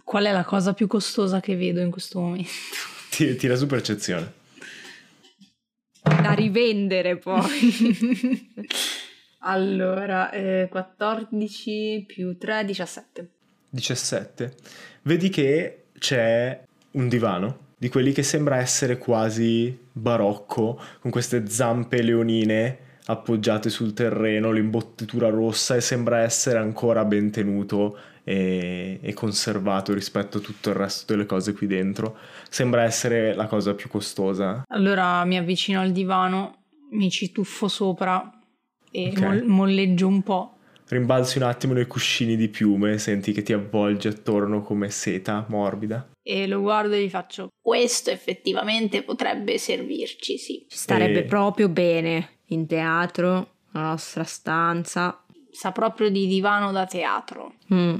Qual 0.07 0.23
è 0.23 0.31
la 0.31 0.45
cosa 0.45 0.73
più 0.73 0.87
costosa 0.87 1.41
che 1.41 1.57
vedo 1.57 1.81
in 1.81 1.91
questo 1.91 2.21
momento? 2.21 2.49
Tira 3.11 3.57
su 3.57 3.65
percezione. 3.65 4.31
Da 6.01 6.31
rivendere 6.31 7.17
poi. 7.17 8.47
allora, 9.39 10.31
eh, 10.31 10.69
14 10.71 12.05
più 12.07 12.37
3, 12.37 12.63
17. 12.63 13.29
17. 13.69 14.55
Vedi 15.01 15.27
che 15.27 15.87
c'è 15.99 16.57
un 16.91 17.09
divano 17.09 17.65
di 17.77 17.89
quelli 17.89 18.13
che 18.13 18.23
sembra 18.23 18.59
essere 18.59 18.97
quasi 18.97 19.77
barocco, 19.91 20.81
con 21.01 21.11
queste 21.11 21.49
zampe 21.49 22.01
leonine 22.01 22.77
appoggiate 23.07 23.69
sul 23.69 23.91
terreno, 23.91 24.53
l'imbottitura 24.53 25.27
rossa 25.27 25.75
e 25.75 25.81
sembra 25.81 26.19
essere 26.19 26.59
ancora 26.59 27.03
ben 27.03 27.29
tenuto 27.29 27.97
e, 28.27 28.99
e, 29.01 29.13
conservato 29.13 29.93
rispetto 29.93 30.39
a 30.39 30.41
tutto 30.41 30.69
il 30.69 30.75
resto 30.75 31.13
delle 31.13 31.25
cose 31.25 31.53
qui 31.53 31.65
dentro. 31.65 32.17
Sembra 32.49 32.83
essere 32.83 33.33
la 33.33 33.45
cosa 33.45 33.73
più 33.73 33.87
costosa. 33.87 34.63
Allora 34.67 35.23
mi 35.23 35.37
avvicino 35.37 35.79
al 35.79 35.93
divano, 35.93 36.65
mi 36.91 37.09
ci 37.09 37.31
tuffo 37.31 37.69
sopra 37.69 38.29
e 38.91 39.13
okay. 39.15 39.39
mo- 39.43 39.55
molleggio 39.55 40.07
un 40.07 40.21
po'. 40.23 40.57
Rimbalzi 40.89 41.37
un 41.37 41.45
attimo 41.45 41.71
nei 41.71 41.87
cuscini 41.87 42.35
di 42.35 42.49
piume, 42.49 42.97
senti 42.97 43.31
che 43.31 43.43
ti 43.43 43.53
avvolge 43.53 44.09
attorno 44.09 44.61
come 44.61 44.89
seta 44.89 45.45
morbida. 45.47 46.09
E 46.21 46.47
lo 46.47 46.59
guardo 46.59 46.95
e 46.95 47.05
gli 47.05 47.09
faccio: 47.09 47.47
Questo 47.61 48.09
effettivamente 48.09 49.03
potrebbe 49.03 49.57
servirci, 49.57 50.37
sì. 50.37 50.65
Ci 50.67 50.77
starebbe 50.77 51.19
e... 51.19 51.23
proprio 51.23 51.69
bene 51.69 52.39
in 52.47 52.67
teatro, 52.67 53.51
la 53.71 53.81
nostra 53.81 54.25
stanza. 54.25 55.23
Sa 55.49 55.71
proprio 55.71 56.09
di 56.09 56.27
divano 56.27 56.73
da 56.73 56.85
teatro. 56.85 57.55
Mm. 57.73 57.97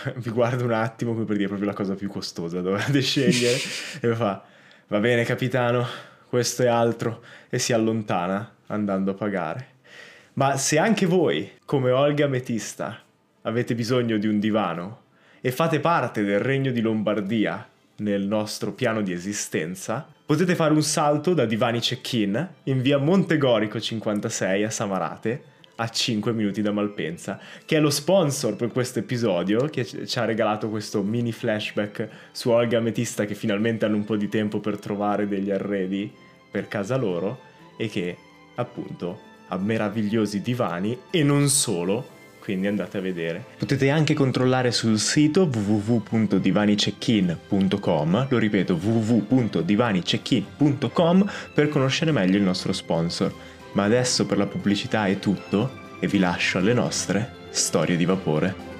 vi 0.16 0.30
guardo 0.30 0.64
un 0.64 0.72
attimo 0.72 1.12
come 1.12 1.24
per 1.24 1.36
dire 1.36 1.48
proprio 1.48 1.68
la 1.68 1.74
cosa 1.74 1.94
più 1.94 2.08
costosa, 2.08 2.60
dovete 2.60 3.00
scegliere 3.00 3.58
e 4.00 4.08
mi 4.08 4.14
fa 4.14 4.42
va 4.92 5.00
bene 5.00 5.24
capitano, 5.24 5.86
questo 6.28 6.64
è 6.64 6.66
altro 6.66 7.22
e 7.48 7.58
si 7.58 7.72
allontana 7.72 8.56
andando 8.66 9.12
a 9.12 9.14
pagare. 9.14 9.66
Ma 10.34 10.58
se 10.58 10.78
anche 10.78 11.06
voi, 11.06 11.50
come 11.64 11.90
Olga 11.90 12.26
Metista, 12.26 12.98
avete 13.42 13.74
bisogno 13.74 14.18
di 14.18 14.26
un 14.26 14.38
divano 14.38 15.00
e 15.40 15.50
fate 15.50 15.80
parte 15.80 16.22
del 16.24 16.40
regno 16.40 16.70
di 16.72 16.82
Lombardia 16.82 17.66
nel 17.96 18.26
nostro 18.26 18.72
piano 18.72 19.00
di 19.00 19.12
esistenza, 19.12 20.06
potete 20.26 20.54
fare 20.54 20.74
un 20.74 20.82
salto 20.82 21.32
da 21.32 21.46
Divani 21.46 21.80
Check-in 21.80 22.48
in 22.64 22.82
via 22.82 22.98
Montegorico 22.98 23.80
56 23.80 24.64
a 24.64 24.70
Samarate 24.70 25.42
a 25.82 25.88
5 25.88 26.32
minuti 26.32 26.62
da 26.62 26.70
Malpensa, 26.70 27.40
che 27.64 27.76
è 27.76 27.80
lo 27.80 27.90
sponsor 27.90 28.54
per 28.54 28.68
questo 28.68 29.00
episodio, 29.00 29.66
che 29.66 29.84
ci 29.84 30.16
ha 30.18 30.24
regalato 30.24 30.70
questo 30.70 31.02
mini 31.02 31.32
flashback 31.32 32.08
su 32.30 32.50
Olga 32.50 32.78
Ametista 32.78 33.24
che 33.24 33.34
finalmente 33.34 33.84
hanno 33.84 33.96
un 33.96 34.04
po' 34.04 34.14
di 34.16 34.28
tempo 34.28 34.60
per 34.60 34.78
trovare 34.78 35.26
degli 35.26 35.50
arredi 35.50 36.08
per 36.50 36.68
casa 36.68 36.96
loro 36.96 37.40
e 37.76 37.88
che 37.88 38.16
appunto 38.54 39.18
ha 39.48 39.56
meravigliosi 39.56 40.40
divani 40.40 40.96
e 41.10 41.24
non 41.24 41.48
solo, 41.48 42.06
quindi 42.38 42.68
andate 42.68 42.98
a 42.98 43.00
vedere. 43.00 43.44
Potete 43.58 43.90
anche 43.90 44.14
controllare 44.14 44.70
sul 44.70 45.00
sito 45.00 45.50
www.divaniceckin.com, 45.52 48.26
lo 48.28 48.38
ripeto 48.38 48.78
www.divaniceckin.com 48.80 51.30
per 51.52 51.68
conoscere 51.68 52.12
meglio 52.12 52.36
il 52.36 52.44
nostro 52.44 52.72
sponsor. 52.72 53.34
Ma 53.72 53.84
adesso 53.84 54.26
per 54.26 54.38
la 54.38 54.46
pubblicità 54.46 55.06
è 55.06 55.18
tutto 55.18 55.80
e 55.98 56.06
vi 56.06 56.18
lascio 56.18 56.58
alle 56.58 56.74
nostre 56.74 57.34
storie 57.50 57.96
di 57.96 58.04
vapore. 58.04 58.71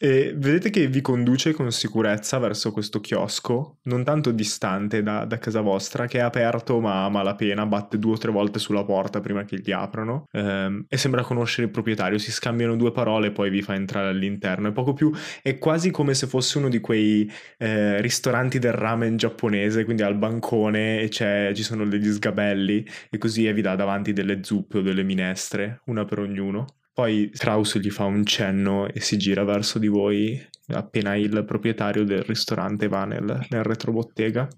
E 0.00 0.32
vedete 0.36 0.70
che 0.70 0.86
vi 0.86 1.00
conduce 1.00 1.52
con 1.52 1.72
sicurezza 1.72 2.38
verso 2.38 2.70
questo 2.70 3.00
chiosco, 3.00 3.78
non 3.84 4.04
tanto 4.04 4.30
distante 4.30 5.02
da, 5.02 5.24
da, 5.24 5.38
casa 5.38 5.60
vostra, 5.60 6.06
che 6.06 6.18
è 6.18 6.20
aperto 6.20 6.78
ma 6.78 7.04
a 7.04 7.08
malapena, 7.08 7.66
batte 7.66 7.98
due 7.98 8.12
o 8.12 8.16
tre 8.16 8.30
volte 8.30 8.60
sulla 8.60 8.84
porta 8.84 9.18
prima 9.18 9.42
che 9.42 9.58
gli 9.58 9.72
aprano 9.72 10.26
ehm, 10.30 10.84
e 10.88 10.96
sembra 10.96 11.24
conoscere 11.24 11.66
il 11.66 11.72
proprietario, 11.72 12.16
si 12.18 12.30
scambiano 12.30 12.76
due 12.76 12.92
parole 12.92 13.26
e 13.26 13.32
poi 13.32 13.50
vi 13.50 13.60
fa 13.60 13.74
entrare 13.74 14.10
all'interno. 14.10 14.68
È 14.68 14.72
poco 14.72 14.92
più, 14.92 15.12
è 15.42 15.58
quasi 15.58 15.90
come 15.90 16.14
se 16.14 16.28
fosse 16.28 16.58
uno 16.58 16.68
di 16.68 16.78
quei 16.78 17.28
eh, 17.56 18.00
ristoranti 18.00 18.60
del 18.60 18.74
ramen 18.74 19.16
giapponese, 19.16 19.82
quindi 19.82 20.02
al 20.02 20.14
bancone 20.14 21.00
e 21.00 21.10
ci 21.10 21.62
sono 21.64 21.84
degli 21.84 22.12
sgabelli 22.12 22.86
e 23.10 23.18
così 23.18 23.50
vi 23.52 23.62
dà 23.62 23.74
davanti 23.74 24.12
delle 24.12 24.44
zuppe 24.44 24.78
o 24.78 24.80
delle 24.80 25.02
minestre, 25.02 25.80
una 25.86 26.04
per 26.04 26.20
ognuno. 26.20 26.77
Poi 26.98 27.30
Kraus 27.32 27.78
gli 27.78 27.90
fa 27.90 28.06
un 28.06 28.24
cenno 28.24 28.88
e 28.88 28.98
si 28.98 29.16
gira 29.18 29.44
verso 29.44 29.78
di 29.78 29.86
voi 29.86 30.36
appena 30.66 31.14
il 31.14 31.44
proprietario 31.46 32.02
del 32.02 32.22
ristorante 32.22 32.88
va 32.88 33.04
nel, 33.04 33.46
nel 33.50 33.62
retrobottega. 33.62 34.48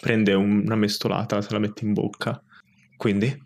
Prende 0.00 0.32
una 0.34 0.76
mestolata, 0.76 1.40
se 1.40 1.52
la 1.52 1.58
mette 1.58 1.84
in 1.84 1.92
bocca. 1.92 2.40
Quindi? 2.96 3.36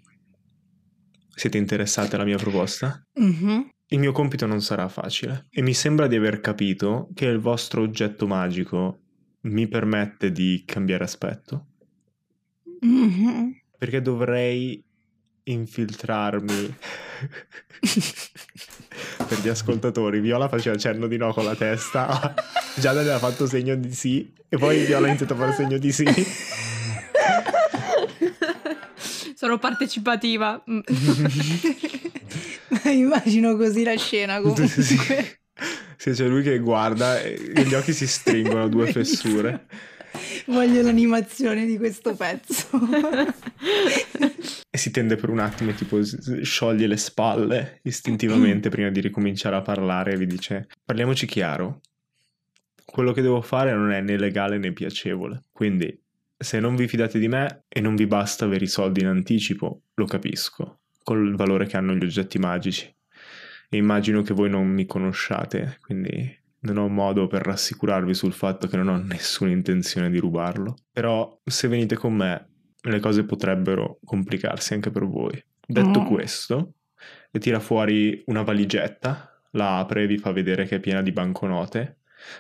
Siete 1.35 1.57
interessati 1.57 2.15
alla 2.15 2.27
mia 2.27 2.37
proposta? 2.37 3.03
Mm-hmm. 3.19 3.61
Il 3.87 3.99
mio 3.99 4.13
compito 4.13 4.45
non 4.45 4.61
sarà 4.61 4.87
facile 4.89 5.47
e 5.49 5.63
mi 5.63 5.73
sembra 5.73 6.07
di 6.07 6.17
aver 6.17 6.41
capito 6.41 7.09
che 7.15 7.25
il 7.25 7.39
vostro 7.39 7.81
oggetto 7.81 8.27
magico 8.27 9.01
mi 9.45 9.67
permette 9.67 10.31
di 10.31 10.63
cambiare 10.67 11.05
aspetto. 11.05 11.69
Mm-hmm. 12.85 13.51
Perché 13.79 14.03
dovrei 14.03 14.85
infiltrarmi 15.45 16.77
per 19.29 19.39
gli 19.41 19.49
ascoltatori 19.49 20.21
Viola 20.21 20.49
faceva 20.49 20.77
cenno 20.77 21.07
di 21.07 21.17
no 21.17 21.33
con 21.33 21.45
la 21.45 21.55
testa. 21.55 22.35
Giada 22.77 23.01
aveva 23.01 23.19
fatto 23.19 23.47
segno 23.47 23.75
di 23.75 23.93
sì. 23.93 24.33
E 24.49 24.57
poi 24.57 24.85
Viola 24.85 25.07
ha 25.07 25.09
iniziato 25.09 25.35
a 25.35 25.37
fare 25.37 25.53
segno 25.53 25.79
di 25.79 25.93
sì. 25.93 26.05
Sono 29.35 29.59
partecipativa. 29.59 30.63
Immagino 32.85 33.57
così 33.57 33.83
la 33.85 33.97
scena 33.97 34.41
comunque. 34.41 34.69
Sì, 34.69 34.97
Sì, 35.97 36.11
c'è 36.11 36.27
lui 36.27 36.43
che 36.43 36.59
guarda 36.59 37.21
e 37.21 37.65
gli 37.67 37.75
occhi 37.75 37.93
si 37.93 38.07
stringono 38.07 38.65
a 38.65 38.69
due 38.69 38.91
fessure. 38.93 39.67
Voglio 40.47 40.83
l'animazione 40.83 41.67
di 41.67 41.77
questo 41.77 42.15
pezzo. 42.15 42.69
E 44.71 44.79
si 44.79 44.91
tende 44.91 45.17
per 45.17 45.31
un 45.31 45.39
attimo 45.39 45.71
e 45.71 45.75
tipo 45.75 46.01
scioglie 46.43 46.87
le 46.87 46.97
spalle 46.97 47.79
istintivamente 47.83 48.69
prima 48.71 48.91
di 48.91 49.01
ricominciare 49.01 49.57
a 49.57 49.63
parlare 49.63 50.13
e 50.13 50.17
vi 50.17 50.27
dice 50.27 50.69
parliamoci 50.85 51.27
chiaro. 51.27 51.81
Quello 52.85 53.13
che 53.13 53.23
devo 53.23 53.41
fare 53.41 53.73
non 53.73 53.93
è 53.93 54.01
né 54.01 54.19
legale 54.19 54.59
né 54.59 54.73
piacevole. 54.73 55.45
Quindi 55.53 55.97
se 56.37 56.61
non 56.61 56.77
vi 56.77 56.89
fidate 56.89 57.19
di 57.19 57.29
me 57.29 57.65
e 57.69 57.81
non 57.81 57.95
vi 57.95 58.07
basta 58.07 58.45
avere 58.45 58.65
i 58.65 58.69
soldi 58.69 59.01
in 59.01 59.07
anticipo, 59.07 59.83
lo 59.95 60.05
capisco, 60.07 60.81
col 61.03 61.35
valore 61.37 61.67
che 61.67 61.77
hanno 61.77 61.95
gli 61.95 62.05
oggetti 62.05 62.39
magici. 62.39 62.93
E 63.69 63.77
immagino 63.77 64.23
che 64.23 64.35
voi 64.35 64.51
non 64.51 64.67
mi 64.67 64.87
conosciate, 64.87 65.79
quindi 65.81 66.43
non 66.65 66.79
ho 66.79 66.89
modo 66.89 67.27
per 67.27 67.43
rassicurarvi 67.43 68.15
sul 68.15 68.33
fatto 68.33 68.67
che 68.67 68.77
non 68.77 68.89
ho 68.89 68.97
nessuna 68.97 69.51
intenzione 69.51 70.11
di 70.11 70.19
rubarlo. 70.19 70.77
Però 70.91 71.41
se 71.45 71.69
venite 71.69 71.97
con 71.97 72.15
me, 72.15 72.49
le 72.81 73.01
cose 73.01 73.25
potrebbero 73.25 73.99
complicarsi 74.05 74.75
anche 74.75 74.91
per 74.91 75.05
voi. 75.05 75.43
Detto 75.67 76.01
Mm. 76.03 76.07
questo, 76.07 76.75
e 77.31 77.39
tira 77.39 77.61
fuori 77.61 78.23
una 78.27 78.43
valigetta, 78.43 79.41
la 79.53 79.79
apre 79.79 80.03
e 80.03 80.07
vi 80.07 80.19
fa 80.19 80.33
vedere 80.33 80.67
che 80.67 80.77
è 80.77 80.81
piena 80.81 81.03
di 81.03 81.13
banconote, 81.13 81.99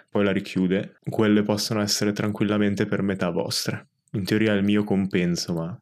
poi 0.09 0.25
la 0.25 0.33
richiude. 0.33 0.99
Quelle 1.09 1.43
possono 1.43 1.81
essere 1.81 2.13
tranquillamente 2.13 2.87
per 2.87 3.03
metà 3.03 3.31
vostre. 3.31 3.89
In 4.13 4.25
teoria 4.25 4.53
è 4.55 4.57
il 4.57 4.65
mio 4.65 4.85
compenso, 4.85 5.55
ma 5.55 5.81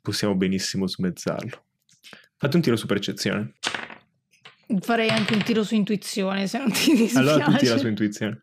possiamo 0.00 0.34
benissimo 0.34 0.86
smezzarlo. 0.86 1.64
Fate 2.36 2.56
un 2.56 2.62
tiro 2.62 2.76
su 2.76 2.86
percezione. 2.86 3.54
Farei 4.80 5.08
anche 5.08 5.34
un 5.34 5.42
tiro 5.42 5.64
su 5.64 5.74
intuizione 5.74 6.46
se 6.46 6.58
non 6.58 6.70
ti 6.70 6.94
dispiace. 6.96 7.18
Allora 7.18 7.44
tu 7.44 7.56
tira 7.56 7.76
su 7.78 7.86
intuizione. 7.88 8.40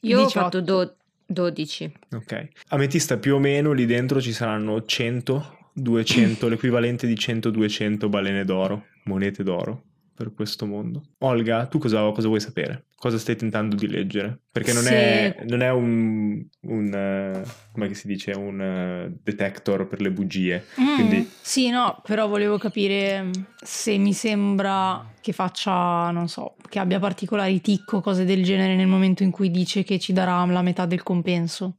Io 0.00 0.20
ho 0.20 0.24
18. 0.24 0.40
fatto 0.40 0.60
do- 0.60 0.96
12. 1.26 1.92
Ok. 2.12 2.48
Ametista 2.68 3.16
più 3.18 3.34
o 3.34 3.38
meno 3.38 3.72
lì 3.72 3.86
dentro 3.86 4.20
ci 4.20 4.32
saranno 4.32 4.84
100, 4.84 5.70
200, 5.74 6.48
l'equivalente 6.48 7.06
di 7.06 7.14
100-200 7.14 8.08
balene 8.08 8.44
d'oro, 8.44 8.86
monete 9.04 9.42
d'oro 9.42 9.82
per 10.16 10.32
questo 10.34 10.66
mondo. 10.66 11.02
Olga, 11.18 11.66
tu 11.66 11.78
cosa, 11.78 12.00
cosa 12.10 12.26
vuoi 12.26 12.40
sapere? 12.40 12.86
Cosa 12.96 13.18
stai 13.18 13.36
tentando 13.36 13.76
di 13.76 13.86
leggere? 13.88 14.40
Perché 14.50 14.72
non, 14.72 14.82
Se- 14.84 14.90
è, 15.36 15.44
non 15.46 15.60
è 15.60 15.70
un, 15.70 16.44
un 16.62 16.92
eh, 16.94 17.42
come 17.72 17.92
si 17.94 18.06
dice, 18.06 18.32
un 18.32 18.60
eh, 18.60 19.16
detector 19.22 19.86
per 19.86 20.00
le 20.00 20.10
bugie. 20.10 20.64
Mm, 20.80 20.94
Quindi 20.94 21.28
Sì, 21.42 21.68
no, 21.70 22.00
però 22.02 22.26
volevo 22.26 22.56
capire 22.56 23.22
mm, 23.22 23.30
se 23.62 23.98
mi 23.98 24.14
sembra 24.14 25.12
che 25.20 25.32
faccia, 25.32 26.10
non 26.10 26.28
so, 26.28 26.56
che 26.68 26.78
abbia 26.78 26.98
particolari 26.98 27.60
tic 27.60 27.92
o 27.92 28.00
cose 28.00 28.24
del 28.24 28.42
genere 28.42 28.74
nel 28.76 28.86
momento 28.86 29.22
in 29.22 29.30
cui 29.30 29.50
dice 29.50 29.84
che 29.84 29.98
ci 29.98 30.12
darà 30.14 30.44
la 30.46 30.62
metà 30.62 30.86
del 30.86 31.02
compenso. 31.02 31.76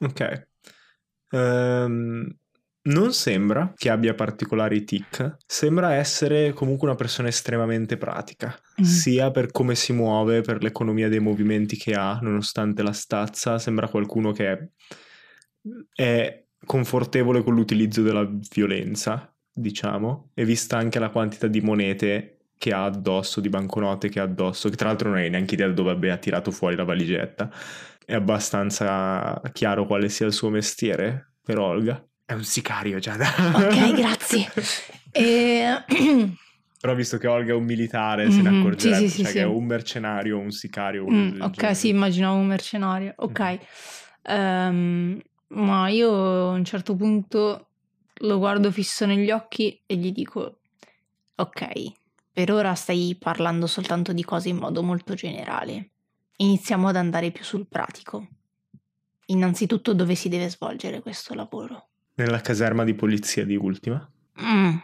Ok. 0.00 0.46
Ehm, 1.30 2.36
non 2.82 3.12
sembra 3.12 3.72
che 3.76 3.90
abbia 3.90 4.14
particolari 4.14 4.84
tic, 4.84 5.36
sembra 5.46 5.94
essere 5.94 6.52
comunque 6.52 6.88
una 6.88 6.96
persona 6.96 7.28
estremamente 7.28 7.96
pratica, 7.96 8.58
Mm. 8.80 8.84
sia 8.84 9.30
per 9.30 9.50
come 9.50 9.74
si 9.74 9.92
muove, 9.92 10.40
per 10.40 10.62
l'economia 10.62 11.08
dei 11.08 11.20
movimenti 11.20 11.76
che 11.76 11.94
ha, 11.94 12.18
nonostante 12.22 12.82
la 12.82 12.92
stazza, 12.92 13.58
sembra 13.58 13.88
qualcuno 13.88 14.32
che 14.32 14.52
è, 14.52 14.68
è 15.94 16.44
confortevole 16.64 17.42
con 17.42 17.54
l'utilizzo 17.54 18.02
della 18.02 18.28
violenza, 18.52 19.34
diciamo, 19.52 20.30
e 20.34 20.44
vista 20.44 20.76
anche 20.76 20.98
la 20.98 21.10
quantità 21.10 21.46
di 21.46 21.60
monete 21.60 22.34
che 22.56 22.72
ha 22.72 22.84
addosso, 22.84 23.40
di 23.40 23.48
banconote 23.48 24.08
che 24.08 24.20
ha 24.20 24.24
addosso, 24.24 24.68
che 24.68 24.76
tra 24.76 24.88
l'altro 24.88 25.08
non 25.10 25.18
hai 25.18 25.30
neanche 25.30 25.54
idea 25.54 25.66
da 25.68 25.74
dove 25.74 25.90
abbia 25.90 26.16
tirato 26.16 26.50
fuori 26.50 26.76
la 26.76 26.84
valigetta 26.84 27.50
è 28.08 28.14
abbastanza 28.14 29.38
chiaro 29.52 29.84
quale 29.84 30.08
sia 30.08 30.24
il 30.24 30.32
suo 30.32 30.48
mestiere 30.48 31.34
per 31.42 31.58
Olga. 31.58 32.02
È 32.28 32.34
un 32.34 32.44
sicario, 32.44 32.98
Giada. 32.98 33.26
Ok, 33.54 33.94
grazie. 33.94 34.52
E... 35.10 35.82
Però 36.78 36.94
visto 36.94 37.16
che 37.16 37.26
Olga 37.26 37.52
è 37.52 37.54
un 37.54 37.64
militare, 37.64 38.30
se 38.30 38.42
ne 38.42 38.50
Mhm, 38.50 38.58
accorgerebbe, 38.58 39.08
sì, 39.08 39.08
sì, 39.08 39.22
cioè 39.22 39.30
sì. 39.30 39.36
che 39.38 39.40
è 39.40 39.46
un 39.46 39.64
mercenario, 39.64 40.38
un 40.38 40.50
sicario. 40.50 41.10
Mm, 41.10 41.40
ok, 41.40 41.54
genere. 41.54 41.74
sì, 41.74 41.88
immaginavo 41.88 42.36
un 42.36 42.46
mercenario. 42.46 43.14
Ok. 43.16 43.58
Ehm, 44.24 45.18
ma 45.48 45.88
io 45.88 46.10
a 46.10 46.52
un 46.52 46.64
certo 46.66 46.94
punto 46.94 47.70
lo 48.20 48.36
guardo 48.38 48.70
fisso 48.70 49.06
negli 49.06 49.30
occhi 49.30 49.82
e 49.86 49.96
gli 49.96 50.12
dico: 50.12 50.60
Ok, 51.36 51.66
per 52.30 52.52
ora 52.52 52.74
stai 52.74 53.16
parlando 53.18 53.66
soltanto 53.66 54.12
di 54.12 54.22
cose 54.22 54.50
in 54.50 54.58
modo 54.58 54.82
molto 54.82 55.14
generale. 55.14 55.92
Iniziamo 56.36 56.88
ad 56.88 56.96
andare 56.96 57.30
più 57.30 57.42
sul 57.42 57.66
pratico. 57.66 58.28
Innanzitutto, 59.28 59.94
dove 59.94 60.14
si 60.14 60.28
deve 60.28 60.50
svolgere 60.50 61.00
questo 61.00 61.32
lavoro? 61.32 61.87
Nella 62.18 62.40
caserma 62.40 62.82
di 62.82 62.94
polizia 62.94 63.44
di 63.44 63.54
Ultima, 63.54 64.10
Mm, 64.40 64.76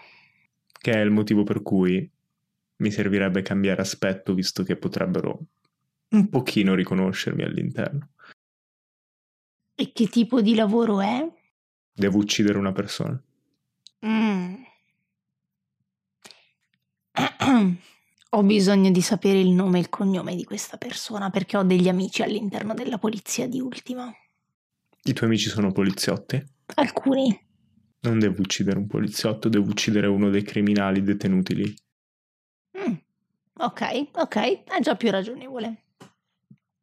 che 0.80 0.92
è 0.92 0.98
il 0.98 1.10
motivo 1.10 1.42
per 1.42 1.62
cui 1.62 2.08
mi 2.76 2.90
servirebbe 2.90 3.42
cambiare 3.42 3.80
aspetto, 3.80 4.34
visto 4.34 4.62
che 4.62 4.76
potrebbero 4.76 5.40
un 6.10 6.28
pochino 6.28 6.74
riconoscermi 6.74 7.42
all'interno. 7.42 8.10
E 9.74 9.92
che 9.92 10.06
tipo 10.06 10.40
di 10.40 10.54
lavoro 10.54 11.00
è? 11.00 11.28
Devo 11.92 12.18
uccidere 12.18 12.58
una 12.58 12.72
persona. 12.72 13.20
Mm. 14.06 14.54
Ho 18.30 18.42
bisogno 18.42 18.90
di 18.90 19.00
sapere 19.00 19.40
il 19.40 19.50
nome 19.50 19.78
e 19.78 19.80
il 19.82 19.88
cognome 19.88 20.34
di 20.34 20.44
questa 20.44 20.76
persona 20.76 21.30
perché 21.30 21.56
ho 21.56 21.62
degli 21.62 21.88
amici 21.88 22.22
all'interno 22.22 22.74
della 22.74 22.98
polizia 22.98 23.46
di 23.46 23.60
Ultima. 23.60 24.12
I 25.04 25.12
tuoi 25.12 25.28
amici 25.28 25.48
sono 25.48 25.70
poliziotti? 25.70 26.44
Alcuni. 26.74 27.38
Non 28.00 28.18
devo 28.18 28.40
uccidere 28.40 28.78
un 28.78 28.86
poliziotto, 28.86 29.48
devo 29.48 29.70
uccidere 29.70 30.06
uno 30.06 30.30
dei 30.30 30.42
criminali 30.42 31.02
detenuti 31.02 31.54
lì. 31.54 31.74
Mm. 32.78 32.94
Ok, 33.58 34.08
ok, 34.12 34.64
è 34.64 34.80
già 34.80 34.94
più 34.96 35.10
ragionevole. 35.10 35.82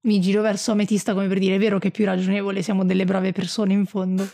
Mi 0.01 0.19
giro 0.19 0.41
verso 0.41 0.71
Ametista 0.71 1.13
come 1.13 1.27
per 1.27 1.37
dire, 1.37 1.55
è 1.55 1.59
vero 1.59 1.77
che 1.77 1.89
è 1.89 1.91
più 1.91 2.05
ragionevole, 2.05 2.63
siamo 2.63 2.83
delle 2.83 3.05
brave 3.05 3.33
persone 3.33 3.73
in 3.73 3.85
fondo. 3.85 4.27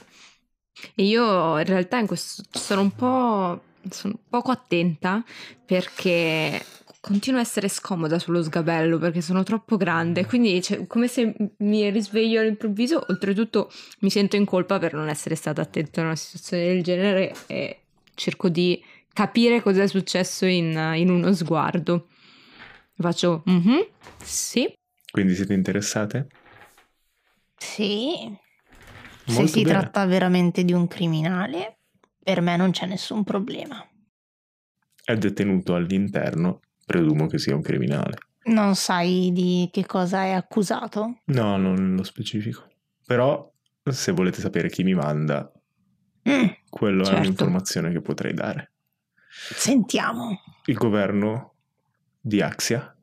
E 0.95 1.03
io 1.03 1.57
in 1.57 1.65
realtà 1.65 1.97
in 1.97 2.07
questo 2.07 2.43
sono 2.51 2.81
un 2.81 2.91
po' 2.91 3.61
sono 3.89 4.19
poco 4.29 4.51
attenta 4.51 5.23
perché 5.65 6.63
continuo 7.07 7.39
a 7.39 7.43
essere 7.43 7.69
scomoda 7.69 8.19
sullo 8.19 8.43
sgabello 8.43 8.97
perché 8.97 9.21
sono 9.21 9.41
troppo 9.43 9.77
grande, 9.77 10.25
quindi 10.25 10.61
cioè, 10.61 10.85
come 10.87 11.07
se 11.07 11.33
mi 11.59 11.89
risveglio 11.89 12.41
all'improvviso, 12.41 13.05
oltretutto 13.07 13.71
mi 13.99 14.09
sento 14.09 14.35
in 14.35 14.43
colpa 14.43 14.77
per 14.77 14.93
non 14.93 15.07
essere 15.07 15.35
stata 15.35 15.61
attenta 15.61 16.01
a 16.01 16.03
una 16.03 16.15
situazione 16.17 16.65
del 16.65 16.83
genere 16.83 17.33
e 17.47 17.83
cerco 18.13 18.49
di 18.49 18.83
capire 19.13 19.61
cosa 19.61 19.83
è 19.83 19.87
successo 19.87 20.45
in, 20.45 20.77
in 20.95 21.09
uno 21.09 21.31
sguardo. 21.33 22.09
Faccio, 22.97 23.43
"Mhm, 23.45 23.87
sì, 24.21 24.73
Quindi 25.09 25.33
siete 25.33 25.53
interessate? 25.53 26.27
Sì, 27.57 28.13
se 29.25 29.33
Molto 29.33 29.47
si 29.47 29.61
bene. 29.63 29.79
tratta 29.79 30.05
veramente 30.05 30.63
di 30.65 30.73
un 30.73 30.87
criminale, 30.87 31.77
per 32.21 32.41
me 32.41 32.57
non 32.57 32.71
c'è 32.71 32.85
nessun 32.85 33.23
problema. 33.23 33.81
È 35.03 35.15
detenuto 35.15 35.73
all'interno, 35.73 36.59
presumo 36.87 37.27
che 37.27 37.37
sia 37.37 37.53
un 37.53 37.61
criminale. 37.61 38.17
Non 38.45 38.75
sai 38.75 39.31
di 39.33 39.67
che 39.73 39.85
cosa 39.85 40.23
è 40.23 40.31
accusato? 40.31 41.19
No, 41.25 41.57
non 41.57 41.89
nello 41.89 42.03
specifico. 42.03 42.65
Però, 43.05 43.51
se 43.83 44.13
volete 44.13 44.39
sapere 44.39 44.69
chi 44.69 44.83
mi 44.83 44.93
manda, 44.93 45.51
Mm, 46.29 46.45
quello 46.69 47.03
è 47.03 47.05
Certo. 47.05 47.19
un'informazione 47.21 47.91
che 47.91 48.01
potrei 48.01 48.33
dare. 48.33 48.71
sentiamo. 49.29 50.39
Il 50.65 50.75
governo 50.75 51.53
di 52.19 52.41
Axia, 52.41 52.93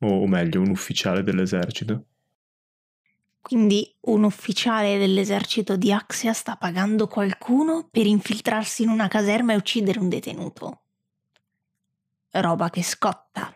o 0.00 0.26
meglio, 0.26 0.60
un 0.60 0.68
ufficiale 0.70 1.22
dell'esercito, 1.22 2.06
Quindi 3.40 3.94
un 4.02 4.24
ufficiale 4.24 4.96
dell'esercito 4.98 5.76
di 5.76 5.92
Axia 5.92 6.32
sta 6.32 6.56
pagando 6.56 7.06
qualcuno 7.08 7.88
per 7.90 8.06
infiltrarsi 8.06 8.82
in 8.84 8.88
una 8.88 9.06
caserma 9.08 9.52
e 9.52 9.56
uccidere 9.56 9.98
un 9.98 10.08
detenuto. 10.08 10.83
Roba 12.40 12.70
che 12.70 12.82
scotta. 12.82 13.54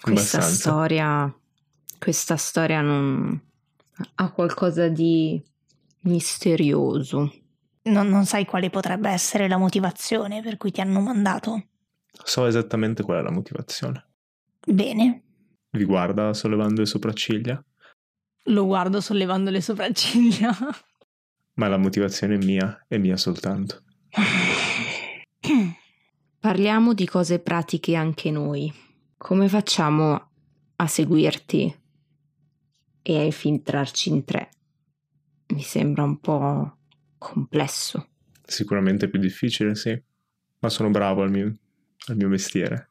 questa 0.00 0.38
Abbastanza. 0.38 0.48
storia, 0.70 1.34
questa 1.98 2.36
storia 2.36 2.80
non 2.80 3.40
ha 4.16 4.30
qualcosa 4.32 4.88
di 4.88 5.42
misterioso. 6.00 7.32
Non, 7.82 8.08
non 8.08 8.24
sai 8.26 8.44
quale 8.44 8.68
potrebbe 8.70 9.10
essere 9.10 9.48
la 9.48 9.56
motivazione 9.58 10.42
per 10.42 10.56
cui 10.56 10.70
ti 10.70 10.80
hanno 10.80 11.00
mandato? 11.00 11.66
so 12.24 12.46
esattamente 12.46 13.02
qual 13.02 13.18
è 13.18 13.22
la 13.22 13.30
motivazione. 13.30 14.06
Bene. 14.66 15.22
Vi 15.70 15.84
guarda 15.84 16.32
sollevando 16.32 16.80
le 16.80 16.86
sopracciglia, 16.86 17.62
Lo 18.44 18.64
guardo 18.64 19.00
sollevando 19.02 19.50
le 19.50 19.60
sopracciglia. 19.60 20.50
ma 21.54 21.68
la 21.68 21.76
motivazione 21.76 22.36
è 22.36 22.38
mia, 22.44 22.84
è 22.88 22.96
mia 22.96 23.16
soltanto. 23.18 23.82
Parliamo 26.46 26.94
di 26.94 27.06
cose 27.08 27.40
pratiche 27.40 27.96
anche 27.96 28.30
noi. 28.30 28.72
Come 29.16 29.48
facciamo 29.48 30.30
a 30.76 30.86
seguirti 30.86 31.76
e 33.02 33.18
a 33.18 33.22
infiltrarci 33.24 34.10
in 34.10 34.24
tre. 34.24 34.50
Mi 35.48 35.62
sembra 35.62 36.04
un 36.04 36.20
po' 36.20 36.76
complesso. 37.18 38.10
Sicuramente 38.44 39.08
più 39.08 39.18
difficile, 39.18 39.74
sì. 39.74 40.00
Ma 40.60 40.68
sono 40.68 40.90
bravo 40.90 41.22
al 41.22 41.32
mio, 41.32 41.52
al 42.06 42.16
mio 42.16 42.28
mestiere. 42.28 42.90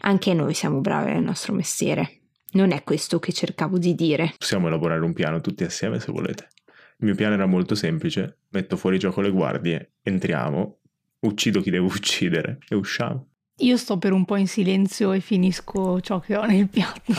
Anche 0.00 0.32
noi 0.32 0.54
siamo 0.54 0.80
bravi 0.80 1.12
nel 1.12 1.22
nostro 1.22 1.52
mestiere. 1.52 2.22
Non 2.52 2.70
è 2.70 2.82
questo 2.82 3.18
che 3.18 3.34
cercavo 3.34 3.76
di 3.76 3.94
dire. 3.94 4.32
Possiamo 4.38 4.68
elaborare 4.68 5.04
un 5.04 5.12
piano 5.12 5.42
tutti 5.42 5.64
assieme 5.64 6.00
se 6.00 6.10
volete. 6.10 6.48
Il 6.96 7.04
mio 7.08 7.14
piano 7.14 7.34
era 7.34 7.44
molto 7.44 7.74
semplice. 7.74 8.38
Metto 8.52 8.78
fuori 8.78 8.98
gioco 8.98 9.20
le 9.20 9.30
guardie, 9.30 9.96
entriamo, 10.00 10.78
uccido 11.26 11.60
chi 11.60 11.70
devo 11.70 11.86
uccidere 11.86 12.58
e 12.68 12.74
usciamo. 12.74 13.28
Io 13.58 13.76
sto 13.76 13.98
per 13.98 14.10
un 14.10 14.24
po' 14.24 14.34
in 14.34 14.48
silenzio 14.48 15.12
e 15.12 15.20
finisco 15.20 16.00
ciò 16.00 16.18
che 16.18 16.36
ho 16.36 16.44
nel 16.44 16.68
piatto. 16.68 17.12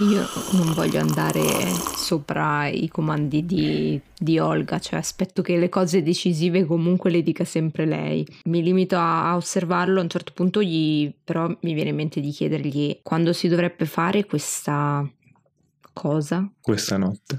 Io 0.00 0.22
non 0.52 0.74
voglio 0.74 1.00
andare 1.00 1.40
sopra 1.96 2.66
i 2.66 2.88
comandi 2.88 3.46
di, 3.46 3.98
di 4.18 4.38
Olga, 4.38 4.78
cioè 4.80 4.98
aspetto 4.98 5.40
che 5.40 5.56
le 5.56 5.70
cose 5.70 6.02
decisive 6.02 6.66
comunque 6.66 7.10
le 7.10 7.22
dica 7.22 7.44
sempre 7.44 7.86
lei. 7.86 8.26
Mi 8.44 8.62
limito 8.62 8.96
a, 8.96 9.30
a 9.30 9.36
osservarlo, 9.36 10.00
a 10.00 10.02
un 10.02 10.10
certo 10.10 10.32
punto 10.34 10.62
gli, 10.62 11.10
però 11.24 11.48
mi 11.62 11.72
viene 11.72 11.88
in 11.88 11.96
mente 11.96 12.20
di 12.20 12.32
chiedergli 12.32 13.00
quando 13.02 13.32
si 13.32 13.48
dovrebbe 13.48 13.86
fare 13.86 14.26
questa 14.26 15.10
cosa. 15.94 16.52
Questa 16.60 16.98
notte. 16.98 17.38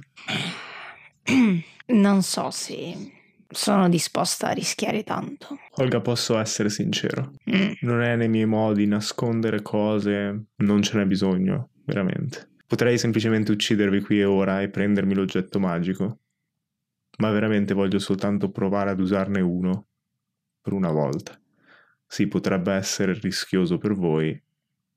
Non 1.89 2.21
so 2.21 2.51
se 2.51 3.18
sono 3.51 3.89
disposta 3.89 4.49
a 4.49 4.53
rischiare 4.53 5.03
tanto. 5.03 5.57
Olga, 5.77 6.01
posso 6.01 6.37
essere 6.37 6.69
sincero. 6.69 7.33
Mm. 7.49 7.71
Non 7.81 8.01
è 8.01 8.15
nei 8.15 8.29
miei 8.29 8.45
modi 8.45 8.85
nascondere 8.85 9.61
cose, 9.61 10.45
non 10.57 10.81
ce 10.81 10.97
n'è 10.97 11.05
bisogno, 11.05 11.71
veramente. 11.85 12.49
Potrei 12.67 12.97
semplicemente 12.99 13.51
uccidervi 13.51 14.01
qui 14.01 14.19
e 14.19 14.25
ora 14.25 14.61
e 14.61 14.69
prendermi 14.69 15.15
l'oggetto 15.15 15.59
magico. 15.59 16.19
Ma 17.17 17.31
veramente 17.31 17.73
voglio 17.73 17.99
soltanto 17.99 18.51
provare 18.51 18.91
ad 18.91 18.99
usarne 18.99 19.41
uno. 19.41 19.87
Per 20.61 20.73
una 20.73 20.91
volta. 20.91 21.39
Sì, 22.05 22.27
potrebbe 22.27 22.73
essere 22.73 23.13
rischioso 23.13 23.77
per 23.77 23.93
voi, 23.93 24.39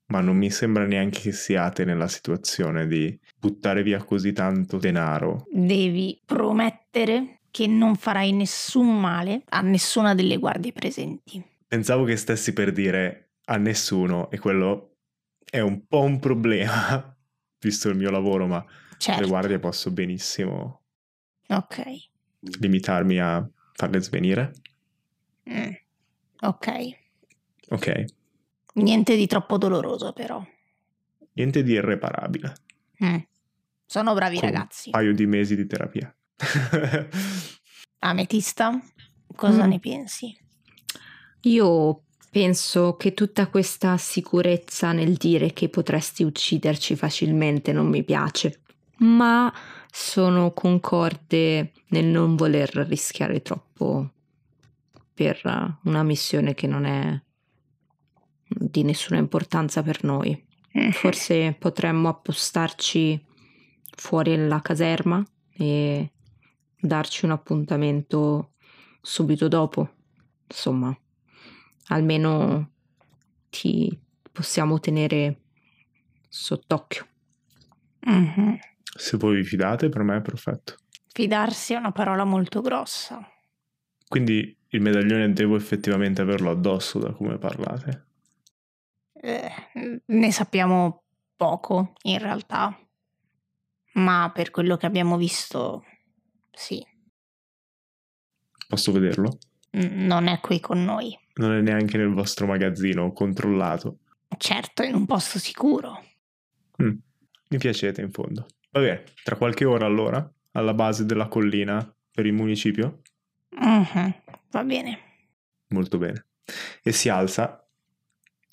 ma 0.07 0.19
non 0.19 0.37
mi 0.37 0.51
sembra 0.51 0.85
neanche 0.85 1.21
che 1.21 1.31
siate 1.31 1.85
nella 1.85 2.07
situazione 2.07 2.87
di 2.87 3.17
buttare 3.37 3.81
via 3.81 4.03
così 4.03 4.33
tanto 4.33 4.77
denaro. 4.77 5.45
Devi 5.51 6.21
promettere 6.25 7.41
che 7.53 7.67
non 7.67 7.95
farai 7.95 8.31
nessun 8.31 8.99
male 8.99 9.43
a 9.49 9.61
nessuna 9.61 10.15
delle 10.15 10.37
guardie 10.37 10.73
presenti. 10.73 11.39
Pensavo 11.67 12.03
che 12.03 12.17
stessi 12.17 12.51
per 12.51 12.71
dire 12.71 13.33
a 13.45 13.57
nessuno 13.57 14.31
e 14.31 14.39
quello 14.39 14.95
è 15.47 15.59
un 15.59 15.85
po' 15.85 15.99
un 16.01 16.17
problema, 16.17 17.15
visto 17.61 17.89
il 17.89 17.95
mio 17.95 18.09
lavoro, 18.09 18.47
ma 18.47 18.65
Certo. 18.97 19.21
le 19.21 19.27
guardie 19.27 19.59
posso 19.59 19.91
benissimo 19.91 20.81
Ok. 21.49 21.83
limitarmi 22.39 23.19
a 23.19 23.47
farle 23.73 24.01
svenire. 24.01 24.51
Mm. 25.47 25.71
Ok. 26.41 26.67
Ok, 27.69 28.05
Niente 28.75 29.15
di 29.15 29.27
troppo 29.27 29.59
doloroso, 29.59 30.11
però. 30.13 30.43
niente 31.33 31.61
di 31.61 31.73
irreparabile. 31.73 32.53
Mm. 33.05 33.17
Sono 33.85 34.15
bravi 34.15 34.39
Con 34.39 34.49
ragazzi. 34.49 34.87
Un 34.89 34.93
paio 34.93 35.13
di 35.13 35.27
mesi 35.27 35.55
di 35.55 35.67
terapia. 35.67 36.11
Ametista, 37.99 38.79
cosa 39.35 39.65
Mm. 39.65 39.69
ne 39.69 39.79
pensi? 39.79 40.37
Io 41.41 42.03
penso 42.29 42.95
che 42.95 43.13
tutta 43.13 43.47
questa 43.47 43.97
sicurezza 43.97 44.91
nel 44.91 45.13
dire 45.15 45.53
che 45.53 45.69
potresti 45.69 46.23
ucciderci 46.23 46.95
facilmente 46.95 47.71
non 47.71 47.87
mi 47.87 48.03
piace, 48.03 48.61
ma 48.99 49.53
sono 49.91 50.51
concorde 50.51 51.73
nel 51.89 52.05
non 52.05 52.35
voler 52.35 52.69
rischiare 52.87 53.41
troppo 53.41 54.11
per 55.13 55.39
una 55.83 56.03
missione 56.03 56.55
che 56.55 56.65
non 56.65 56.85
è 56.85 57.21
di 58.47 58.83
nessuna 58.83 59.19
importanza 59.19 59.83
per 59.83 60.03
noi. 60.03 60.43
Forse 60.91 61.55
potremmo 61.57 62.09
appostarci 62.09 63.23
fuori 63.95 64.35
la 64.47 64.59
caserma 64.61 65.23
e 65.51 66.12
darci 66.83 67.23
un 67.23 67.31
appuntamento 67.31 68.53
subito 69.01 69.47
dopo. 69.47 69.95
Insomma, 70.47 70.95
almeno 71.87 72.71
ti 73.49 73.97
possiamo 74.31 74.79
tenere 74.79 75.41
sott'occhio. 76.27 77.07
Mhm. 78.01 78.59
Se 78.95 79.17
voi 79.17 79.37
vi 79.37 79.43
fidate, 79.43 79.89
per 79.89 80.03
me 80.03 80.17
è 80.17 80.21
perfetto. 80.21 80.75
Fidarsi 81.07 81.73
è 81.73 81.77
una 81.77 81.91
parola 81.91 82.25
molto 82.25 82.61
grossa. 82.61 83.25
Quindi 84.07 84.55
il 84.67 84.81
medaglione 84.81 85.31
devo 85.31 85.55
effettivamente 85.55 86.21
averlo 86.21 86.51
addosso 86.51 86.99
da 86.99 87.13
come 87.13 87.37
parlate. 87.37 88.07
Eh, 89.13 89.51
ne 90.05 90.31
sappiamo 90.31 91.03
poco, 91.35 91.93
in 92.03 92.19
realtà. 92.19 92.77
Ma 93.93 94.31
per 94.33 94.49
quello 94.49 94.75
che 94.75 94.85
abbiamo 94.85 95.17
visto, 95.17 95.83
sì, 96.53 96.85
Posso 98.67 98.91
vederlo? 98.91 99.37
non 99.71 100.27
è 100.27 100.39
qui 100.39 100.59
con 100.59 100.83
noi. 100.83 101.17
Non 101.35 101.51
è 101.53 101.61
neanche 101.61 101.97
nel 101.97 102.13
vostro 102.13 102.45
magazzino 102.45 103.11
controllato. 103.11 103.99
Certo, 104.37 104.83
in 104.83 104.93
un 104.95 105.05
posto 105.05 105.37
sicuro. 105.39 106.03
Mm, 106.81 106.95
Mi 107.49 107.57
piacete 107.57 108.01
in 108.01 108.11
fondo. 108.11 108.45
Va 108.71 108.79
bene, 108.79 109.03
tra 109.23 109.35
qualche 109.35 109.65
ora 109.65 109.85
allora, 109.85 110.27
alla 110.51 110.73
base 110.73 111.05
della 111.05 111.27
collina 111.27 111.91
per 112.11 112.25
il 112.25 112.33
municipio. 112.33 113.01
Mhm, 113.49 114.21
Va 114.51 114.63
bene. 114.63 114.99
Molto 115.69 115.97
bene. 115.97 116.27
E 116.83 116.91
si 116.91 117.09
alza 117.09 117.67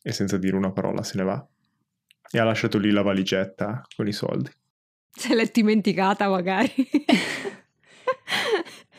e 0.03 0.13
senza 0.13 0.37
dire 0.39 0.57
una 0.57 0.73
parola 0.73 1.03
se 1.03 1.17
ne 1.19 1.25
va. 1.25 1.47
E 2.31 2.39
ha 2.39 2.45
lasciato 2.45 2.79
lì 2.79 2.91
la 2.91 3.03
valigetta 3.03 3.83
con 3.97 4.07
i 4.07 4.13
soldi. 4.13 4.51
Se 5.11 5.35
l'è 5.35 5.51
dimenticata 5.53 6.29
magari. 6.29 6.73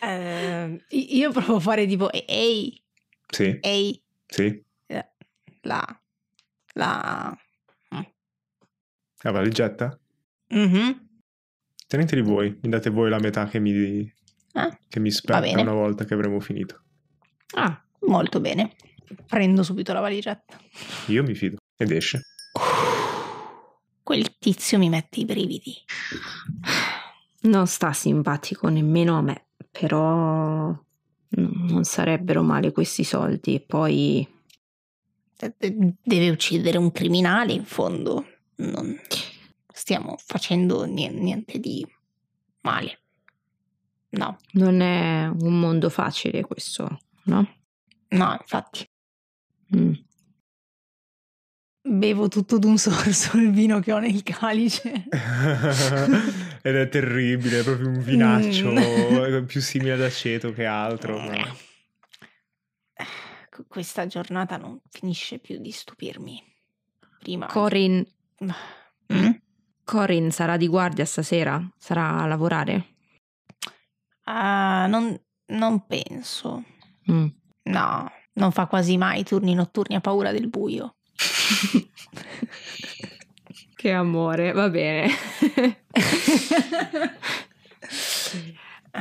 Eh, 0.04 0.84
io 0.90 1.32
provo 1.32 1.56
a 1.58 1.60
fare 1.60 1.86
tipo, 1.86 2.10
Ehi, 2.12 2.82
Sì, 3.28 3.58
ehi, 3.62 4.04
sì. 4.26 4.64
la... 5.62 6.02
la... 6.74 7.38
La 9.24 9.30
valigetta? 9.32 10.00
Mhm, 10.48 11.10
Teneteli 11.88 12.22
voi, 12.22 12.58
mi 12.64 12.70
date 12.70 12.90
voi 12.90 13.10
la 13.12 13.20
metà 13.20 13.46
che 13.48 13.60
mi, 13.60 14.12
che 14.90 15.00
mi 15.00 15.12
spetta 15.12 15.60
una 15.62 15.74
volta 15.74 16.04
che 16.06 16.14
avremo 16.16 16.40
finito. 16.40 16.82
ah, 17.56 17.80
Molto 18.08 18.40
bene. 18.40 18.76
prendo 19.28 19.62
subito 19.62 19.94
la 19.94 20.00
valigetta. 20.00 20.58
Io 21.08 21.22
mi 21.22 21.36
fido. 21.36 21.58
Ed 21.78 21.92
esce. 21.92 22.22
Quel 24.02 24.38
tizio 24.40 24.80
mi 24.80 24.90
mette 24.90 25.20
i 25.20 25.26
brividi. 25.26 25.76
Non 27.42 27.68
sta 27.68 27.94
simpatico 27.94 28.68
nemmeno 28.70 29.18
a 29.18 29.22
me, 29.22 29.46
però 29.70 30.76
non 31.30 31.84
sarebbero 31.84 32.44
male 32.44 32.72
questi 32.72 33.04
soldi. 33.04 33.56
E 33.56 33.60
poi 33.62 34.28
de- 35.58 35.96
Deve 36.04 36.30
uccidere 36.30 36.78
un 36.78 36.92
criminale, 36.92 37.54
in 37.54 37.66
fondo. 37.66 38.26
Non 38.58 39.00
stiamo 39.74 40.16
facendo 40.24 40.86
nie- 40.86 41.10
niente 41.10 41.60
di 41.60 41.86
male. 42.62 43.00
No, 44.10 44.38
non 44.54 44.82
è 44.82 45.26
un 45.28 45.60
mondo 45.60 45.90
facile 45.90 46.44
questo, 46.44 47.00
no? 47.24 47.48
no, 48.10 48.38
infatti. 48.40 48.86
Mm. 49.76 49.94
Bevo 51.84 52.28
tutto 52.28 52.60
d'un 52.60 52.78
sorso 52.78 53.38
il 53.38 53.52
vino 53.52 53.80
che 53.80 53.92
ho 53.92 53.98
nel 54.00 54.22
calice. 54.22 55.06
Ed 56.62 56.76
è 56.76 56.88
terribile, 56.90 57.62
è 57.62 57.64
proprio 57.64 57.88
un 57.90 58.02
vinaccio 58.04 58.72
Mm. 58.72 59.46
più 59.46 59.60
simile 59.62 59.94
ad 59.94 60.02
aceto 60.02 60.54
che 60.54 60.66
altro. 60.66 61.18
ma- 61.20 61.56
Qu- 63.50 63.66
Questa 63.68 64.06
giornata 64.06 64.58
non 64.58 64.80
finisce 64.90 65.40
più 65.40 65.58
di 65.60 65.72
stupirmi. 65.72 66.42
Prima. 67.20 67.48
Corin, 67.48 68.06
Mm? 69.14 69.30
Corin 69.84 70.32
sarà 70.32 70.56
di 70.58 70.68
guardia 70.68 71.04
stasera? 71.06 71.62
Sarà 71.78 72.20
a 72.22 72.26
lavorare? 72.28 72.86
Ah, 74.26 74.86
non, 74.88 75.20
non 75.48 75.86
penso. 75.86 76.64
Mm. 77.12 77.26
No, 77.64 78.12
non 78.34 78.52
fa 78.52 78.68
quasi 78.68 78.98
mai 78.98 79.24
turni 79.24 79.54
notturni, 79.54 79.96
ha 79.96 80.00
paura 80.02 80.32
del 80.32 80.48
buio. 80.48 80.96
Che 83.76 83.92
amore, 83.92 84.52
va 84.52 84.70
bene. 84.70 85.10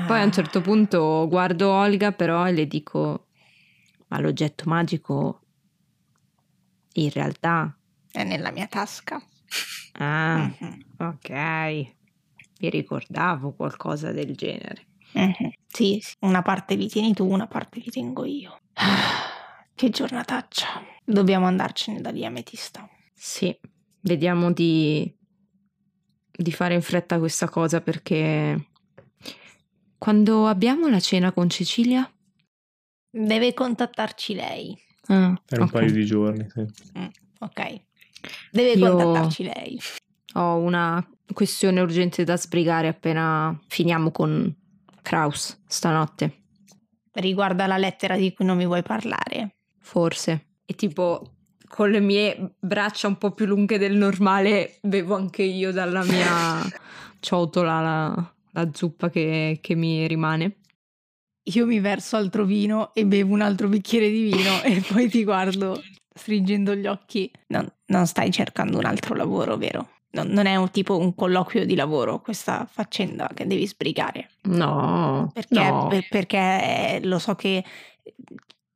Poi 0.07 0.21
a 0.21 0.25
un 0.25 0.33
certo 0.33 0.61
punto 0.63 1.27
guardo 1.29 1.71
Olga 1.71 2.13
però 2.13 2.47
e 2.49 2.53
le 2.53 2.67
dico, 2.67 3.27
ma 4.09 4.19
l'oggetto 4.21 4.65
magico 4.67 5.41
in 6.95 7.11
realtà 7.11 7.77
È 8.11 8.25
nella 8.25 8.51
mia 8.51 8.67
tasca. 8.67 9.23
Ah, 9.99 10.51
Mhm, 10.59 10.85
ok. 10.99 11.31
Mi 12.61 12.71
ricordavo 12.71 13.53
qualcosa 13.53 14.13
del 14.13 14.35
genere. 14.35 14.87
Mhm. 15.13 15.51
Sì, 15.67 15.99
sì, 16.03 16.15
una 16.21 16.41
parte 16.43 16.75
li 16.75 16.89
tieni 16.89 17.13
tu, 17.13 17.29
una 17.31 17.47
parte 17.47 17.81
li 17.81 17.91
tengo 17.91 18.25
io. 18.25 18.61
Che 19.81 19.89
giornataccia. 19.89 20.67
Dobbiamo 21.03 21.47
andarcene 21.47 22.03
da 22.03 22.11
lì, 22.11 22.23
Ametista. 22.27 22.87
Sì, 23.15 23.59
vediamo 24.01 24.53
di, 24.53 25.11
di 26.31 26.53
fare 26.53 26.75
in 26.75 26.83
fretta 26.83 27.19
questa 27.19 27.49
cosa 27.49 27.81
perché 27.81 28.73
quando 29.97 30.47
abbiamo 30.49 30.87
la 30.89 31.01
cena 31.01 31.33
con 31.33 31.49
Cecilia? 31.49 32.07
Deve 33.11 33.55
contattarci 33.55 34.35
lei. 34.35 34.77
Ah, 35.07 35.41
Per 35.47 35.61
un 35.61 35.65
ok. 35.65 35.73
paio 35.73 35.93
di 35.93 36.05
giorni, 36.05 36.47
sì. 36.51 36.61
Ok. 37.39 37.81
Deve 38.51 38.73
Io- 38.73 38.95
contattarci 38.95 39.45
lei. 39.45 39.81
Ho 40.35 40.57
una 40.59 41.03
questione 41.33 41.81
urgente 41.81 42.23
da 42.25 42.37
sbrigare 42.37 42.89
appena 42.89 43.59
finiamo 43.67 44.11
con 44.11 44.55
Kraus 45.01 45.59
stanotte, 45.67 46.35
Riguarda 47.13 47.67
la 47.67 47.79
lettera 47.79 48.15
di 48.19 48.35
cui 48.35 48.45
non 48.45 48.59
mi 48.59 48.67
vuoi 48.67 48.83
parlare. 48.83 49.55
Forse. 49.81 50.47
E 50.65 50.75
tipo 50.75 51.35
con 51.69 51.91
le 51.91 52.01
mie 52.01 52.55
braccia 52.59 53.07
un 53.07 53.17
po' 53.17 53.31
più 53.31 53.47
lunghe 53.47 53.79
del 53.79 53.97
normale 53.97 54.79
bevo 54.83 55.15
anche 55.15 55.43
io 55.43 55.71
dalla 55.73 56.03
mia 56.05 56.61
ciotola 57.21 57.81
la, 57.81 58.35
la 58.53 58.69
zuppa 58.73 59.09
che, 59.11 59.59
che 59.61 59.75
mi 59.75 60.07
rimane. 60.07 60.57
Io 61.45 61.67
mi 61.67 61.81
verso 61.81 62.17
altro 62.17 62.45
vino 62.45 62.93
e 62.95 63.07
bevo 63.07 63.33
un 63.33 63.41
altro 63.41 63.69
bicchiere 63.69 64.09
di 64.11 64.23
vino 64.25 64.63
e 64.63 64.83
poi 64.87 65.09
ti 65.09 65.25
guardo 65.25 65.81
stringendo 66.13 66.75
gli 66.75 66.87
occhi. 66.87 67.31
Non, 67.49 67.67
non 67.87 68.07
stai 68.07 68.31
cercando 68.31 68.79
un 68.79 68.85
altro 68.85 69.15
lavoro, 69.15 69.57
vero? 69.57 69.89
Non, 70.13 70.27
non 70.29 70.47
è 70.47 70.57
un 70.57 70.71
tipo 70.71 70.99
un 70.99 71.15
colloquio 71.15 71.65
di 71.65 71.77
lavoro 71.77 72.21
questa 72.21 72.67
faccenda 72.71 73.31
che 73.33 73.47
devi 73.47 73.67
sbrigare. 73.67 74.29
No, 74.43 75.31
Perché, 75.33 75.71
no. 75.71 75.87
per- 75.89 76.09
perché 76.09 76.99
lo 77.05 77.19
so 77.21 77.37
che 77.37 77.65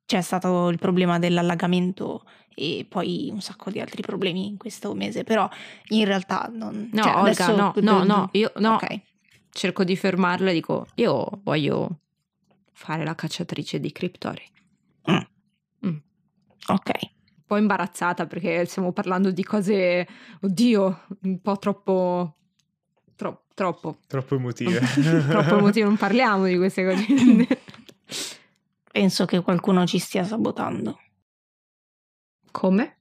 c'è 0.07 0.21
stato 0.21 0.69
il 0.69 0.79
problema 0.79 1.19
dell'allagamento 1.19 2.25
e 2.55 2.87
poi 2.89 3.29
un 3.33 3.41
sacco 3.41 3.71
di 3.71 3.81
altri 3.81 4.03
problemi 4.03 4.47
in 4.47 4.57
questo 4.57 4.95
mese, 4.95 5.25
però 5.25 5.49
in 5.89 6.05
realtà 6.05 6.49
non... 6.53 6.89
No, 6.93 7.03
cioè, 7.03 7.13
Olga, 7.15 7.21
adesso- 7.31 7.57
no, 7.57 7.73
no, 7.81 8.05
no, 8.05 8.29
io 8.33 8.53
no, 8.57 8.75
Ok. 8.75 9.01
cerco 9.51 9.83
di 9.85 9.97
fermarla 9.97 10.51
e 10.51 10.55
dico, 10.55 10.87
io 10.97 11.41
voglio 11.43 12.01
fare 12.73 13.05
la 13.05 13.15
cacciatrice 13.15 13.81
di 13.81 13.91
criptori. 13.93 14.43
Ok. 16.67 16.91
Un 17.01 17.43
po' 17.47 17.57
imbarazzata 17.59 18.27
perché 18.27 18.65
stiamo 18.65 18.93
parlando 18.93 19.31
di 19.31 19.45
cose, 19.45 20.09
oddio, 20.41 21.07
un 21.25 21.41
po' 21.43 21.59
troppo, 21.59 22.37
tro- 23.17 23.45
troppo, 23.55 23.99
Troppo 24.07 24.37
emotive. 24.37 24.81
troppo 25.29 25.59
emotivo, 25.59 25.87
non 25.89 25.99
parliamo 25.99 26.47
di 26.47 26.57
queste 26.57 26.85
cose. 26.87 27.05
Penso 28.95 29.25
che 29.25 29.43
qualcuno 29.43 29.85
ci 29.87 29.99
stia 29.99 30.23
sabotando. 30.23 31.01
Come? 32.53 32.99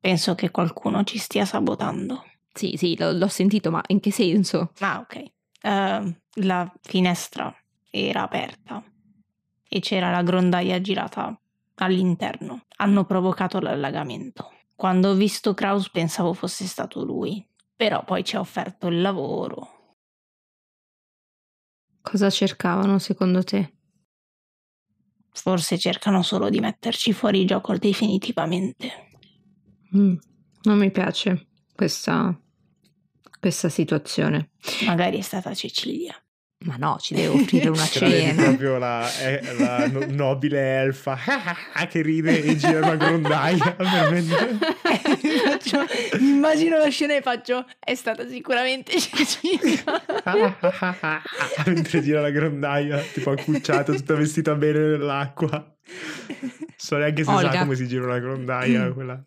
Penso 0.00 0.36
che 0.36 0.52
qualcuno 0.52 1.02
ci 1.02 1.18
stia 1.18 1.44
sabotando. 1.44 2.22
Sì, 2.52 2.76
sì, 2.76 2.96
l'ho, 2.96 3.10
l'ho 3.10 3.26
sentito, 3.26 3.72
ma 3.72 3.82
in 3.88 3.98
che 3.98 4.12
senso? 4.12 4.70
Ah, 4.78 5.00
ok. 5.00 5.24
Eh, 5.60 6.20
la 6.34 6.72
finestra 6.82 7.52
era 7.90 8.22
aperta 8.22 8.80
e 9.68 9.80
c'era 9.80 10.12
la 10.12 10.22
grondaia 10.22 10.80
girata 10.80 11.36
all'interno. 11.78 12.66
Hanno 12.76 13.04
provocato 13.04 13.58
l'allagamento. 13.58 14.52
Quando 14.76 15.08
ho 15.10 15.14
visto 15.14 15.52
Kraus 15.52 15.90
pensavo 15.90 16.32
fosse 16.32 16.64
stato 16.64 17.02
lui, 17.02 17.44
però 17.74 18.04
poi 18.04 18.22
ci 18.22 18.36
ha 18.36 18.38
offerto 18.38 18.86
il 18.86 19.00
lavoro. 19.00 19.96
Cosa 22.02 22.30
cercavano 22.30 23.00
secondo 23.00 23.42
te? 23.42 23.75
Forse 25.36 25.78
cercano 25.78 26.22
solo 26.22 26.48
di 26.48 26.60
metterci 26.60 27.12
fuori 27.12 27.44
gioco 27.44 27.76
definitivamente. 27.76 29.10
Mm, 29.94 30.16
non 30.62 30.78
mi 30.78 30.90
piace 30.90 31.48
questa, 31.74 32.36
questa 33.38 33.68
situazione. 33.68 34.50
Magari 34.86 35.18
è 35.18 35.22
stata 35.22 35.54
Cecilia. 35.54 36.20
Ma 36.66 36.74
no, 36.78 36.96
ci 37.00 37.14
deve 37.14 37.28
offrire 37.28 37.68
una 37.68 37.84
cena. 37.86 38.42
proprio 38.42 38.76
la, 38.78 39.08
eh, 39.20 39.40
la 39.56 39.86
no- 39.86 40.04
nobile 40.08 40.58
elfa 40.80 41.16
che 41.88 42.02
ride 42.02 42.42
e 42.42 42.56
gira 42.56 42.78
una 42.78 42.96
grondaia. 42.96 43.76
Faccio- 45.44 45.86
immagino 46.18 46.76
la 46.78 46.88
scena 46.88 47.14
e 47.16 47.22
faccio 47.22 47.64
è 47.78 47.94
stata 47.94 48.26
sicuramente 48.28 48.98
Cecilia. 48.98 49.82
Mentre 51.66 52.02
gira 52.02 52.20
la 52.20 52.30
grondaia, 52.30 52.98
tipo 52.98 53.30
accucciata, 53.30 53.92
tutta 53.94 54.14
vestita 54.14 54.54
bene 54.54 54.78
nell'acqua. 54.80 55.76
So 56.76 56.96
neanche 56.96 57.22
se 57.24 57.30
Olga. 57.30 57.52
sa 57.52 57.58
come 57.60 57.76
si 57.76 57.86
gira 57.86 58.04
una 58.06 58.18
grondaia. 58.18 58.92
Quella. 58.92 59.22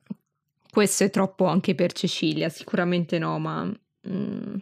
Questo 0.72 1.04
è 1.06 1.10
troppo 1.10 1.46
anche 1.46 1.74
per 1.74 1.94
Cecilia, 1.94 2.50
sicuramente 2.50 3.18
no, 3.18 3.40
ma 3.40 3.64
mm, 3.66 4.56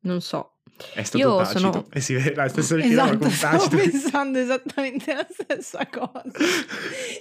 non 0.00 0.20
so. 0.20 0.53
È 0.92 1.02
stato 1.02 1.18
Io 1.24 1.36
tacito. 1.36 1.58
sono- 1.58 1.86
E 1.92 2.00
si 2.00 2.14
vede 2.14 2.34
la 2.34 2.48
stessa 2.48 2.76
Esatto, 2.78 3.18
con 3.18 3.30
stavo 3.30 3.68
pensando 3.68 4.38
esattamente 4.38 5.14
la 5.14 5.26
stessa 5.30 5.86
cosa. 5.86 6.22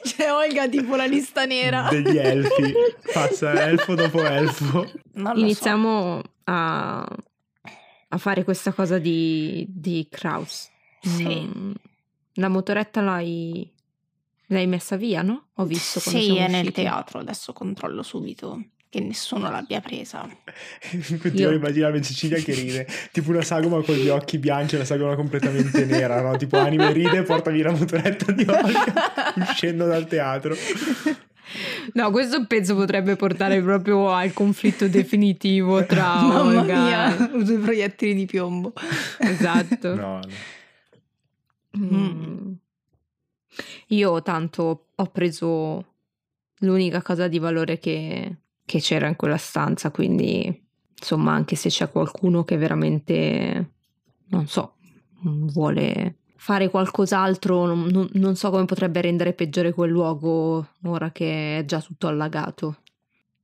C'è 0.04 0.32
Olga 0.32 0.68
tipo 0.68 0.96
la 0.96 1.06
lista 1.06 1.46
nera. 1.46 1.88
Degli 1.90 2.18
elfi. 2.18 2.74
Passa 3.14 3.52
elfo 3.70 3.94
dopo 3.96 4.24
elfo. 4.26 4.92
Non 5.14 5.34
lo 5.36 5.40
Iniziamo 5.40 6.22
a, 6.46 7.02
a 8.08 8.18
fare 8.18 8.44
questa 8.44 8.74
cosa 8.74 8.98
di, 8.98 9.66
di 9.70 10.08
Kraus. 10.10 10.70
Sì. 11.02 11.26
Mm, 11.56 11.72
la 12.36 12.48
motoretta 12.50 13.02
l'hai, 13.02 13.72
l'hai 14.48 14.68
messa 14.68 14.96
via, 14.96 15.22
no? 15.22 15.50
Ho 15.56 15.66
visto 15.66 16.00
so. 16.00 16.10
quando 16.10 16.28
Sì, 16.28 16.38
è 16.38 16.48
nel 16.48 16.62
usciti. 16.62 16.82
teatro, 16.82 17.20
adesso 17.20 17.54
controllo 17.54 18.02
subito 18.02 18.64
che 18.94 19.00
nessuno 19.00 19.50
l'abbia 19.50 19.82
presa. 19.82 20.22
Continuo 21.20 21.48
a 21.48 21.52
Io- 21.52 21.58
immaginare 21.58 22.00
Cecilia 22.00 22.38
che 22.38 22.54
ride, 22.54 22.88
tipo 23.12 23.32
una 23.32 23.42
sagoma 23.42 23.82
con 23.82 23.96
gli 23.96 24.08
occhi 24.08 24.38
bianchi 24.38 24.76
e 24.76 24.78
una 24.78 24.86
sagoma 24.86 25.16
completamente 25.16 25.84
nera, 25.86 26.22
no? 26.22 26.38
Tipo 26.38 26.60
anime 26.60 26.94
ride 26.94 27.18
e 27.18 27.24
porta 27.24 27.50
via 27.50 27.64
la 27.64 27.72
motoretta 27.72 28.32
di 28.32 28.46
Olga 28.48 29.34
uscendo 29.50 29.88
dal 29.88 30.06
teatro. 30.06 30.56
No, 31.94 32.12
questo 32.12 32.46
penso 32.46 32.76
potrebbe 32.76 33.16
portare 33.16 33.60
proprio 33.64 34.12
al 34.12 34.32
conflitto 34.32 34.88
definitivo 34.88 35.84
tra 35.88 36.22
Mamma 36.22 36.60
Olga. 36.60 36.84
mia, 36.84 37.30
due 37.44 37.58
proiettili 37.58 38.14
di 38.14 38.26
piombo. 38.28 38.74
Esatto. 39.18 39.96
No, 39.96 40.20
no. 40.20 40.30
Mm. 41.80 42.52
Io 43.88 44.22
tanto 44.22 44.90
ho 44.96 45.06
preso 45.08 45.86
l'unica 46.60 47.02
cosa 47.02 47.28
di 47.28 47.40
valore 47.40 47.78
che, 47.80 48.36
che 48.66 48.80
c'era 48.80 49.08
in 49.08 49.16
quella 49.16 49.38
stanza, 49.38 49.92
quindi 49.92 50.62
insomma 50.98 51.34
anche 51.34 51.56
se 51.56 51.70
c'è 51.70 51.90
qualcuno 51.90 52.44
che 52.44 52.58
veramente, 52.58 53.72
non 54.28 54.48
so, 54.48 54.76
vuole 55.22 56.18
fare 56.36 56.70
qualcos'altro, 56.70 57.66
non, 57.66 58.10
non- 58.14 58.36
so 58.36 58.50
come 58.50 58.66
potrebbe 58.66 59.02
rendere 59.02 59.34
peggiore 59.34 59.74
quel 59.74 59.92
luogo 59.92 60.68
ora 60.84 61.12
che 61.12 61.60
è 61.60 61.66
già 61.66 61.80
tutto 61.82 62.08
allagato. 62.08 62.82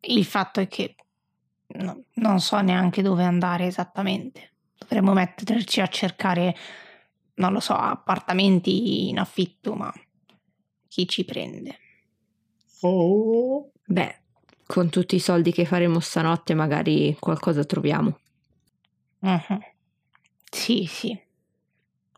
Il 0.01 0.25
fatto 0.25 0.59
è 0.59 0.67
che 0.67 0.95
no- 1.67 2.03
non 2.15 2.39
so 2.39 2.59
neanche 2.61 3.01
dove 3.01 3.23
andare 3.23 3.65
esattamente. 3.67 4.51
Dovremmo 4.77 5.13
metterci 5.13 5.81
a 5.81 5.87
cercare, 5.87 6.55
non 7.35 7.53
lo 7.53 7.59
so, 7.59 7.73
appartamenti 7.73 9.09
in 9.09 9.19
affitto, 9.19 9.75
ma 9.75 9.93
chi 10.87 11.07
ci 11.07 11.23
prende? 11.25 11.77
Oh. 12.81 13.71
Beh, 13.85 14.15
con 14.71 14.89
tutti 14.91 15.15
i 15.15 15.19
soldi 15.19 15.51
che 15.51 15.65
faremo 15.65 15.99
stanotte 15.99 16.53
magari 16.53 17.17
qualcosa 17.19 17.63
troviamo. 17.63 18.19
Mhm. 19.21 19.59
Sì, 20.51 20.85
sì. 20.85 21.19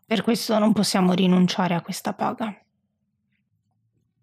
Per 0.05 0.21
questo 0.21 0.59
non 0.59 0.73
possiamo 0.73 1.13
rinunciare 1.13 1.75
a 1.75 1.81
questa 1.81 2.11
paga. 2.13 2.53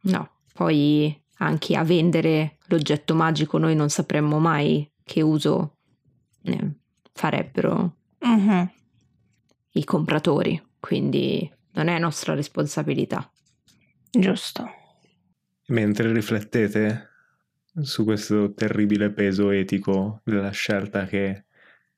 No, 0.01 0.31
poi 0.53 1.19
anche 1.39 1.75
a 1.75 1.85
vendere 1.85 2.59
l'oggetto 2.67 3.15
magico 3.15 3.57
noi 3.57 3.75
non 3.75 3.89
sapremmo 3.89 4.39
mai 4.39 4.87
che 5.03 5.23
uso 5.23 5.79
eh, 6.43 6.71
farebbero 7.15 7.97
Mhm. 8.19 8.71
i 9.73 9.85
compratori, 9.85 10.63
quindi 10.79 11.51
non 11.73 11.89
è 11.89 11.99
nostra 11.99 12.35
responsabilità. 12.35 13.31
Giusto. 14.11 14.69
Mentre 15.69 16.13
riflettete 16.13 17.08
su 17.81 18.05
questo 18.05 18.53
terribile 18.55 19.11
peso 19.11 19.51
etico 19.51 20.21
della 20.25 20.51
scelta 20.51 21.07
che, 21.07 21.45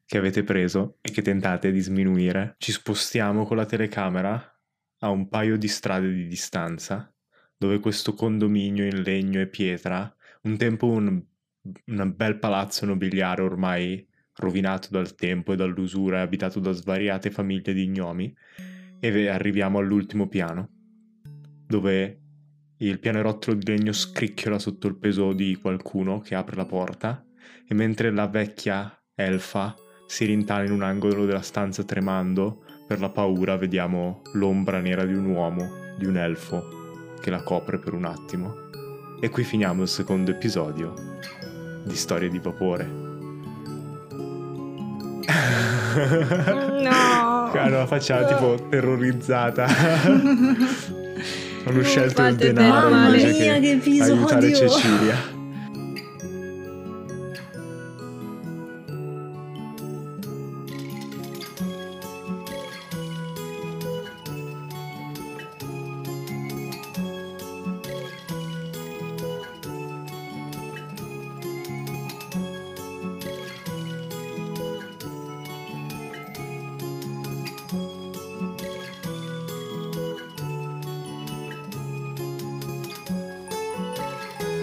che 0.05 0.19
avete 0.19 0.43
preso 0.43 0.99
e 1.01 1.11
che 1.11 1.23
tentate 1.23 1.73
di 1.73 1.81
sminuire, 1.81 2.55
ci 2.59 2.73
spostiamo 2.73 3.45
con 3.45 3.57
la 3.57 3.67
telecamera 3.67 4.59
a 4.99 5.09
un 5.09 5.29
paio 5.29 5.57
di 5.57 5.69
strade 5.69 6.13
di 6.13 6.27
distanza, 6.27 7.13
dove 7.57 7.79
questo 7.79 8.15
condominio 8.15 8.85
in 8.85 9.03
legno 9.03 9.41
e 9.41 9.47
pietra, 9.47 10.15
un 10.43 10.57
tempo 10.57 10.87
un 10.87 11.23
un 11.63 12.13
bel 12.17 12.39
palazzo 12.39 12.87
nobiliare 12.87 13.43
ormai 13.43 14.07
rovinato 14.37 14.89
dal 14.91 15.15
tempo 15.15 15.53
e 15.53 15.57
dall'usura 15.57 16.19
e 16.19 16.23
abitato 16.23 16.61
da 16.61 16.73
svariate 16.73 17.31
famiglie 17.31 17.75
di 17.75 17.89
gnomi 17.89 18.35
e 18.99 19.29
arriviamo 19.29 19.79
all'ultimo 19.79 20.29
piano 20.29 20.69
dove 21.67 22.20
il 22.83 22.99
pianerottolo 22.99 23.57
di 23.57 23.67
legno 23.67 23.93
scricchiola 23.93 24.59
sotto 24.59 24.87
il 24.87 24.97
peso 24.97 25.33
di 25.33 25.59
qualcuno 25.61 26.21
che 26.21 26.35
apre 26.35 26.57
la 26.57 26.65
porta 26.65 27.23
e 27.67 27.75
mentre 27.75 28.11
la 28.11 28.27
vecchia 28.27 28.91
elfa 29.15 29.75
si 30.07 30.25
rintana 30.25 30.65
in 30.65 30.73
un 30.73 30.83
angolo 30.83 31.27
della 31.27 31.43
stanza 31.43 31.85
tremando 31.85 32.65
per 32.87 32.99
la 33.01 33.11
paura 33.11 33.57
vediamo 33.57 34.23
l'ombra 34.33 34.81
nera 34.81 35.05
di 35.05 35.13
un 35.13 35.27
uomo, 35.27 35.69
di 35.99 36.07
un 36.07 36.17
elfo 36.17 37.15
che 37.21 37.31
la 37.31 37.43
copre 37.43 37.79
per 37.79 37.93
un 37.93 38.07
attimo. 38.07 38.55
E 39.21 39.29
qui 39.29 39.45
finiamo 39.45 39.83
il 39.83 39.89
secondo 39.89 40.31
episodio 40.31 40.95
di 41.85 41.95
Storie 41.95 42.31
di 42.31 42.39
Vapore. 42.39 42.85
No! 46.83 47.51
Caro, 47.53 47.87
facciamo 47.87 48.27
tipo 48.27 48.69
terrorizzata. 48.69 49.67
Hanno 51.71 51.85
scelto 51.85 52.27
il 52.27 52.35
denaro 52.35 52.89
invece 52.89 53.39
mia, 53.39 53.61
che 53.61 53.71
episodio! 53.71 54.15
aiutare 54.15 54.55
Cecilia. 54.55 55.40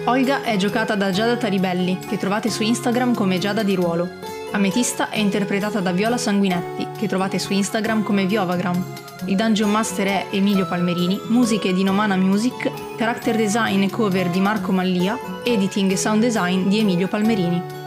Olga 0.08 0.42
è 0.42 0.56
giocata 0.56 0.94
da 0.94 1.10
Giada 1.10 1.36
Taribelli, 1.36 1.98
che 1.98 2.16
trovate 2.16 2.48
su 2.48 2.62
Instagram 2.62 3.14
come 3.14 3.36
Giada 3.36 3.62
di 3.62 3.74
Ruolo. 3.74 4.08
Ametista 4.52 5.10
è 5.10 5.18
interpretata 5.18 5.80
da 5.80 5.92
Viola 5.92 6.16
Sanguinetti, 6.16 6.88
che 6.98 7.06
trovate 7.06 7.38
su 7.38 7.52
Instagram 7.52 8.02
come 8.02 8.24
Viovagram. 8.24 8.82
Il 9.26 9.36
Dungeon 9.36 9.70
Master 9.70 10.06
è 10.06 10.26
Emilio 10.30 10.64
Palmerini, 10.66 11.20
musiche 11.28 11.74
di 11.74 11.82
Nomana 11.82 12.16
Music, 12.16 12.70
character 12.96 13.36
design 13.36 13.82
e 13.82 13.90
cover 13.90 14.30
di 14.30 14.40
Marco 14.40 14.72
Mallia, 14.72 15.18
editing 15.44 15.90
e 15.90 15.96
sound 15.98 16.22
design 16.22 16.68
di 16.68 16.78
Emilio 16.78 17.06
Palmerini. 17.06 17.77